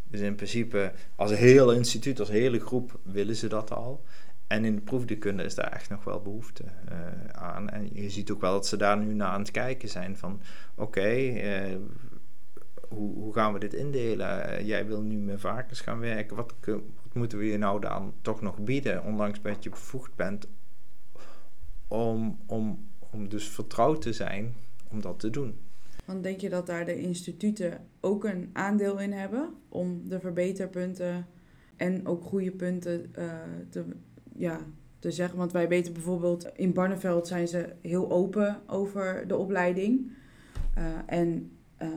Dus 0.09 0.19
in 0.19 0.35
principe, 0.35 0.91
als 1.15 1.31
heel 1.31 1.71
instituut, 1.71 2.19
als 2.19 2.29
hele 2.29 2.59
groep 2.59 2.99
willen 3.03 3.35
ze 3.35 3.47
dat 3.47 3.71
al. 3.71 4.03
En 4.49 4.65
in 4.65 4.75
de 4.75 4.81
proefdierkunde 4.81 5.43
is 5.43 5.55
daar 5.55 5.71
echt 5.71 5.89
nog 5.89 6.03
wel 6.03 6.21
behoefte 6.21 6.63
uh, 6.63 7.29
aan. 7.31 7.69
En 7.69 7.89
je 7.93 8.09
ziet 8.09 8.31
ook 8.31 8.41
wel 8.41 8.51
dat 8.51 8.67
ze 8.67 8.77
daar 8.77 8.97
nu 8.97 9.13
naar 9.13 9.27
aan 9.27 9.41
het 9.41 9.51
kijken 9.51 9.89
zijn 9.89 10.17
van... 10.17 10.41
oké, 10.75 11.09
uh, 11.09 11.75
hoe, 12.87 13.13
hoe 13.13 13.33
gaan 13.33 13.53
we 13.53 13.59
dit 13.59 13.73
indelen? 13.73 14.43
Eh, 14.43 14.67
jij 14.67 14.85
wil 14.87 15.01
nu 15.01 15.17
met 15.17 15.39
varkens 15.39 15.81
gaan 15.81 15.99
werken. 15.99 16.35
Wat, 16.35 16.53
wat 16.65 17.13
moeten 17.13 17.37
we 17.37 17.45
je 17.45 17.57
nou 17.57 17.81
dan 17.81 18.13
toch 18.21 18.41
nog 18.41 18.59
bieden, 18.59 19.03
ondanks 19.03 19.41
dat 19.41 19.63
je 19.63 19.69
bevoegd 19.69 20.15
bent 20.15 20.47
om, 21.87 22.39
om, 22.45 22.87
om 22.99 23.29
dus 23.29 23.47
vertrouwd 23.47 24.01
te 24.01 24.13
zijn 24.13 24.53
om 24.87 25.01
dat 25.01 25.19
te 25.19 25.29
doen? 25.29 25.59
Want 26.05 26.23
denk 26.23 26.39
je 26.39 26.49
dat 26.49 26.65
daar 26.65 26.85
de 26.85 26.99
instituten 26.99 27.87
ook 27.99 28.23
een 28.23 28.49
aandeel 28.53 28.99
in 28.99 29.11
hebben 29.11 29.53
om 29.69 30.09
de 30.09 30.19
verbeterpunten 30.19 31.27
en 31.75 32.07
ook 32.07 32.23
goede 32.23 32.51
punten 32.51 33.11
uh, 33.17 33.31
te, 33.69 33.85
ja, 34.39 34.59
te 34.99 35.11
zeggen? 35.11 35.37
Want 35.37 35.51
wij 35.51 35.67
weten 35.67 35.93
bijvoorbeeld 35.93 36.49
in 36.55 36.73
Barneveld 36.73 37.27
zijn 37.27 37.47
ze 37.47 37.73
heel 37.81 38.11
open 38.11 38.61
over 38.67 39.27
de 39.27 39.35
opleiding. 39.35 40.11
Uh, 40.77 40.83
en 41.05 41.51
uh, 41.81 41.87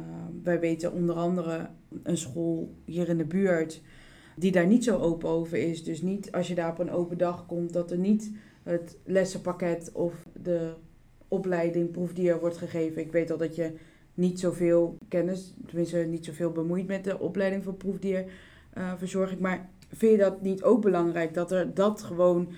wij 0.43 0.61
weten 0.61 0.93
onder 0.93 1.15
andere 1.15 1.69
een 2.03 2.17
school 2.17 2.75
hier 2.85 3.09
in 3.09 3.19
de 3.19 3.25
buurt 3.25 3.83
die 4.37 4.53
daar 4.53 4.67
niet 4.67 4.85
zo 4.85 4.99
open 4.99 5.29
over 5.29 5.59
is. 5.59 5.85
Dus 5.85 6.03
niet 6.03 6.33
als 6.33 6.49
je 6.49 6.55
daar 6.55 6.71
op 6.71 6.79
een 6.79 6.91
open 6.91 7.19
dag 7.19 7.47
komt, 7.47 7.73
dat 7.73 7.91
er 7.91 7.99
niet 7.99 8.33
het 8.63 8.99
lessenpakket 9.05 9.93
of 9.93 10.27
de 10.43 10.75
opleiding 11.29 11.91
proefdier 11.91 12.41
wordt 12.41 12.57
gegeven. 12.57 13.03
Ik 13.03 13.13
weet 13.13 13.31
al 13.31 13.39
dat 13.39 13.57
je 13.57 13.73
niet 14.15 14.41
zoveel 14.41 14.97
kennis, 15.09 15.55
tenminste 15.67 15.97
niet 15.97 16.25
zoveel 16.25 16.51
bemoeit 16.51 16.87
met 16.87 17.05
de 17.05 17.19
opleiding 17.19 17.65
van 17.65 17.77
proefdierverzorging. 17.77 19.39
Uh, 19.39 19.43
maar 19.43 19.71
vind 19.93 20.13
je 20.13 20.19
dat 20.19 20.43
niet 20.43 20.63
ook 20.63 20.83
belangrijk 20.83 21.35
dat 21.35 21.53
er 21.53 21.75
dat 21.75 22.03
gewoon 22.03 22.49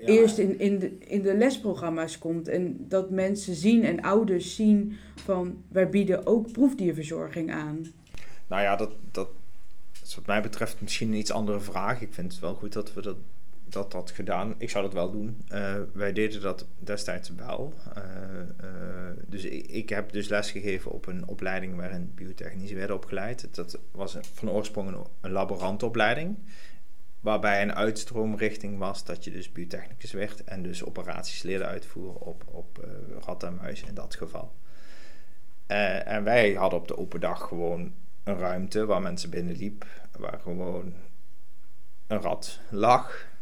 eerst 0.00 0.38
in, 0.38 0.58
in, 0.58 0.78
de, 0.78 0.98
in 0.98 1.22
de 1.22 1.36
lesprogramma's 1.36 2.18
komt 2.18 2.48
en 2.48 2.88
dat 2.88 3.10
mensen 3.10 3.54
zien 3.54 3.84
en 3.84 4.02
ouders 4.02 4.54
zien 4.54 4.96
van 5.14 5.62
wij 5.68 5.88
bieden 5.88 6.26
ook 6.26 6.52
proefdierverzorging 6.52 7.52
aan? 7.52 7.86
Nou 8.46 8.62
ja, 8.62 8.76
dat, 8.76 8.90
dat 9.10 9.28
is 10.02 10.14
wat 10.14 10.26
mij 10.26 10.42
betreft 10.42 10.80
misschien 10.80 11.08
een 11.08 11.18
iets 11.18 11.32
andere 11.32 11.60
vraag. 11.60 12.00
Ik 12.00 12.14
vind 12.14 12.32
het 12.32 12.40
wel 12.40 12.54
goed 12.54 12.72
dat 12.72 12.94
we 12.94 13.02
dat 13.02 13.16
dat 13.74 13.92
dat 13.92 14.10
gedaan. 14.10 14.54
Ik 14.58 14.70
zou 14.70 14.84
dat 14.84 14.92
wel 14.92 15.10
doen. 15.10 15.42
Uh, 15.52 15.74
wij 15.92 16.12
deden 16.12 16.40
dat 16.40 16.66
destijds 16.78 17.30
wel. 17.36 17.74
Uh, 17.96 18.02
uh, 18.62 18.70
dus 19.26 19.44
ik, 19.44 19.66
ik, 19.66 19.88
heb 19.88 20.12
dus 20.12 20.28
lesgegeven 20.28 20.90
op 20.90 21.06
een 21.06 21.28
opleiding 21.28 21.76
waarin 21.76 22.12
biotechnici 22.14 22.74
werden 22.74 22.96
opgeleid. 22.96 23.48
Dat 23.50 23.78
was 23.90 24.16
van 24.34 24.50
oorsprong 24.50 24.88
een, 24.88 25.04
een 25.20 25.30
laborantopleiding. 25.30 26.36
Waarbij 27.24 27.62
een 27.62 27.74
uitstroomrichting 27.74 28.78
was 28.78 29.04
dat 29.04 29.24
je 29.24 29.30
dus 29.30 29.52
biotechnicus 29.52 30.12
werd 30.12 30.44
en 30.44 30.62
dus 30.62 30.84
operaties 30.84 31.42
leerde 31.42 31.64
uitvoeren 31.64 32.20
op, 32.20 32.44
op 32.46 32.88
ratten 33.24 33.48
en 33.48 33.54
muizen 33.54 33.88
in 33.88 33.94
dat 33.94 34.14
geval. 34.14 34.52
en 35.66 36.24
wij 36.24 36.52
hadden 36.52 36.78
op 36.78 36.88
de 36.88 36.96
open 36.96 37.20
dag 37.20 37.48
gewoon 37.48 37.94
een 38.24 38.38
ruimte 38.38 38.86
waar 38.86 39.02
mensen 39.02 39.30
binnenliep, 39.30 39.86
waar 40.18 40.40
gewoon 40.40 40.94
een 42.06 42.20
rat 42.20 42.60
lag 42.70 43.32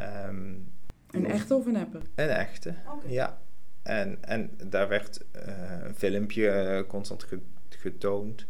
Um, 0.00 0.72
een 1.10 1.26
echte 1.26 1.54
of 1.54 1.66
een 1.66 1.76
appe? 1.76 2.00
Een 2.14 2.28
echte, 2.28 2.74
ja. 3.06 3.38
En, 3.82 4.18
en 4.20 4.50
daar 4.66 4.88
werd 4.88 5.24
uh, 5.36 5.42
een 5.82 5.94
filmpje 5.94 6.78
uh, 6.80 6.88
constant 6.88 7.26
getoond. 7.68 8.46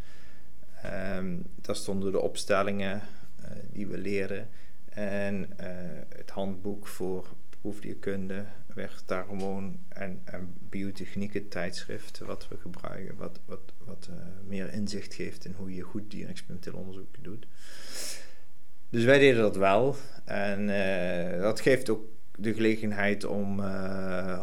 Um, 1.15 1.43
daar 1.55 1.75
stonden 1.75 2.11
de 2.11 2.19
opstellingen 2.19 3.01
die 3.71 3.87
we 3.87 3.97
leren. 3.97 4.49
En 4.89 5.49
het 6.09 6.29
handboek 6.29 6.87
voor 6.87 7.27
proefdierkunde 7.61 8.45
gewoon. 9.05 9.79
En, 9.89 10.21
en 10.23 10.53
biotechniek, 10.69 11.33
het 11.33 11.51
tijdschrift 11.51 12.19
wat 12.19 12.47
we 12.47 12.57
gebruiken, 12.57 13.15
wat, 13.15 13.39
wat, 13.45 13.73
wat 13.85 14.09
meer 14.47 14.73
inzicht 14.73 15.13
geeft 15.13 15.45
in 15.45 15.53
hoe 15.57 15.73
je 15.73 15.81
goed 15.81 16.11
dierexperimenteel 16.11 16.73
onderzoek 16.73 17.15
doet. 17.21 17.47
Dus 18.89 19.03
wij 19.03 19.19
deden 19.19 19.41
dat 19.41 19.55
wel. 19.55 19.95
En 20.25 20.67
dat 21.41 21.59
geeft 21.59 21.89
ook 21.89 22.05
de 22.35 22.53
gelegenheid 22.53 23.25
om, 23.25 23.49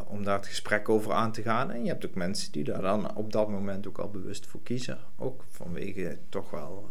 om 0.07 0.25
daar 0.25 0.37
het 0.37 0.47
gesprek 0.47 0.89
over 0.89 1.13
aan 1.13 1.33
te 1.33 1.43
gaan. 1.43 1.71
En 1.71 1.83
je 1.83 1.89
hebt 1.89 2.07
ook 2.07 2.15
mensen 2.15 2.53
die 2.53 2.65
daar 2.65 2.83
dan 2.83 3.17
op 3.17 3.33
dat 3.33 3.49
moment 3.49 3.87
ook 3.87 3.99
al 3.99 4.11
bewust 4.11 4.47
voor 4.47 4.63
kiezen. 4.63 4.99
Ook 5.17 5.45
vanwege 5.49 6.19
toch 6.29 6.51
wel, 6.51 6.89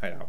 nou 0.00 0.12
ja, 0.12 0.28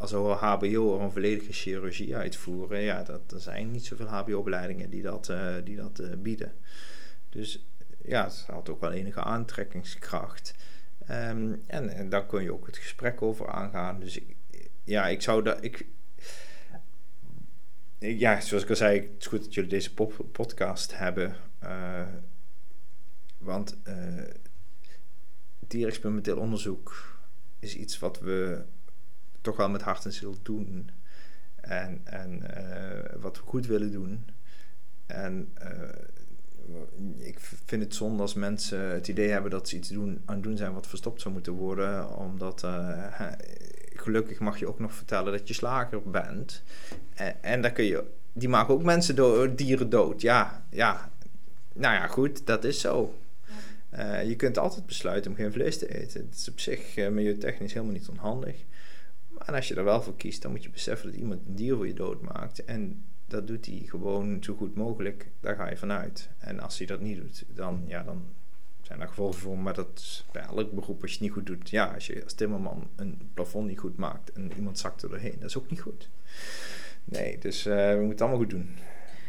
als 0.00 0.12
een 0.12 0.20
HBO 0.20 0.94
of 0.94 1.00
een 1.00 1.12
volledige 1.12 1.52
chirurgie 1.52 2.16
uitvoeren, 2.16 2.80
ja, 2.80 3.02
dat, 3.02 3.32
er 3.32 3.40
zijn 3.40 3.70
niet 3.70 3.86
zoveel 3.86 4.06
HBO-opleidingen 4.06 4.90
die 4.90 5.02
dat, 5.02 5.32
die 5.64 5.76
dat 5.76 6.22
bieden. 6.22 6.52
Dus 7.28 7.66
ja, 8.02 8.24
het 8.24 8.44
had 8.46 8.68
ook 8.68 8.80
wel 8.80 8.92
enige 8.92 9.22
aantrekkingskracht. 9.22 10.54
Um, 11.10 11.62
en, 11.66 11.88
en 11.88 12.08
daar 12.08 12.26
kun 12.26 12.42
je 12.42 12.52
ook 12.52 12.66
het 12.66 12.76
gesprek 12.76 13.22
over 13.22 13.48
aangaan. 13.48 14.00
Dus 14.00 14.20
ja, 14.84 15.08
ik 15.08 15.22
zou 15.22 15.42
dat. 15.42 15.64
Ik, 15.64 15.86
ja, 17.98 18.40
zoals 18.40 18.62
ik 18.62 18.70
al 18.70 18.76
zei, 18.76 19.00
het 19.00 19.10
is 19.18 19.26
goed 19.26 19.44
dat 19.44 19.54
jullie 19.54 19.70
deze 19.70 19.94
podcast 20.32 20.98
hebben. 20.98 21.36
Uh, 21.62 22.06
want 23.38 23.78
dierexperimenteel 25.58 26.38
onderzoek 26.38 27.18
is 27.58 27.76
iets 27.76 27.98
wat 27.98 28.20
we 28.20 28.64
toch 29.40 29.56
wel 29.56 29.68
met 29.68 29.82
hart 29.82 30.04
en 30.04 30.12
ziel 30.12 30.36
doen. 30.42 30.90
En, 31.60 32.00
en 32.04 32.42
uh, 32.42 33.20
wat 33.20 33.36
we 33.36 33.42
goed 33.42 33.66
willen 33.66 33.92
doen. 33.92 34.26
En 35.06 35.52
ik 37.18 37.38
vind 37.40 37.82
het 37.82 37.94
zonde 37.94 38.22
als 38.22 38.34
mensen 38.34 38.80
het 38.80 39.08
idee 39.08 39.28
hebben 39.28 39.50
dat 39.50 39.68
ze 39.68 39.76
iets 39.76 39.88
doen, 39.88 40.22
aan 40.24 40.34
het 40.34 40.44
doen 40.44 40.56
zijn 40.56 40.72
wat 40.72 40.86
verstopt 40.86 41.20
zou 41.20 41.34
moeten 41.34 41.52
worden. 41.52 42.16
Omdat 42.16 42.66
gelukkig 43.94 44.38
mag 44.38 44.58
je 44.58 44.68
ook 44.68 44.78
nog 44.78 44.94
vertellen 44.94 45.32
dat 45.32 45.48
je 45.48 45.54
slager 45.54 46.02
bent. 46.10 46.62
En, 47.14 47.42
en 47.42 47.62
dan 47.62 47.72
kun 47.72 47.84
je, 47.84 48.04
die 48.32 48.48
maken 48.48 48.74
ook 48.74 48.82
mensen 48.82 49.16
door 49.16 49.54
dieren 49.54 49.90
dood. 49.90 50.20
Ja, 50.20 50.64
ja. 50.70 51.10
Nou 51.72 51.94
ja, 51.94 52.06
goed, 52.06 52.46
dat 52.46 52.64
is 52.64 52.80
zo. 52.80 53.14
Uh, 53.94 54.28
je 54.28 54.36
kunt 54.36 54.58
altijd 54.58 54.86
besluiten 54.86 55.30
om 55.30 55.36
geen 55.36 55.52
vlees 55.52 55.78
te 55.78 56.00
eten. 56.00 56.20
Het 56.20 56.34
is 56.34 56.48
op 56.48 56.60
zich 56.60 56.96
uh, 56.96 57.08
milieutechnisch 57.08 57.72
helemaal 57.72 57.94
niet 57.94 58.08
onhandig. 58.08 58.64
Maar 59.46 59.54
als 59.54 59.68
je 59.68 59.74
er 59.74 59.84
wel 59.84 60.02
voor 60.02 60.16
kiest, 60.16 60.42
dan 60.42 60.50
moet 60.50 60.62
je 60.62 60.70
beseffen 60.70 61.10
dat 61.10 61.20
iemand 61.20 61.40
een 61.46 61.54
dier 61.54 61.76
voor 61.76 61.86
je 61.86 61.94
doodmaakt. 61.94 62.64
En 62.64 63.04
dat 63.26 63.46
doet 63.46 63.66
hij 63.66 63.82
gewoon 63.86 64.42
zo 64.42 64.54
goed 64.54 64.74
mogelijk. 64.74 65.30
Daar 65.40 65.56
ga 65.56 65.68
je 65.68 65.76
vanuit. 65.76 66.30
En 66.38 66.60
als 66.60 66.78
hij 66.78 66.86
dat 66.86 67.00
niet 67.00 67.16
doet, 67.16 67.44
dan, 67.54 67.82
ja, 67.86 68.02
dan 68.02 68.22
zijn 68.82 68.98
daar 68.98 69.08
gevolgen 69.08 69.40
voor, 69.40 69.58
maar 69.58 69.74
dat 69.74 69.98
is 69.98 70.26
bij 70.32 70.42
elk 70.42 70.72
beroep 70.72 71.02
als 71.02 71.10
je 71.10 71.16
het 71.16 71.26
niet 71.26 71.32
goed 71.32 71.46
doet. 71.46 71.70
Ja, 71.70 71.94
als 71.94 72.06
je 72.06 72.24
als 72.24 72.34
timmerman 72.34 72.90
een 72.96 73.30
plafond 73.34 73.66
niet 73.66 73.78
goed 73.78 73.96
maakt 73.96 74.32
en 74.32 74.52
iemand 74.56 74.78
zakt 74.78 75.02
er 75.02 75.08
doorheen, 75.08 75.36
dat 75.38 75.48
is 75.48 75.58
ook 75.58 75.70
niet 75.70 75.80
goed. 75.80 76.10
Nee, 77.04 77.38
dus 77.38 77.66
uh, 77.66 77.74
we 77.74 77.90
moeten 77.90 78.10
het 78.10 78.20
allemaal 78.20 78.38
goed 78.38 78.50
doen. 78.50 78.68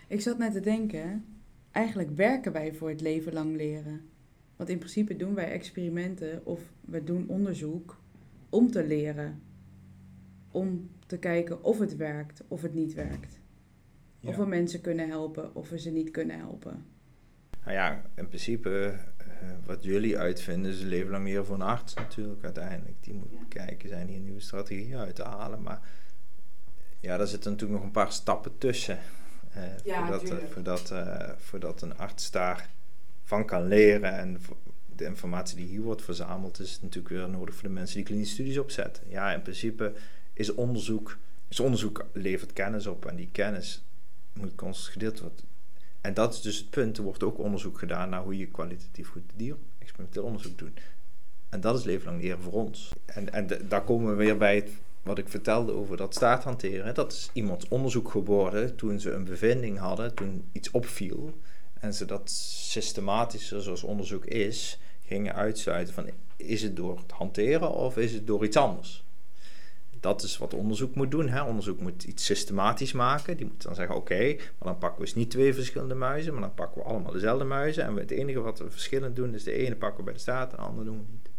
Ik 0.08 0.22
zat 0.22 0.38
net 0.38 0.54
te 0.54 0.60
denken, 0.60 1.26
eigenlijk 1.72 2.16
werken 2.16 2.52
wij 2.52 2.74
voor 2.74 2.90
het 2.90 3.02
leven 3.02 3.34
lang 3.34 3.56
leren. 3.56 4.10
Want 4.56 4.70
in 4.70 4.78
principe 4.78 5.16
doen 5.16 5.34
wij 5.34 5.52
experimenten 5.52 6.46
of 6.46 6.62
we 6.82 7.04
doen 7.04 7.28
onderzoek 7.28 8.02
om 8.50 8.72
te 8.72 8.84
leren. 8.84 9.42
Om 10.52 10.90
te 11.06 11.18
kijken 11.18 11.64
of 11.64 11.80
het 11.80 11.96
werkt 11.96 12.44
of 12.48 12.62
het 12.62 12.74
niet 12.74 12.94
werkt. 12.94 13.40
Of 14.24 14.36
we 14.36 14.46
mensen 14.46 14.82
kunnen 14.82 15.10
helpen 15.10 15.56
of 15.56 15.70
we 15.70 15.80
ze 15.80 15.90
niet 15.90 16.12
kunnen 16.12 16.38
helpen. 16.38 16.86
Nou 17.64 17.74
ja, 17.74 18.02
in 18.16 18.28
principe 18.28 18.94
eh, 19.18 19.26
wat 19.66 19.84
jullie 19.84 20.18
uitvinden 20.18 20.72
is 20.72 20.82
een 20.82 20.88
leven 20.88 21.12
lang 21.12 21.24
meer 21.24 21.46
voor 21.46 21.56
een 21.56 21.62
arts 21.62 21.94
natuurlijk 21.94 22.44
uiteindelijk. 22.44 22.96
Die 23.00 23.14
moet 23.14 23.48
kijken, 23.48 23.90
zijn 23.90 24.08
hier 24.08 24.20
nieuwe 24.20 24.40
strategieën 24.40 24.98
uit 24.98 25.16
te 25.16 25.24
halen. 25.24 25.62
Maar 25.62 25.80
ja, 27.00 27.18
daar 27.18 27.28
zitten 27.28 27.52
natuurlijk 27.52 27.80
nog 27.80 27.88
een 27.88 27.96
paar 27.96 28.12
stappen 28.12 28.58
tussen. 28.58 29.00
Uh, 29.58 29.64
ja, 29.84 30.08
voordat, 30.08 30.32
uh, 30.32 30.38
voordat, 30.50 30.94
voordat 31.38 31.82
een 31.82 31.98
arts 31.98 32.32
daar 32.32 32.70
van 33.24 33.46
kan 33.46 33.68
leren. 33.68 34.18
En 34.18 34.40
de 34.96 35.06
informatie 35.06 35.58
die 35.58 35.68
hier 35.68 35.82
wordt 35.82 36.02
verzameld 36.02 36.60
is 36.60 36.82
natuurlijk 36.82 37.14
weer 37.14 37.30
nodig 37.30 37.56
voor 37.56 37.68
de 37.68 37.74
mensen 37.74 37.96
die 37.96 38.06
klinische 38.06 38.34
studies 38.34 38.58
opzetten. 38.58 39.04
Ja, 39.08 39.34
in 39.34 39.42
principe 39.42 39.94
is 40.34 40.54
onderzoek, 40.54 41.18
is 41.48 41.60
onderzoek 41.60 42.06
levert 42.14 42.54
kennis 42.54 42.88
op 42.88 43.06
en 43.06 43.16
die 43.16 43.30
kennis 43.32 43.84
moet 44.34 44.56
constant 44.56 44.94
gedeeld 44.94 45.20
worden 45.20 45.50
en 46.02 46.14
dat 46.14 46.34
is 46.34 46.42
dus 46.42 46.58
het 46.58 46.70
punt. 46.70 46.98
Er 46.98 47.04
wordt 47.04 47.24
ook 47.24 47.38
onderzoek 47.38 47.80
gedaan 47.80 48.10
naar 48.10 48.22
hoe 48.22 48.38
je 48.38 48.48
kwalitatief 48.48 49.10
goed 49.10 49.24
dier 49.36 49.56
experimenteel 49.78 50.24
onderzoek 50.24 50.58
doet. 50.58 50.80
En 51.50 51.62
dat 51.62 51.78
is 51.78 51.84
leven 51.84 52.06
lang 52.06 52.22
leren 52.22 52.42
voor 52.42 52.54
ons. 52.54 52.92
En, 53.06 53.34
en 53.34 53.48
daar 53.68 53.84
komen 53.84 54.10
we 54.10 54.24
weer 54.24 54.38
bij 54.38 54.56
het, 54.56 54.70
wat 55.04 55.18
ik 55.18 55.30
vertelde 55.30 55.72
over 55.72 55.98
dat 55.98 56.16
staarthanteren. 56.16 56.94
Dat 56.94 57.12
is 57.12 57.30
iemands 57.34 57.68
onderzoek 57.68 58.12
geworden 58.12 58.76
toen 58.76 59.00
ze 59.00 59.12
een 59.12 59.24
bevinding 59.24 59.78
hadden, 59.78 60.14
toen 60.14 60.50
iets 60.52 60.72
opviel. 60.72 61.40
En 61.80 61.94
ze 61.94 62.06
dat 62.06 62.30
systematischer, 62.30 63.62
zoals 63.62 63.84
onderzoek 63.84 64.26
is, 64.26 64.80
gingen 65.06 65.36
uitsluiten 65.36 65.94
van 65.94 66.10
is 66.36 66.62
het 66.62 66.76
door 66.76 66.98
het 66.98 67.12
hanteren 67.12 67.72
of 67.72 67.98
is 67.98 68.14
het 68.14 68.28
door 68.28 68.46
iets 68.46 68.58
anders 68.58 69.04
dat 70.02 70.24
is 70.24 70.38
wat 70.38 70.54
onderzoek 70.54 70.96
moet 70.96 71.12
doen. 71.12 71.30
Hè. 71.30 71.44
Onderzoek 71.44 71.80
moet 71.80 72.04
iets 72.04 72.26
systematisch 72.26 72.92
maken. 72.92 73.38
Die 73.38 73.46
moet 73.46 73.64
dan 73.64 73.76
zeggen, 73.76 73.96
oké, 73.96 74.36
maar 74.36 74.68
dan 74.68 74.78
pakken 74.78 75.00
we 75.00 75.06
eens 75.06 75.16
niet 75.16 75.30
twee 75.30 75.54
verschillende 75.54 75.96
muizen, 75.96 76.34
maar 76.34 76.42
dan 76.42 76.54
pakken 76.54 76.82
we 76.82 76.88
allemaal 76.88 77.12
dezelfde 77.12 77.46
muizen. 77.46 77.84
En 77.84 77.96
het 77.96 78.12
enige 78.12 78.40
wat 78.40 78.60
we 78.60 78.72
verschillend 78.72 79.16
doen, 79.16 79.34
is 79.34 79.44
de 79.44 79.54
ene 79.54 79.76
pakken 79.76 79.98
we 79.98 80.04
bij 80.04 80.14
de 80.14 80.20
staat 80.20 80.52
en 80.52 80.58
de 80.58 80.64
andere 80.64 80.86
doen 80.86 80.98
we 80.98 81.06
niet. 81.12 81.30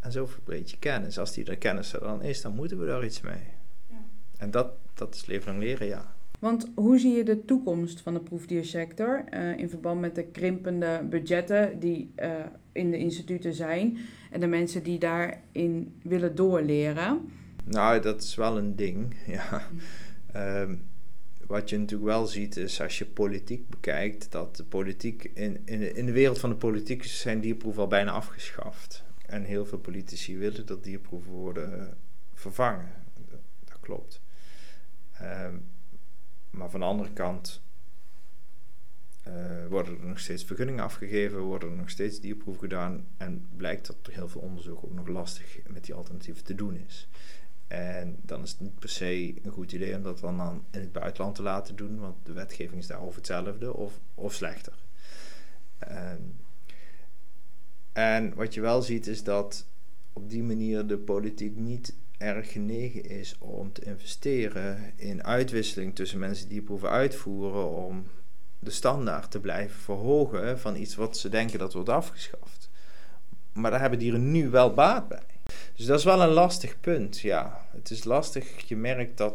En 0.00 0.12
zo 0.12 0.26
verbreed 0.26 0.70
je 0.70 0.78
kennis. 0.78 1.18
Als 1.18 1.32
die 1.32 1.44
er 1.44 1.56
kennis 1.56 1.92
er 1.92 2.00
dan 2.00 2.22
is, 2.22 2.40
dan 2.40 2.54
moeten 2.54 2.78
we 2.78 2.86
daar 2.86 3.04
iets 3.04 3.20
mee. 3.20 3.42
Ja. 3.86 4.04
En 4.36 4.50
dat, 4.50 4.72
dat 4.94 5.14
is 5.14 5.26
leven 5.26 5.52
lang 5.52 5.62
leren, 5.62 5.86
ja. 5.86 6.14
Want 6.38 6.70
hoe 6.74 6.98
zie 6.98 7.16
je 7.16 7.24
de 7.24 7.44
toekomst 7.44 8.00
van 8.00 8.14
de 8.14 8.20
proefdiersector 8.20 9.24
uh, 9.34 9.58
in 9.58 9.68
verband 9.68 10.00
met 10.00 10.14
de 10.14 10.24
krimpende 10.24 11.06
budgetten 11.10 11.78
die 11.78 12.12
uh, 12.16 12.30
in 12.72 12.90
de 12.90 12.98
instituten 12.98 13.54
zijn 13.54 13.98
en 14.30 14.40
de 14.40 14.46
mensen 14.46 14.82
die 14.82 14.98
daarin 14.98 15.94
willen 16.02 16.34
doorleren? 16.34 17.30
Nou, 17.64 18.00
dat 18.00 18.22
is 18.22 18.34
wel 18.34 18.58
een 18.58 18.76
ding, 18.76 19.16
ja. 19.26 19.68
Um, 20.36 20.88
wat 21.50 21.70
je 21.70 21.78
natuurlijk 21.78 22.10
wel 22.10 22.26
ziet 22.26 22.56
is 22.56 22.80
als 22.80 22.98
je 22.98 23.06
politiek 23.06 23.68
bekijkt, 23.68 24.32
dat 24.32 24.56
de 24.56 24.64
politiek 24.64 25.24
in, 25.34 25.62
in, 25.64 25.96
in 25.96 26.06
de 26.06 26.12
wereld 26.12 26.38
van 26.38 26.50
de 26.50 26.56
politiek 26.56 27.04
zijn 27.04 27.40
dierproeven 27.40 27.82
al 27.82 27.88
bijna 27.88 28.10
afgeschaft. 28.10 29.04
En 29.26 29.44
heel 29.44 29.66
veel 29.66 29.78
politici 29.78 30.38
willen 30.38 30.66
dat 30.66 30.84
dierproeven 30.84 31.32
worden 31.32 31.96
vervangen. 32.34 32.92
Dat, 33.64 33.80
klopt. 33.80 34.20
Um, 35.22 35.68
maar 36.50 36.70
van 36.70 36.80
de 36.80 36.86
andere 36.86 37.12
kant 37.12 37.62
uh, 39.28 39.66
worden 39.68 40.00
er 40.00 40.06
nog 40.06 40.18
steeds 40.18 40.44
vergunningen 40.44 40.84
afgegeven, 40.84 41.40
worden 41.40 41.70
er 41.70 41.76
nog 41.76 41.90
steeds 41.90 42.20
dierproeven 42.20 42.62
gedaan 42.62 43.06
en 43.16 43.48
blijkt 43.56 43.86
dat 43.86 43.96
er 44.02 44.12
heel 44.12 44.28
veel 44.28 44.40
onderzoek 44.40 44.84
ook 44.84 44.94
nog 44.94 45.08
lastig 45.08 45.58
met 45.68 45.84
die 45.84 45.94
alternatieven 45.94 46.44
te 46.44 46.54
doen 46.54 46.76
is. 46.86 47.08
En 47.70 48.16
dan 48.22 48.42
is 48.42 48.50
het 48.50 48.60
niet 48.60 48.78
per 48.78 48.88
se 48.88 49.34
een 49.42 49.50
goed 49.50 49.72
idee 49.72 49.96
om 49.96 50.02
dat 50.02 50.18
dan 50.18 50.64
in 50.70 50.80
het 50.80 50.92
buitenland 50.92 51.34
te 51.34 51.42
laten 51.42 51.76
doen, 51.76 52.00
want 52.00 52.16
de 52.22 52.32
wetgeving 52.32 52.80
is 52.80 52.86
daarover 52.86 53.16
hetzelfde 53.16 53.74
of, 53.74 54.00
of 54.14 54.34
slechter. 54.34 54.72
En, 55.78 56.40
en 57.92 58.34
wat 58.34 58.54
je 58.54 58.60
wel 58.60 58.82
ziet 58.82 59.06
is 59.06 59.22
dat 59.24 59.66
op 60.12 60.30
die 60.30 60.42
manier 60.42 60.86
de 60.86 60.98
politiek 60.98 61.56
niet 61.56 61.94
erg 62.18 62.52
genegen 62.52 63.04
is 63.04 63.36
om 63.38 63.72
te 63.72 63.84
investeren 63.84 64.92
in 64.96 65.24
uitwisseling 65.24 65.94
tussen 65.94 66.18
mensen 66.18 66.48
die 66.48 66.62
proeven 66.62 66.90
uitvoeren 66.90 67.68
om 67.68 68.04
de 68.58 68.70
standaard 68.70 69.30
te 69.30 69.40
blijven 69.40 69.80
verhogen 69.80 70.58
van 70.58 70.76
iets 70.76 70.94
wat 70.94 71.18
ze 71.18 71.28
denken 71.28 71.58
dat 71.58 71.72
wordt 71.72 71.88
afgeschaft. 71.88 72.70
Maar 73.52 73.70
daar 73.70 73.80
hebben 73.80 73.98
dieren 73.98 74.30
nu 74.30 74.48
wel 74.48 74.74
baat 74.74 75.08
bij. 75.08 75.29
Dus 75.80 75.88
dat 75.88 75.98
is 75.98 76.04
wel 76.04 76.22
een 76.22 76.28
lastig 76.28 76.80
punt, 76.80 77.20
ja. 77.20 77.66
Het 77.70 77.90
is 77.90 78.04
lastig, 78.04 78.68
je 78.68 78.76
merkt 78.76 79.16
dat, 79.16 79.34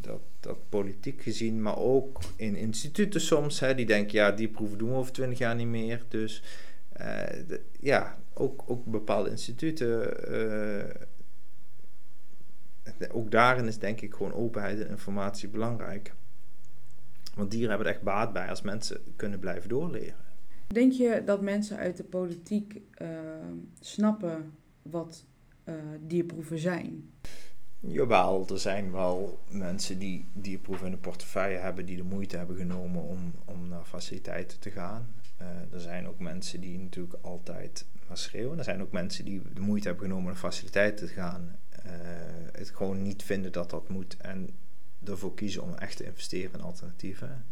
dat, 0.00 0.20
dat 0.40 0.68
politiek 0.68 1.22
gezien, 1.22 1.62
maar 1.62 1.78
ook 1.78 2.20
in 2.36 2.56
instituten 2.56 3.20
soms, 3.20 3.60
hè, 3.60 3.74
die 3.74 3.86
denken, 3.86 4.18
ja, 4.18 4.30
die 4.30 4.48
proeven 4.48 4.78
doen 4.78 4.90
we 4.90 4.96
over 4.96 5.12
twintig 5.12 5.38
jaar 5.38 5.54
niet 5.54 5.66
meer. 5.66 6.04
Dus 6.08 6.42
uh, 7.00 7.58
ja, 7.80 8.18
ook, 8.34 8.62
ook 8.66 8.84
bepaalde 8.84 9.30
instituten, 9.30 10.12
uh, 10.30 10.84
ook 13.12 13.30
daarin 13.30 13.66
is 13.66 13.78
denk 13.78 14.00
ik 14.00 14.14
gewoon 14.14 14.34
openheid 14.34 14.80
en 14.80 14.88
informatie 14.88 15.48
belangrijk. 15.48 16.14
Want 17.34 17.50
dieren 17.50 17.68
hebben 17.68 17.86
er 17.86 17.92
echt 17.92 18.02
baat 18.02 18.32
bij 18.32 18.48
als 18.48 18.62
mensen 18.62 19.00
kunnen 19.16 19.38
blijven 19.38 19.68
doorleren. 19.68 20.24
Denk 20.66 20.92
je 20.92 21.22
dat 21.24 21.42
mensen 21.42 21.76
uit 21.76 21.96
de 21.96 22.04
politiek 22.04 22.80
uh, 23.02 23.08
snappen 23.80 24.52
wat 24.82 25.26
uh, 25.68 25.74
dierproeven 26.00 26.58
zijn? 26.58 27.10
Jawel, 27.80 28.46
er 28.48 28.58
zijn 28.58 28.92
wel 28.92 29.38
mensen 29.50 29.98
die 29.98 30.28
dierproeven 30.32 30.86
in 30.86 30.92
de 30.92 30.98
portefeuille 30.98 31.58
hebben 31.58 31.86
die 31.86 31.96
de 31.96 32.02
moeite 32.02 32.36
hebben 32.36 32.56
genomen 32.56 33.02
om, 33.02 33.32
om 33.44 33.68
naar 33.68 33.84
faciliteiten 33.84 34.58
te 34.58 34.70
gaan. 34.70 35.14
Uh, 35.40 35.46
er 35.72 35.80
zijn 35.80 36.08
ook 36.08 36.18
mensen 36.18 36.60
die 36.60 36.78
natuurlijk 36.78 37.18
altijd 37.20 37.86
maar 38.08 38.16
schreeuwen. 38.16 38.58
Er 38.58 38.64
zijn 38.64 38.82
ook 38.82 38.92
mensen 38.92 39.24
die 39.24 39.42
de 39.54 39.60
moeite 39.60 39.86
hebben 39.86 40.04
genomen 40.04 40.24
om 40.24 40.30
naar 40.30 40.40
faciliteiten 40.40 41.06
te 41.06 41.12
gaan. 41.12 41.58
Uh, 41.86 41.92
het 42.52 42.70
gewoon 42.70 43.02
niet 43.02 43.22
vinden 43.22 43.52
dat 43.52 43.70
dat 43.70 43.88
moet 43.88 44.16
en 44.16 44.48
ervoor 45.04 45.34
kiezen 45.34 45.62
om 45.62 45.74
echt 45.74 45.96
te 45.96 46.04
investeren 46.04 46.52
in 46.52 46.60
alternatieven. 46.60 47.44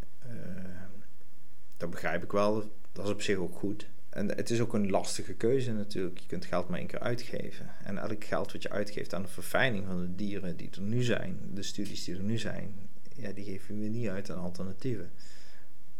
dat 1.77 1.91
begrijp 1.91 2.23
ik 2.23 2.33
wel. 2.33 2.71
Dat 2.93 3.05
is 3.05 3.11
op 3.11 3.23
zich 3.23 3.37
ook 3.37 3.55
goed. 3.59 3.89
En 4.17 4.37
het 4.37 4.51
is 4.51 4.61
ook 4.61 4.75
een 4.75 4.91
lastige 4.91 5.33
keuze 5.35 5.73
natuurlijk. 5.73 6.19
Je 6.19 6.27
kunt 6.27 6.45
geld 6.45 6.69
maar 6.69 6.79
één 6.79 6.87
keer 6.87 6.99
uitgeven. 6.99 7.71
En 7.85 7.99
elk 7.99 8.25
geld 8.25 8.53
wat 8.53 8.63
je 8.63 8.71
uitgeeft 8.71 9.15
aan 9.15 9.23
de 9.23 9.29
verfijning 9.29 9.87
van 9.87 10.01
de 10.01 10.15
dieren 10.15 10.57
die 10.57 10.71
er 10.71 10.81
nu 10.81 11.03
zijn, 11.03 11.39
de 11.53 11.63
studies 11.63 12.05
die 12.05 12.17
er 12.17 12.23
nu 12.23 12.39
zijn, 12.39 12.75
ja, 13.15 13.33
die 13.33 13.45
geven 13.45 13.81
we 13.81 13.87
niet 13.87 14.09
uit 14.09 14.31
aan 14.31 14.39
alternatieven. 14.39 15.11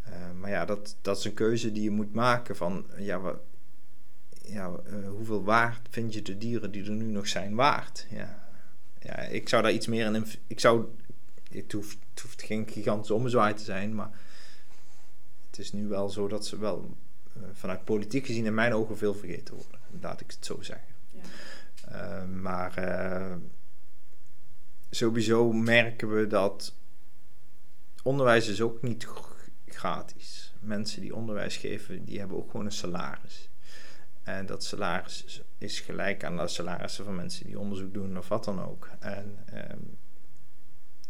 Uh, 0.09 0.15
maar 0.41 0.51
ja, 0.51 0.65
dat, 0.65 0.97
dat 1.03 1.19
is 1.19 1.25
een 1.25 1.35
keuze 1.35 1.73
die 1.73 1.83
je 1.83 1.91
moet 1.91 2.13
maken 2.13 2.57
van, 2.57 2.87
ja, 2.99 3.21
wat, 3.21 3.39
ja 4.43 4.71
uh, 4.87 5.09
hoeveel 5.09 5.45
waard 5.45 5.89
vind 5.91 6.15
je 6.15 6.23
de 6.23 6.39
dieren 6.39 6.71
die 6.71 6.85
er 6.85 6.91
nu 6.91 7.05
nog 7.05 7.29
zijn 7.29 7.55
waard? 7.55 8.07
Ja, 8.11 8.49
ja 9.01 9.17
ik 9.19 9.49
zou 9.49 9.63
daar 9.63 9.73
iets 9.73 9.87
meer 9.87 10.15
in... 10.15 10.27
Ik 10.47 10.61
zou, 10.61 10.87
het 11.51 11.73
hoeft, 11.73 11.99
het 12.11 12.21
hoeft 12.21 12.43
geen 12.43 12.69
gigantische 12.69 13.15
ommezwaai 13.15 13.55
te 13.55 13.65
zijn, 13.65 13.95
maar 13.95 14.11
het 15.51 15.59
is 15.59 15.73
nu 15.73 15.87
wel 15.89 16.09
zo 16.09 16.29
dat 16.29 16.47
ze 16.47 16.59
wel 16.59 16.85
eh, 16.85 17.06
vanuit 17.53 17.85
politiek 17.85 18.27
gezien 18.27 18.45
in 18.45 18.55
mijn 18.55 18.75
ogen 18.75 18.97
veel 18.97 19.15
vergeten 19.15 19.55
worden. 19.55 19.81
Laat 20.01 20.21
ik 20.21 20.31
het 20.31 20.45
zo 20.45 20.63
zeggen. 20.63 20.95
Ja. 21.11 21.21
Uh, 21.93 22.29
maar 22.29 22.79
uh, 22.79 23.37
sowieso 24.91 25.53
merken 25.53 26.15
we 26.15 26.27
dat 26.27 26.75
onderwijs 28.03 28.49
is 28.49 28.61
ook 28.61 28.83
niet 28.83 29.09
gratis. 29.67 30.55
Mensen 30.61 31.01
die 31.01 31.15
onderwijs 31.15 31.57
geven, 31.57 32.05
die 32.05 32.19
hebben 32.19 32.37
ook 32.37 32.51
gewoon 32.51 32.67
een 32.67 32.73
salaris. 32.73 33.51
En 34.23 34.47
dat 34.47 34.65
salaris 34.65 35.43
is 35.59 35.81
gelijk 35.81 36.25
aan 36.25 36.37
de 36.37 36.49
salarissen 36.49 37.05
van 37.05 37.15
mensen 37.15 37.47
die 37.47 37.59
onderzoek 37.59 37.95
doen 37.95 38.19
of 38.19 38.29
wat 38.29 38.45
dan 38.45 38.63
ook. 38.63 38.91
En 38.99 39.39
um, 39.71 39.99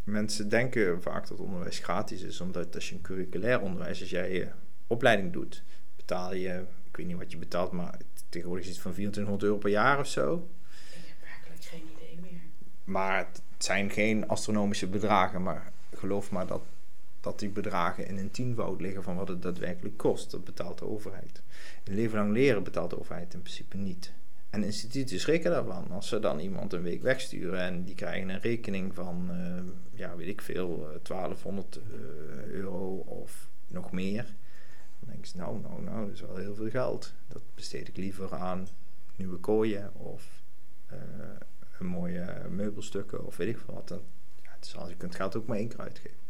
mensen 0.05 0.49
denken 0.49 1.03
vaak 1.03 1.29
dat 1.29 1.39
onderwijs 1.39 1.79
gratis 1.79 2.23
is, 2.23 2.41
omdat 2.41 2.75
als 2.75 2.89
je 2.89 2.95
een 2.95 3.01
curriculair 3.01 3.61
onderwijs, 3.61 4.01
als 4.01 4.11
jij 4.11 4.33
je 4.33 4.49
opleiding 4.87 5.33
doet, 5.33 5.63
betaal 6.07 6.35
je, 6.35 6.65
ik 6.85 6.97
weet 6.97 7.07
niet 7.07 7.17
wat 7.17 7.31
je 7.31 7.39
betaalt, 7.39 7.73
maar 7.73 7.99
tegenwoordig 8.29 8.67
is 8.67 8.73
het 8.73 8.83
van 8.83 8.93
2400 8.93 9.43
euro 9.43 9.57
per 9.57 9.71
jaar 9.71 9.99
of 9.99 10.07
zo. 10.07 10.49
Ik 10.93 11.01
heb 11.07 11.17
werkelijk 11.29 11.65
geen 11.65 11.83
idee 11.97 12.31
meer. 12.31 12.41
Maar 12.85 13.19
het 13.19 13.43
zijn 13.59 13.91
geen 13.91 14.29
astronomische 14.29 14.87
bedragen, 14.87 15.43
maar 15.43 15.73
geloof 15.95 16.31
maar 16.31 16.47
dat, 16.47 16.63
dat 17.21 17.39
die 17.39 17.49
bedragen 17.49 18.07
in 18.07 18.19
een 18.19 18.31
tienvoud 18.31 18.81
liggen 18.81 19.03
van 19.03 19.17
wat 19.17 19.29
het 19.29 19.43
daadwerkelijk 19.43 19.97
kost. 19.97 20.31
Dat 20.31 20.45
betaalt 20.45 20.79
de 20.79 20.89
overheid. 20.89 21.43
Een 21.85 21.95
leven 21.95 22.19
lang 22.19 22.33
leren 22.33 22.63
betaalt 22.63 22.91
de 22.91 22.99
overheid 22.99 23.35
in 23.35 23.43
principe 23.43 23.77
niet. 23.77 24.13
En 24.51 24.65
instituten 24.65 25.21
schrikken 25.21 25.51
daarvan. 25.51 25.91
Als 25.91 26.09
ze 26.09 26.21
dan 26.21 26.39
iemand 26.39 26.73
een 26.73 26.83
week 26.83 27.03
wegsturen 27.03 27.61
en 27.61 27.85
die 27.85 27.95
krijgen 27.95 28.29
een 28.29 28.41
rekening 28.41 28.95
van, 28.95 29.29
uh, 29.31 29.63
ja, 29.93 30.17
weet 30.17 30.29
ik 30.29 30.41
veel, 30.41 30.89
1200 31.03 31.77
uh, 31.77 31.83
eh, 31.83 32.47
euro 32.47 32.97
of 32.97 33.49
nog 33.67 33.93
meer 33.93 34.35
dan 35.01 35.09
denk 35.09 35.25
je, 35.25 35.39
nou, 35.39 35.61
nou, 35.61 35.83
nou, 35.83 36.05
dat 36.05 36.15
is 36.15 36.21
wel 36.21 36.37
heel 36.37 36.55
veel 36.55 36.71
geld. 36.71 37.15
Dat 37.29 37.43
besteed 37.55 37.89
ik 37.89 37.97
liever 37.97 38.35
aan 38.35 38.69
nieuwe 39.17 39.37
kooien 39.37 39.95
of 39.95 40.43
uh, 40.93 40.99
een 41.79 41.87
mooie 41.87 42.47
meubelstukken 42.51 43.27
of 43.27 43.37
weet 43.37 43.49
ik 43.49 43.59
veel 43.59 43.75
wat. 43.75 43.89
Dan, 43.89 44.01
ja, 44.43 44.51
het 44.55 44.65
is 44.65 44.77
als 44.77 44.89
je 44.89 44.97
kunt 44.97 45.15
geld 45.15 45.37
ook 45.37 45.47
maar 45.47 45.57
één 45.57 45.69
keer 45.69 45.81
uitgeven. 45.81 46.25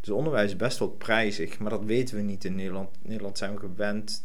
Dus 0.00 0.14
onderwijs 0.14 0.50
is 0.50 0.56
best 0.56 0.78
wel 0.78 0.88
prijzig, 0.88 1.58
maar 1.58 1.70
dat 1.70 1.84
weten 1.84 2.16
we 2.16 2.22
niet 2.22 2.44
in 2.44 2.54
Nederland. 2.54 2.96
In 3.02 3.08
Nederland 3.08 3.38
zijn 3.38 3.54
we 3.54 3.60
gewend, 3.60 4.24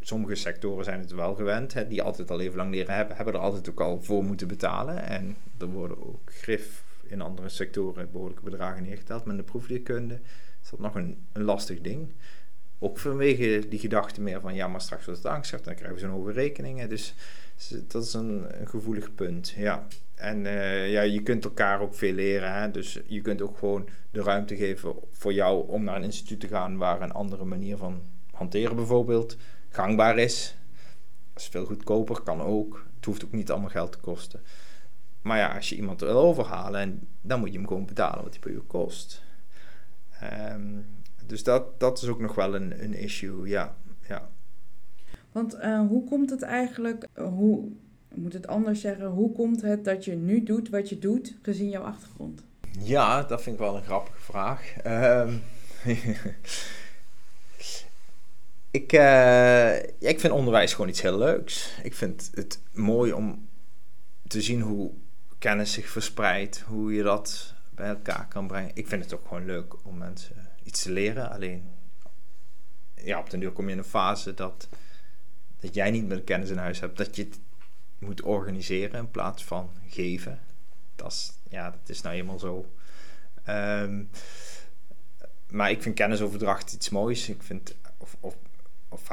sommige 0.00 0.34
sectoren 0.34 0.84
zijn 0.84 1.00
het 1.00 1.12
wel 1.12 1.34
gewend, 1.34 1.88
die 1.88 2.02
altijd 2.02 2.30
al 2.30 2.40
even 2.40 2.56
lang 2.56 2.70
leren 2.70 2.94
hebben, 2.94 3.16
hebben 3.16 3.34
er 3.34 3.40
altijd 3.40 3.70
ook 3.70 3.80
al 3.80 4.02
voor 4.02 4.24
moeten 4.24 4.48
betalen. 4.48 5.02
En 5.06 5.36
er 5.58 5.66
worden 5.66 6.06
ook 6.06 6.32
grif 6.32 6.84
in 7.02 7.20
andere 7.20 7.48
sectoren 7.48 8.10
behoorlijke 8.12 8.44
bedragen 8.44 8.82
neergeteld. 8.82 9.24
Maar 9.24 9.34
in 9.34 9.40
de 9.40 9.50
proefdierkunde 9.50 10.20
is 10.62 10.70
dat 10.70 10.80
nog 10.80 10.94
een 10.94 11.26
lastig 11.32 11.80
ding. 11.80 12.12
Ook 12.82 12.98
vanwege 12.98 13.68
die 13.68 13.78
gedachte 13.78 14.20
meer 14.20 14.40
van 14.40 14.54
ja, 14.54 14.68
maar 14.68 14.80
straks 14.80 15.04
wordt 15.04 15.22
het 15.22 15.32
angst, 15.32 15.50
dan 15.50 15.74
krijgen 15.74 15.92
we 15.92 15.98
zo'n 15.98 16.10
hoge 16.10 16.32
rekeningen. 16.32 16.88
Dus, 16.88 17.14
dat 17.86 18.04
is 18.04 18.14
een, 18.14 18.46
gevoelig 18.64 19.14
punt. 19.14 19.50
Ja. 19.56 19.86
En 20.14 20.44
uh, 20.44 20.90
ja, 20.90 21.00
je 21.00 21.22
kunt 21.22 21.44
elkaar 21.44 21.80
ook 21.80 21.94
veel 21.94 22.12
leren. 22.12 22.54
Hè? 22.54 22.70
Dus 22.70 23.00
je 23.06 23.20
kunt 23.20 23.42
ook 23.42 23.58
gewoon 23.58 23.88
de 24.10 24.22
ruimte 24.22 24.56
geven 24.56 24.94
voor 25.10 25.32
jou 25.32 25.68
om 25.68 25.84
naar 25.84 25.96
een 25.96 26.02
instituut 26.02 26.40
te 26.40 26.48
gaan 26.48 26.76
waar 26.76 27.02
een 27.02 27.12
andere 27.12 27.44
manier 27.44 27.76
van 27.76 28.02
hanteren 28.32 28.76
bijvoorbeeld 28.76 29.36
gangbaar 29.68 30.18
is. 30.18 30.56
Dat 31.32 31.42
is 31.42 31.48
veel 31.48 31.64
goedkoper, 31.64 32.20
kan 32.20 32.40
ook. 32.40 32.86
Het 32.96 33.04
hoeft 33.04 33.24
ook 33.24 33.32
niet 33.32 33.50
allemaal 33.50 33.70
geld 33.70 33.92
te 33.92 33.98
kosten. 33.98 34.40
Maar 35.22 35.38
ja, 35.38 35.54
als 35.54 35.68
je 35.68 35.76
iemand 35.76 36.00
wil 36.00 36.16
overhalen, 36.16 37.08
dan 37.20 37.40
moet 37.40 37.52
je 37.52 37.58
hem 37.58 37.66
gewoon 37.66 37.86
betalen 37.86 38.22
wat 38.22 38.32
die 38.32 38.40
per 38.40 38.50
uur 38.50 38.62
kost. 38.66 39.22
Um, 40.52 40.86
dus 41.30 41.42
dat, 41.42 41.80
dat 41.80 42.02
is 42.02 42.08
ook 42.08 42.20
nog 42.20 42.34
wel 42.34 42.54
een, 42.54 42.82
een 42.82 42.94
issue, 42.94 43.48
ja. 43.48 43.76
ja. 44.08 44.28
Want 45.32 45.54
uh, 45.54 45.86
hoe 45.86 46.04
komt 46.04 46.30
het 46.30 46.42
eigenlijk, 46.42 47.06
uh, 47.18 47.24
hoe, 47.24 47.68
ik 48.08 48.16
moet 48.16 48.32
het 48.32 48.46
anders 48.46 48.80
zeggen, 48.80 49.06
hoe 49.06 49.32
komt 49.32 49.62
het 49.62 49.84
dat 49.84 50.04
je 50.04 50.16
nu 50.16 50.42
doet 50.42 50.68
wat 50.68 50.88
je 50.88 50.98
doet, 50.98 51.36
gezien 51.42 51.68
jouw 51.68 51.82
achtergrond? 51.82 52.44
Ja, 52.78 53.22
dat 53.22 53.42
vind 53.42 53.54
ik 53.54 53.62
wel 53.62 53.76
een 53.76 53.82
grappige 53.82 54.20
vraag. 54.20 54.74
Um, 54.86 55.42
ik, 58.80 58.92
uh, 58.92 59.00
ja, 59.98 60.08
ik 60.08 60.20
vind 60.20 60.32
onderwijs 60.32 60.72
gewoon 60.72 60.90
iets 60.90 61.02
heel 61.02 61.18
leuks. 61.18 61.78
Ik 61.82 61.94
vind 61.94 62.30
het 62.34 62.60
mooi 62.72 63.12
om 63.12 63.48
te 64.26 64.42
zien 64.42 64.60
hoe 64.60 64.90
kennis 65.38 65.72
zich 65.72 65.88
verspreidt, 65.88 66.60
hoe 66.60 66.94
je 66.94 67.02
dat 67.02 67.54
bij 67.74 67.88
elkaar 67.88 68.26
kan 68.28 68.46
brengen. 68.46 68.70
Ik 68.74 68.86
vind 68.86 69.04
het 69.04 69.14
ook 69.14 69.26
gewoon 69.26 69.46
leuk 69.46 69.74
om 69.84 69.98
mensen 69.98 70.49
iets 70.62 70.82
te 70.82 70.90
leren. 70.90 71.30
Alleen, 71.30 71.70
ja, 72.94 73.18
op 73.18 73.30
den 73.30 73.40
duur 73.40 73.52
kom 73.52 73.66
je 73.66 73.72
in 73.72 73.78
een 73.78 73.84
fase 73.84 74.34
dat, 74.34 74.68
dat 75.58 75.74
jij 75.74 75.90
niet 75.90 76.08
meer 76.08 76.22
kennis 76.22 76.50
in 76.50 76.56
huis 76.56 76.80
hebt, 76.80 76.96
dat 76.96 77.16
je 77.16 77.24
het 77.24 77.38
moet 77.98 78.22
organiseren 78.22 78.98
in 78.98 79.10
plaats 79.10 79.44
van 79.44 79.70
geven. 79.88 80.40
Dat 80.96 81.12
is, 81.12 81.32
ja, 81.48 81.70
dat 81.70 81.88
is 81.88 82.00
nou 82.00 82.14
eenmaal 82.14 82.38
zo. 82.38 82.72
Ehm, 83.44 84.04
maar 85.50 85.70
ik 85.70 85.82
vind 85.82 85.94
kennisoverdracht 85.94 86.72
iets 86.72 86.88
moois. 86.88 87.28
Ik 87.28 87.42
vind, 87.42 87.76
of, 87.96 88.16
of, 88.20 88.36
of 88.88 89.10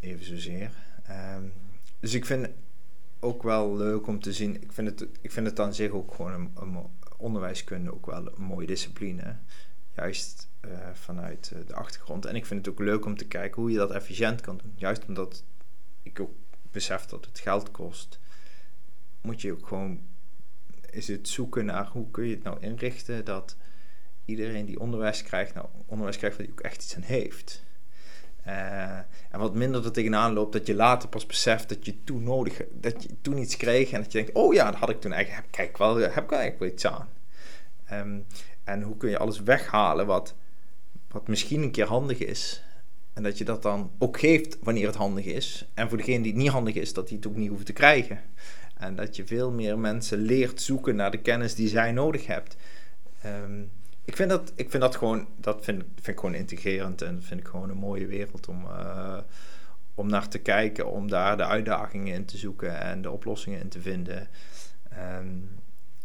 even 0.00 0.24
zozeer. 0.24 0.70
Um, 1.10 1.52
dus 2.00 2.14
ik 2.14 2.26
vind 2.26 2.48
ook 3.20 3.42
wel 3.42 3.76
leuk 3.76 4.06
om 4.06 4.20
te 4.20 4.32
zien. 4.32 4.62
Ik 4.62 4.72
vind 4.72 4.88
het, 4.88 5.08
ik 5.20 5.32
vind 5.32 5.46
het 5.46 5.60
aan 5.60 5.74
zich 5.74 5.90
ook 5.90 6.14
gewoon 6.14 6.32
een, 6.32 6.52
een 6.54 6.86
onderwijskunde 7.16 7.94
ook 7.94 8.06
wel 8.06 8.26
een 8.26 8.42
mooie 8.42 8.66
discipline. 8.66 9.36
Juist 9.96 10.48
uh, 10.64 10.70
vanuit 10.92 11.50
uh, 11.54 11.66
de 11.66 11.74
achtergrond. 11.74 12.24
En 12.24 12.36
ik 12.36 12.46
vind 12.46 12.66
het 12.66 12.74
ook 12.74 12.80
leuk 12.80 13.04
om 13.04 13.16
te 13.16 13.26
kijken 13.26 13.62
hoe 13.62 13.70
je 13.70 13.78
dat 13.78 13.90
efficiënt 13.90 14.40
kan 14.40 14.56
doen. 14.56 14.72
Juist 14.76 15.04
omdat 15.06 15.44
ik 16.02 16.20
ook 16.20 16.32
besef 16.70 17.04
dat 17.04 17.24
het 17.24 17.38
geld 17.38 17.70
kost. 17.70 18.18
Moet 19.20 19.40
je 19.40 19.52
ook 19.52 19.66
gewoon. 19.66 20.00
Is 20.90 21.08
het 21.08 21.28
zoeken 21.28 21.64
naar 21.64 21.86
hoe 21.86 22.10
kun 22.10 22.24
je 22.24 22.34
het 22.34 22.42
nou 22.42 22.60
inrichten 22.60 23.24
dat 23.24 23.56
iedereen 24.24 24.66
die 24.66 24.80
onderwijs 24.80 25.22
krijgt, 25.22 25.54
nou 25.54 25.66
onderwijs 25.86 26.16
krijgt 26.16 26.36
waar 26.36 26.46
hij 26.46 26.54
ook 26.54 26.64
echt 26.64 26.82
iets 26.82 26.96
aan 26.96 27.02
heeft. 27.02 27.62
Uh, 28.46 28.98
en 29.30 29.38
wat 29.38 29.54
minder 29.54 29.84
er 29.84 29.92
tegenaan 29.92 30.32
loopt, 30.32 30.52
dat 30.52 30.66
je 30.66 30.74
later 30.74 31.08
pas 31.08 31.26
beseft 31.26 31.68
dat 31.68 31.84
je 31.84 32.04
toen 32.04 32.22
nodig, 32.22 32.62
dat 32.72 33.02
je 33.02 33.08
toen 33.20 33.38
iets 33.38 33.56
kreeg 33.56 33.90
en 33.90 34.02
dat 34.02 34.12
je 34.12 34.18
denkt, 34.18 34.34
oh 34.34 34.54
ja, 34.54 34.70
dat 34.70 34.80
had 34.80 34.90
ik 34.90 35.00
toen 35.00 35.12
eigenlijk, 35.12 35.46
kijk 35.50 35.78
wel, 35.78 35.96
heb 35.96 36.24
ik 36.24 36.30
eigenlijk 36.30 36.58
wel 36.58 36.68
iets 36.68 36.86
aan. 36.86 37.08
Um, 37.92 38.26
en 38.64 38.82
hoe 38.82 38.96
kun 38.96 39.10
je 39.10 39.18
alles 39.18 39.42
weghalen 39.42 40.06
wat, 40.06 40.34
wat 41.08 41.28
misschien 41.28 41.62
een 41.62 41.70
keer 41.70 41.86
handig 41.86 42.18
is. 42.18 42.62
En 43.12 43.22
dat 43.22 43.38
je 43.38 43.44
dat 43.44 43.62
dan 43.62 43.90
ook 43.98 44.18
geeft 44.18 44.58
wanneer 44.62 44.86
het 44.86 44.96
handig 44.96 45.24
is. 45.24 45.70
En 45.74 45.88
voor 45.88 45.98
degene 45.98 46.22
die 46.22 46.32
het 46.32 46.40
niet 46.40 46.50
handig 46.50 46.74
is, 46.74 46.92
dat 46.92 47.08
die 47.08 47.16
het 47.16 47.26
ook 47.26 47.36
niet 47.36 47.48
hoeft 47.48 47.66
te 47.66 47.72
krijgen. 47.72 48.20
En 48.76 48.96
dat 48.96 49.16
je 49.16 49.26
veel 49.26 49.50
meer 49.50 49.78
mensen 49.78 50.18
leert 50.18 50.60
zoeken 50.60 50.96
naar 50.96 51.10
de 51.10 51.20
kennis 51.20 51.54
die 51.54 51.68
zij 51.68 51.92
nodig 51.92 52.26
hebt. 52.26 52.56
Um, 53.26 53.70
ik 54.04 54.16
vind 54.16 54.30
dat, 54.30 54.52
ik 54.54 54.70
vind 54.70 54.82
dat 54.82 54.96
gewoon, 54.96 55.26
dat 55.36 55.64
vind, 55.64 55.84
vind 55.94 56.06
ik 56.06 56.18
gewoon 56.18 56.34
integrerend 56.34 57.02
en 57.02 57.22
vind 57.22 57.40
ik 57.40 57.46
gewoon 57.46 57.70
een 57.70 57.76
mooie 57.76 58.06
wereld 58.06 58.48
om, 58.48 58.64
uh, 58.64 59.18
om 59.94 60.08
naar 60.08 60.28
te 60.28 60.38
kijken, 60.38 60.90
om 60.90 61.08
daar 61.08 61.36
de 61.36 61.44
uitdagingen 61.44 62.14
in 62.14 62.24
te 62.24 62.36
zoeken 62.36 62.80
en 62.80 63.02
de 63.02 63.10
oplossingen 63.10 63.60
in 63.60 63.68
te 63.68 63.80
vinden. 63.80 64.28
Um, 65.18 65.48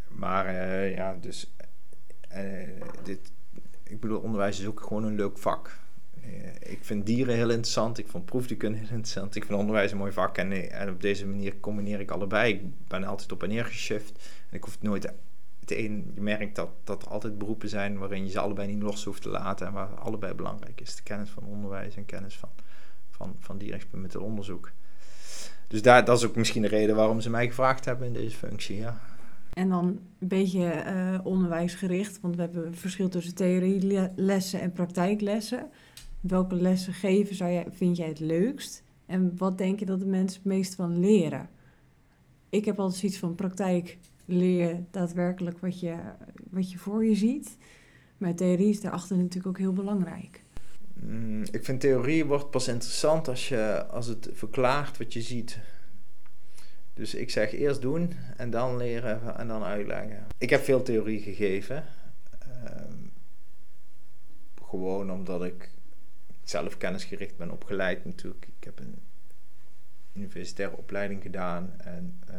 maar 0.07 0.53
uh, 0.53 0.95
ja, 0.95 1.17
dus 1.21 1.53
ik 3.99 4.05
bedoel, 4.05 4.23
onderwijs 4.23 4.59
is 4.59 4.65
ook 4.65 4.81
gewoon 4.81 5.03
een 5.03 5.15
leuk 5.15 5.37
vak. 5.37 5.77
ik 6.59 6.79
vind 6.81 7.05
dieren 7.05 7.35
heel 7.35 7.49
interessant, 7.49 7.97
ik 7.97 8.07
vond 8.07 8.25
proefdekkunde 8.25 8.77
heel 8.77 8.87
interessant, 8.87 9.35
ik 9.35 9.45
vind 9.45 9.59
onderwijs 9.59 9.91
een 9.91 9.97
mooi 9.97 10.11
vak 10.11 10.37
en, 10.37 10.71
en 10.71 10.89
op 10.89 11.01
deze 11.01 11.27
manier 11.27 11.59
combineer 11.59 11.99
ik 11.99 12.11
allebei. 12.11 12.53
Ik 12.53 12.87
ben 12.87 13.03
altijd 13.03 13.31
op 13.31 13.43
en 13.43 13.49
neer 13.49 13.65
geshift 13.65 14.29
en 14.49 14.57
ik 14.57 14.63
hoef 14.63 14.73
het 14.73 14.81
nooit 14.81 15.13
een, 15.65 16.11
je 16.15 16.21
merkt 16.21 16.55
dat, 16.55 16.69
dat 16.83 17.01
er 17.01 17.07
altijd 17.07 17.37
beroepen 17.37 17.69
zijn 17.69 17.97
waarin 17.97 18.25
je 18.25 18.31
ze 18.31 18.39
allebei 18.39 18.67
niet 18.67 18.81
los 18.81 19.03
hoeft 19.03 19.21
te 19.21 19.29
laten 19.29 19.67
en 19.67 19.73
waar 19.73 19.87
allebei 19.87 20.33
belangrijk 20.33 20.81
is. 20.81 20.95
De 20.95 21.03
kennis 21.03 21.29
van 21.29 21.43
onderwijs 21.43 21.95
en 21.95 22.05
kennis 22.05 22.37
van, 22.37 22.49
van, 23.09 23.35
van 23.39 23.57
dierexperimenteel 23.57 24.21
onderzoek. 24.21 24.71
Dus 25.67 25.81
daar, 25.81 26.05
dat 26.05 26.17
is 26.17 26.25
ook 26.25 26.35
misschien 26.35 26.61
de 26.61 26.67
reden 26.67 26.95
waarom 26.95 27.21
ze 27.21 27.29
mij 27.29 27.47
gevraagd 27.47 27.85
hebben 27.85 28.07
in 28.07 28.13
deze 28.13 28.37
functie, 28.37 28.77
ja. 28.77 29.01
En 29.53 29.69
dan 29.69 29.99
een 30.19 30.27
beetje 30.27 30.83
uh, 30.85 31.19
onderwijsgericht, 31.23 32.19
want 32.21 32.35
we 32.35 32.41
hebben 32.41 32.75
verschil 32.75 33.09
tussen 33.09 33.35
theorielessen 33.35 34.61
en 34.61 34.71
praktijklessen. 34.71 35.69
Welke 36.19 36.55
lessen 36.55 36.93
geven 36.93 37.35
zou 37.35 37.51
jij, 37.51 37.65
vind 37.71 37.97
jij 37.97 38.07
het 38.07 38.19
leukst? 38.19 38.83
En 39.05 39.37
wat 39.37 39.57
denk 39.57 39.79
je 39.79 39.85
dat 39.85 39.99
de 39.99 40.05
mensen 40.05 40.37
het 40.37 40.51
meest 40.51 40.75
van 40.75 40.99
leren? 40.99 41.49
Ik 42.49 42.65
heb 42.65 42.79
altijd 42.79 42.99
zoiets 42.99 43.19
van 43.19 43.35
praktijk 43.35 43.97
leer 44.25 44.67
je 44.67 44.83
daadwerkelijk 44.91 45.59
wat 45.59 45.79
je, 45.79 45.95
wat 46.49 46.71
je 46.71 46.77
voor 46.77 47.05
je 47.05 47.15
ziet. 47.15 47.57
Maar 48.17 48.35
theorie 48.35 48.69
is 48.69 48.81
daarachter 48.81 49.17
natuurlijk 49.17 49.47
ook 49.47 49.57
heel 49.57 49.73
belangrijk. 49.73 50.43
Mm, 50.93 51.43
ik 51.51 51.65
vind 51.65 51.79
theorie 51.79 52.25
wordt 52.25 52.49
pas 52.49 52.67
interessant 52.67 53.27
als, 53.27 53.49
je, 53.49 53.85
als 53.85 54.07
het 54.07 54.29
verklaart 54.33 54.97
wat 54.97 55.13
je 55.13 55.21
ziet. 55.21 55.59
Dus 56.99 57.15
ik 57.15 57.29
zeg 57.29 57.51
eerst 57.51 57.81
doen 57.81 58.13
en 58.37 58.49
dan 58.49 58.77
leren 58.77 59.37
en 59.37 59.47
dan 59.47 59.63
uitleggen. 59.63 60.25
Ik 60.37 60.49
heb 60.49 60.61
veel 60.61 60.83
theorie 60.83 61.21
gegeven. 61.21 61.83
Uh, 62.47 62.71
gewoon 64.69 65.11
omdat 65.11 65.43
ik 65.43 65.69
zelf 66.43 66.77
kennisgericht 66.77 67.37
ben 67.37 67.51
opgeleid 67.51 68.05
natuurlijk. 68.05 68.47
Ik 68.57 68.63
heb 68.63 68.79
een 68.79 68.95
universitaire 70.13 70.77
opleiding 70.77 71.21
gedaan 71.21 71.73
en 71.77 72.21
uh, 72.29 72.35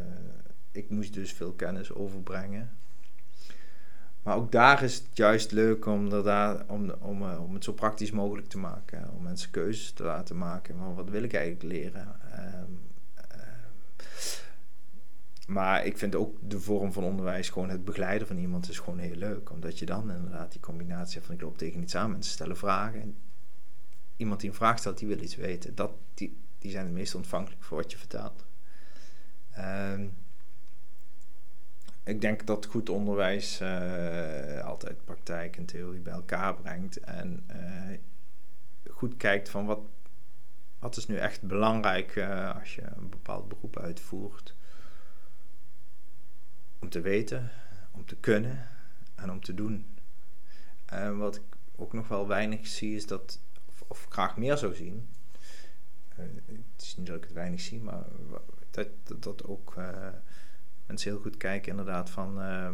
ik 0.71 0.89
moest 0.89 1.13
dus 1.13 1.33
veel 1.33 1.51
kennis 1.51 1.93
overbrengen. 1.93 2.77
Maar 4.23 4.35
ook 4.35 4.51
daar 4.51 4.83
is 4.83 4.95
het 4.95 5.07
juist 5.13 5.51
leuk 5.51 5.85
om, 5.85 6.09
daar, 6.09 6.63
om, 6.67 6.89
om, 6.89 7.21
eh, 7.21 7.43
om 7.43 7.53
het 7.53 7.63
zo 7.63 7.73
praktisch 7.73 8.11
mogelijk 8.11 8.47
te 8.47 8.57
maken. 8.57 9.09
Om 9.15 9.23
mensen 9.23 9.51
keuzes 9.51 9.91
te 9.91 10.03
laten 10.03 10.37
maken. 10.37 10.77
Maar 10.77 10.95
wat 10.95 11.09
wil 11.09 11.23
ik 11.23 11.33
eigenlijk 11.33 11.73
leren? 11.73 12.15
Um, 12.37 12.89
maar 15.47 15.85
ik 15.85 15.97
vind 15.97 16.15
ook 16.15 16.37
de 16.41 16.59
vorm 16.59 16.93
van 16.93 17.03
onderwijs, 17.03 17.49
gewoon 17.49 17.69
het 17.69 17.85
begeleiden 17.85 18.27
van 18.27 18.37
iemand, 18.37 18.69
is 18.69 18.79
gewoon 18.79 18.99
heel 18.99 19.15
leuk. 19.15 19.49
Omdat 19.51 19.79
je 19.79 19.85
dan 19.85 20.11
inderdaad 20.11 20.51
die 20.51 20.61
combinatie 20.61 21.21
van 21.21 21.35
ik 21.35 21.41
loop 21.41 21.57
tegen 21.57 21.81
iets 21.81 21.95
aan, 21.95 22.11
mensen 22.11 22.31
stellen 22.31 22.57
vragen. 22.57 23.01
En 23.01 23.17
iemand 24.17 24.39
die 24.39 24.49
een 24.49 24.55
vraag 24.55 24.79
stelt, 24.79 24.97
die 24.97 25.07
wil 25.07 25.21
iets 25.21 25.35
weten. 25.35 25.75
Dat, 25.75 25.91
die, 26.13 26.37
die 26.59 26.71
zijn 26.71 26.85
het 26.85 26.93
meest 26.93 27.15
ontvankelijk 27.15 27.63
voor 27.63 27.77
wat 27.77 27.91
je 27.91 27.97
vertelt. 27.97 28.45
Um, 29.57 30.13
ik 32.03 32.21
denk 32.21 32.45
dat 32.45 32.65
goed 32.65 32.89
onderwijs 32.89 33.61
uh, 33.61 34.63
altijd 34.63 35.05
praktijk 35.05 35.57
en 35.57 35.65
theorie 35.65 36.01
bij 36.01 36.13
elkaar 36.13 36.55
brengt. 36.55 36.99
En 36.99 37.45
uh, 37.51 37.97
goed 38.91 39.17
kijkt 39.17 39.49
van 39.49 39.65
wat, 39.65 39.79
wat 40.79 40.97
is 40.97 41.07
nu 41.07 41.17
echt 41.17 41.41
belangrijk 41.41 42.15
uh, 42.15 42.59
als 42.59 42.75
je 42.75 42.81
een 42.81 43.09
bepaald 43.09 43.47
beroep 43.47 43.79
uitvoert. 43.79 44.55
Om 46.81 46.89
te 46.89 47.01
weten, 47.01 47.51
om 47.91 48.05
te 48.05 48.15
kunnen 48.15 48.67
en 49.15 49.31
om 49.31 49.41
te 49.41 49.53
doen. 49.53 49.85
En 50.85 51.17
wat 51.17 51.35
ik 51.35 51.43
ook 51.75 51.93
nog 51.93 52.07
wel 52.07 52.27
weinig 52.27 52.67
zie 52.67 52.95
is 52.95 53.07
dat, 53.07 53.39
of, 53.87 54.05
graag 54.09 54.37
meer 54.37 54.57
zou 54.57 54.75
zien. 54.75 55.09
het 56.15 56.81
is 56.81 56.95
niet 56.97 57.07
dat 57.07 57.17
ik 57.17 57.23
het 57.23 57.33
weinig 57.33 57.59
zie, 57.59 57.79
maar 57.79 58.03
dat, 58.71 58.87
dat, 59.03 59.23
dat 59.23 59.45
ook 59.45 59.75
mensen 60.85 61.11
heel 61.11 61.21
goed 61.21 61.37
kijken 61.37 61.71
inderdaad 61.71 62.09
van... 62.09 62.41
Uh, 62.41 62.69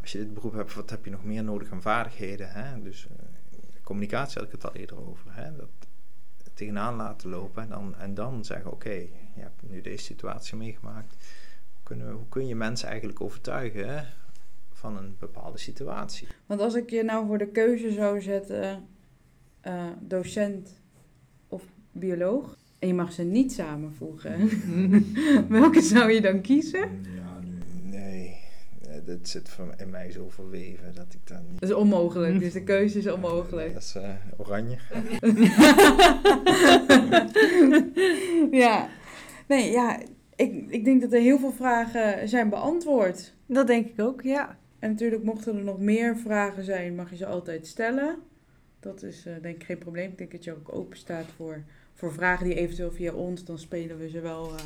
als 0.00 0.12
je 0.12 0.18
dit 0.18 0.34
beroep 0.34 0.52
hebt, 0.52 0.74
wat 0.74 0.90
heb 0.90 1.04
je 1.04 1.10
nog 1.10 1.24
meer 1.24 1.44
nodig 1.44 1.70
aan 1.70 1.82
vaardigheden? 1.82 2.50
Hè? 2.50 2.82
Dus 2.82 3.06
communicatie 3.82 4.38
had 4.38 4.46
ik 4.46 4.52
het 4.52 4.64
al 4.64 4.74
eerder 4.74 5.08
over. 5.08 5.34
Hè? 5.34 5.56
Dat 5.56 5.68
tegenaan 6.54 6.94
laten 6.94 7.30
lopen 7.30 7.62
en 7.62 7.68
dan, 7.68 7.96
en 7.96 8.14
dan 8.14 8.44
zeggen... 8.44 8.72
Oké, 8.72 8.92
je 9.34 9.40
hebt 9.40 9.62
nu 9.62 9.80
deze 9.80 10.04
situatie 10.04 10.56
meegemaakt. 10.56 11.14
Hoe, 11.88 11.96
kunnen, 11.96 12.14
hoe 12.14 12.28
kun 12.28 12.46
je 12.46 12.54
mensen 12.54 12.88
eigenlijk 12.88 13.20
overtuigen 13.20 14.06
van 14.72 14.96
een 14.96 15.16
bepaalde 15.18 15.58
situatie? 15.58 16.28
Want 16.46 16.60
als 16.60 16.74
ik 16.74 16.90
je 16.90 17.02
nou 17.02 17.26
voor 17.26 17.38
de 17.38 17.48
keuze 17.48 17.92
zou 17.92 18.20
zetten... 18.20 18.86
Uh, 19.66 19.86
docent 20.00 20.80
of 21.48 21.64
bioloog... 21.92 22.56
En 22.78 22.88
je 22.88 22.94
mag 22.94 23.12
ze 23.12 23.22
niet 23.22 23.52
samenvoegen. 23.52 24.50
Welke 25.48 25.80
zou 25.80 26.12
je 26.12 26.20
dan 26.20 26.40
kiezen? 26.40 27.06
dat 29.04 29.28
zit 29.28 29.58
in 29.76 29.90
mij 29.90 30.10
zo 30.10 30.28
verweven 30.28 30.94
dat 30.94 31.14
ik 31.14 31.26
dan 31.26 31.42
niet... 31.48 31.60
Dat 31.60 31.68
is 31.68 31.74
onmogelijk, 31.74 32.38
dus 32.38 32.52
de 32.52 32.62
keuze 32.62 32.98
is 32.98 33.10
onmogelijk. 33.10 33.72
dat 33.72 33.82
is 33.82 33.96
uh, 33.96 34.08
oranje. 34.36 34.78
ja, 38.64 38.88
nee, 39.46 39.70
ja, 39.70 40.00
ik, 40.38 40.70
ik 40.70 40.84
denk 40.84 41.00
dat 41.00 41.12
er 41.12 41.20
heel 41.20 41.38
veel 41.38 41.52
vragen 41.52 42.28
zijn 42.28 42.48
beantwoord. 42.48 43.34
Dat 43.46 43.66
denk 43.66 43.86
ik 43.86 44.00
ook, 44.00 44.22
ja. 44.22 44.58
En 44.78 44.90
natuurlijk 44.90 45.22
mochten 45.22 45.56
er 45.56 45.64
nog 45.64 45.78
meer 45.78 46.16
vragen 46.16 46.64
zijn, 46.64 46.94
mag 46.94 47.10
je 47.10 47.16
ze 47.16 47.26
altijd 47.26 47.66
stellen. 47.66 48.16
Dat 48.80 49.02
is 49.02 49.26
uh, 49.26 49.32
denk 49.42 49.54
ik 49.54 49.64
geen 49.64 49.78
probleem. 49.78 50.10
Ik 50.10 50.18
denk 50.18 50.30
dat 50.30 50.44
je 50.44 50.52
ook 50.52 50.74
open 50.74 50.96
staat 50.96 51.26
voor, 51.36 51.62
voor 51.94 52.12
vragen 52.12 52.46
die 52.46 52.54
eventueel 52.54 52.92
via 52.92 53.12
ons, 53.12 53.44
dan 53.44 53.58
spelen 53.58 53.98
we 53.98 54.08
ze 54.08 54.20
wel 54.20 54.52
uh, 54.52 54.60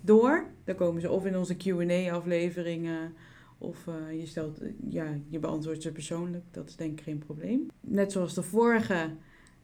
door. 0.00 0.46
Dan 0.64 0.74
komen 0.74 1.00
ze 1.00 1.10
of 1.10 1.26
in 1.26 1.36
onze 1.36 1.56
Q&A-afleveringen 1.56 3.12
of 3.58 3.86
uh, 3.86 4.20
je, 4.20 4.26
stelt, 4.26 4.60
ja, 4.88 5.06
je 5.28 5.38
beantwoordt 5.38 5.82
ze 5.82 5.92
persoonlijk. 5.92 6.44
Dat 6.50 6.68
is 6.68 6.76
denk 6.76 6.98
ik 6.98 7.04
geen 7.04 7.18
probleem. 7.18 7.70
Net 7.80 8.12
zoals 8.12 8.34
de 8.34 8.42
vorige, 8.42 9.10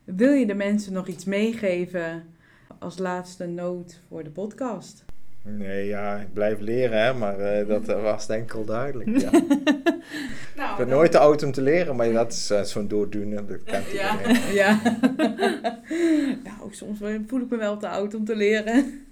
wil 0.05 0.33
je 0.33 0.47
de 0.47 0.55
mensen 0.55 0.93
nog 0.93 1.09
iets 1.09 1.25
meegeven 1.25 2.27
als 2.79 2.99
laatste 2.99 3.47
noot 3.47 4.01
voor 4.09 4.25
de 4.25 4.31
podcast? 4.31 5.05
Nee, 5.45 5.87
ja, 5.87 6.17
ik 6.17 6.33
blijf 6.33 6.61
leren, 6.61 7.03
hè, 7.03 7.15
maar 7.15 7.39
eh, 7.39 7.67
dat 7.87 7.87
was 7.87 8.27
denk 8.27 8.43
ik 8.43 8.55
al 8.57 8.65
duidelijk. 8.65 9.21
Ja. 9.21 9.31
Nou, 10.57 10.71
ik 10.71 10.77
ben 10.77 10.89
nooit 10.89 11.11
te 11.11 11.19
oud 11.19 11.43
om 11.43 11.53
te 11.53 11.63
leren, 11.63 11.97
maar 11.97 12.13
dat 12.13 12.33
is 12.33 12.51
eh, 12.51 12.63
zo'n 12.63 12.89
doordoener, 12.89 13.47
dat 13.47 13.63
kent 13.65 13.91
Ja. 14.01 14.19
iedereen. 14.19 14.55
ja. 14.55 14.81
nou, 16.45 16.71
soms 16.71 16.99
voel 17.27 17.41
ik 17.41 17.51
me 17.51 17.57
wel 17.57 17.77
te 17.77 17.89
oud 17.89 18.15
om 18.15 18.25
te 18.25 18.37
leren. 18.37 19.07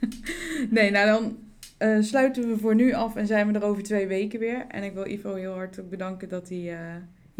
nee, 0.71 0.91
nou 0.91 1.07
dan 1.07 1.37
eh, 1.81 1.97
sluiten 2.01 2.49
we 2.49 2.59
voor 2.59 2.75
nu 2.75 2.93
af 2.93 3.17
en 3.17 3.27
zijn 3.27 3.53
we 3.53 3.59
er 3.59 3.65
over 3.65 3.83
twee 3.83 4.07
weken 4.07 4.39
weer. 4.39 4.65
En 4.69 4.83
ik 4.83 4.95
wil 4.95 5.07
Ivo 5.07 5.35
heel 5.35 5.53
hartelijk 5.53 5.91
bedanken 5.91 6.29
dat 6.29 6.49
hij 6.49 6.73
eh, 6.73 6.79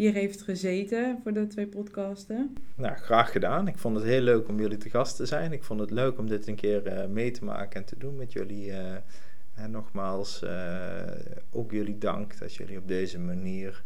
hier 0.01 0.13
heeft 0.13 0.41
gezeten 0.41 1.19
voor 1.23 1.33
de 1.33 1.47
twee 1.47 1.67
podcasten. 1.67 2.55
Nou, 2.75 2.95
graag 2.95 3.31
gedaan. 3.31 3.67
Ik 3.67 3.77
vond 3.77 3.95
het 3.95 4.05
heel 4.05 4.21
leuk 4.21 4.47
om 4.47 4.59
jullie 4.59 4.77
te 4.77 4.89
gast 4.89 5.15
te 5.15 5.25
zijn. 5.25 5.51
Ik 5.51 5.63
vond 5.63 5.79
het 5.79 5.91
leuk 5.91 6.17
om 6.17 6.27
dit 6.27 6.47
een 6.47 6.55
keer 6.55 6.87
eh, 6.87 7.07
mee 7.07 7.31
te 7.31 7.43
maken 7.43 7.79
en 7.79 7.85
te 7.85 7.97
doen 7.97 8.15
met 8.15 8.31
jullie. 8.33 8.71
eh, 8.71 8.95
en 9.53 9.71
nogmaals, 9.71 10.41
eh, 10.43 11.01
ook 11.51 11.71
jullie 11.71 11.97
dank 11.97 12.37
dat 12.39 12.55
jullie 12.55 12.77
op 12.77 12.87
deze 12.87 13.19
manier 13.19 13.83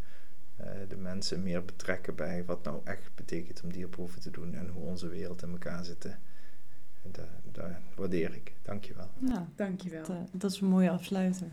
eh, 0.56 0.68
de 0.88 0.98
mensen 0.98 1.44
meer 1.44 1.66
betrekken 1.66 2.16
bij 2.16 2.44
wat 2.46 2.64
nou 2.64 2.82
echt 2.84 3.10
betekent 3.16 3.62
om 3.64 3.72
dierproeven 3.72 4.22
te 4.22 4.32
doen 4.32 4.54
en 4.54 4.68
hoe 4.68 4.84
onze 4.84 5.08
wereld 5.08 5.42
in 5.44 5.52
elkaar 5.52 5.86
zit. 5.86 6.02
Dat, 7.12 7.26
dat 7.52 7.66
waardeer 7.96 8.34
ik. 8.34 8.54
Dankjewel. 8.62 9.10
Nou, 9.18 9.42
Dankjewel. 9.56 10.06
dat, 10.06 10.18
dat 10.32 10.52
is 10.52 10.60
een 10.62 10.68
mooie 10.68 10.90
afsluiter. 10.90 11.48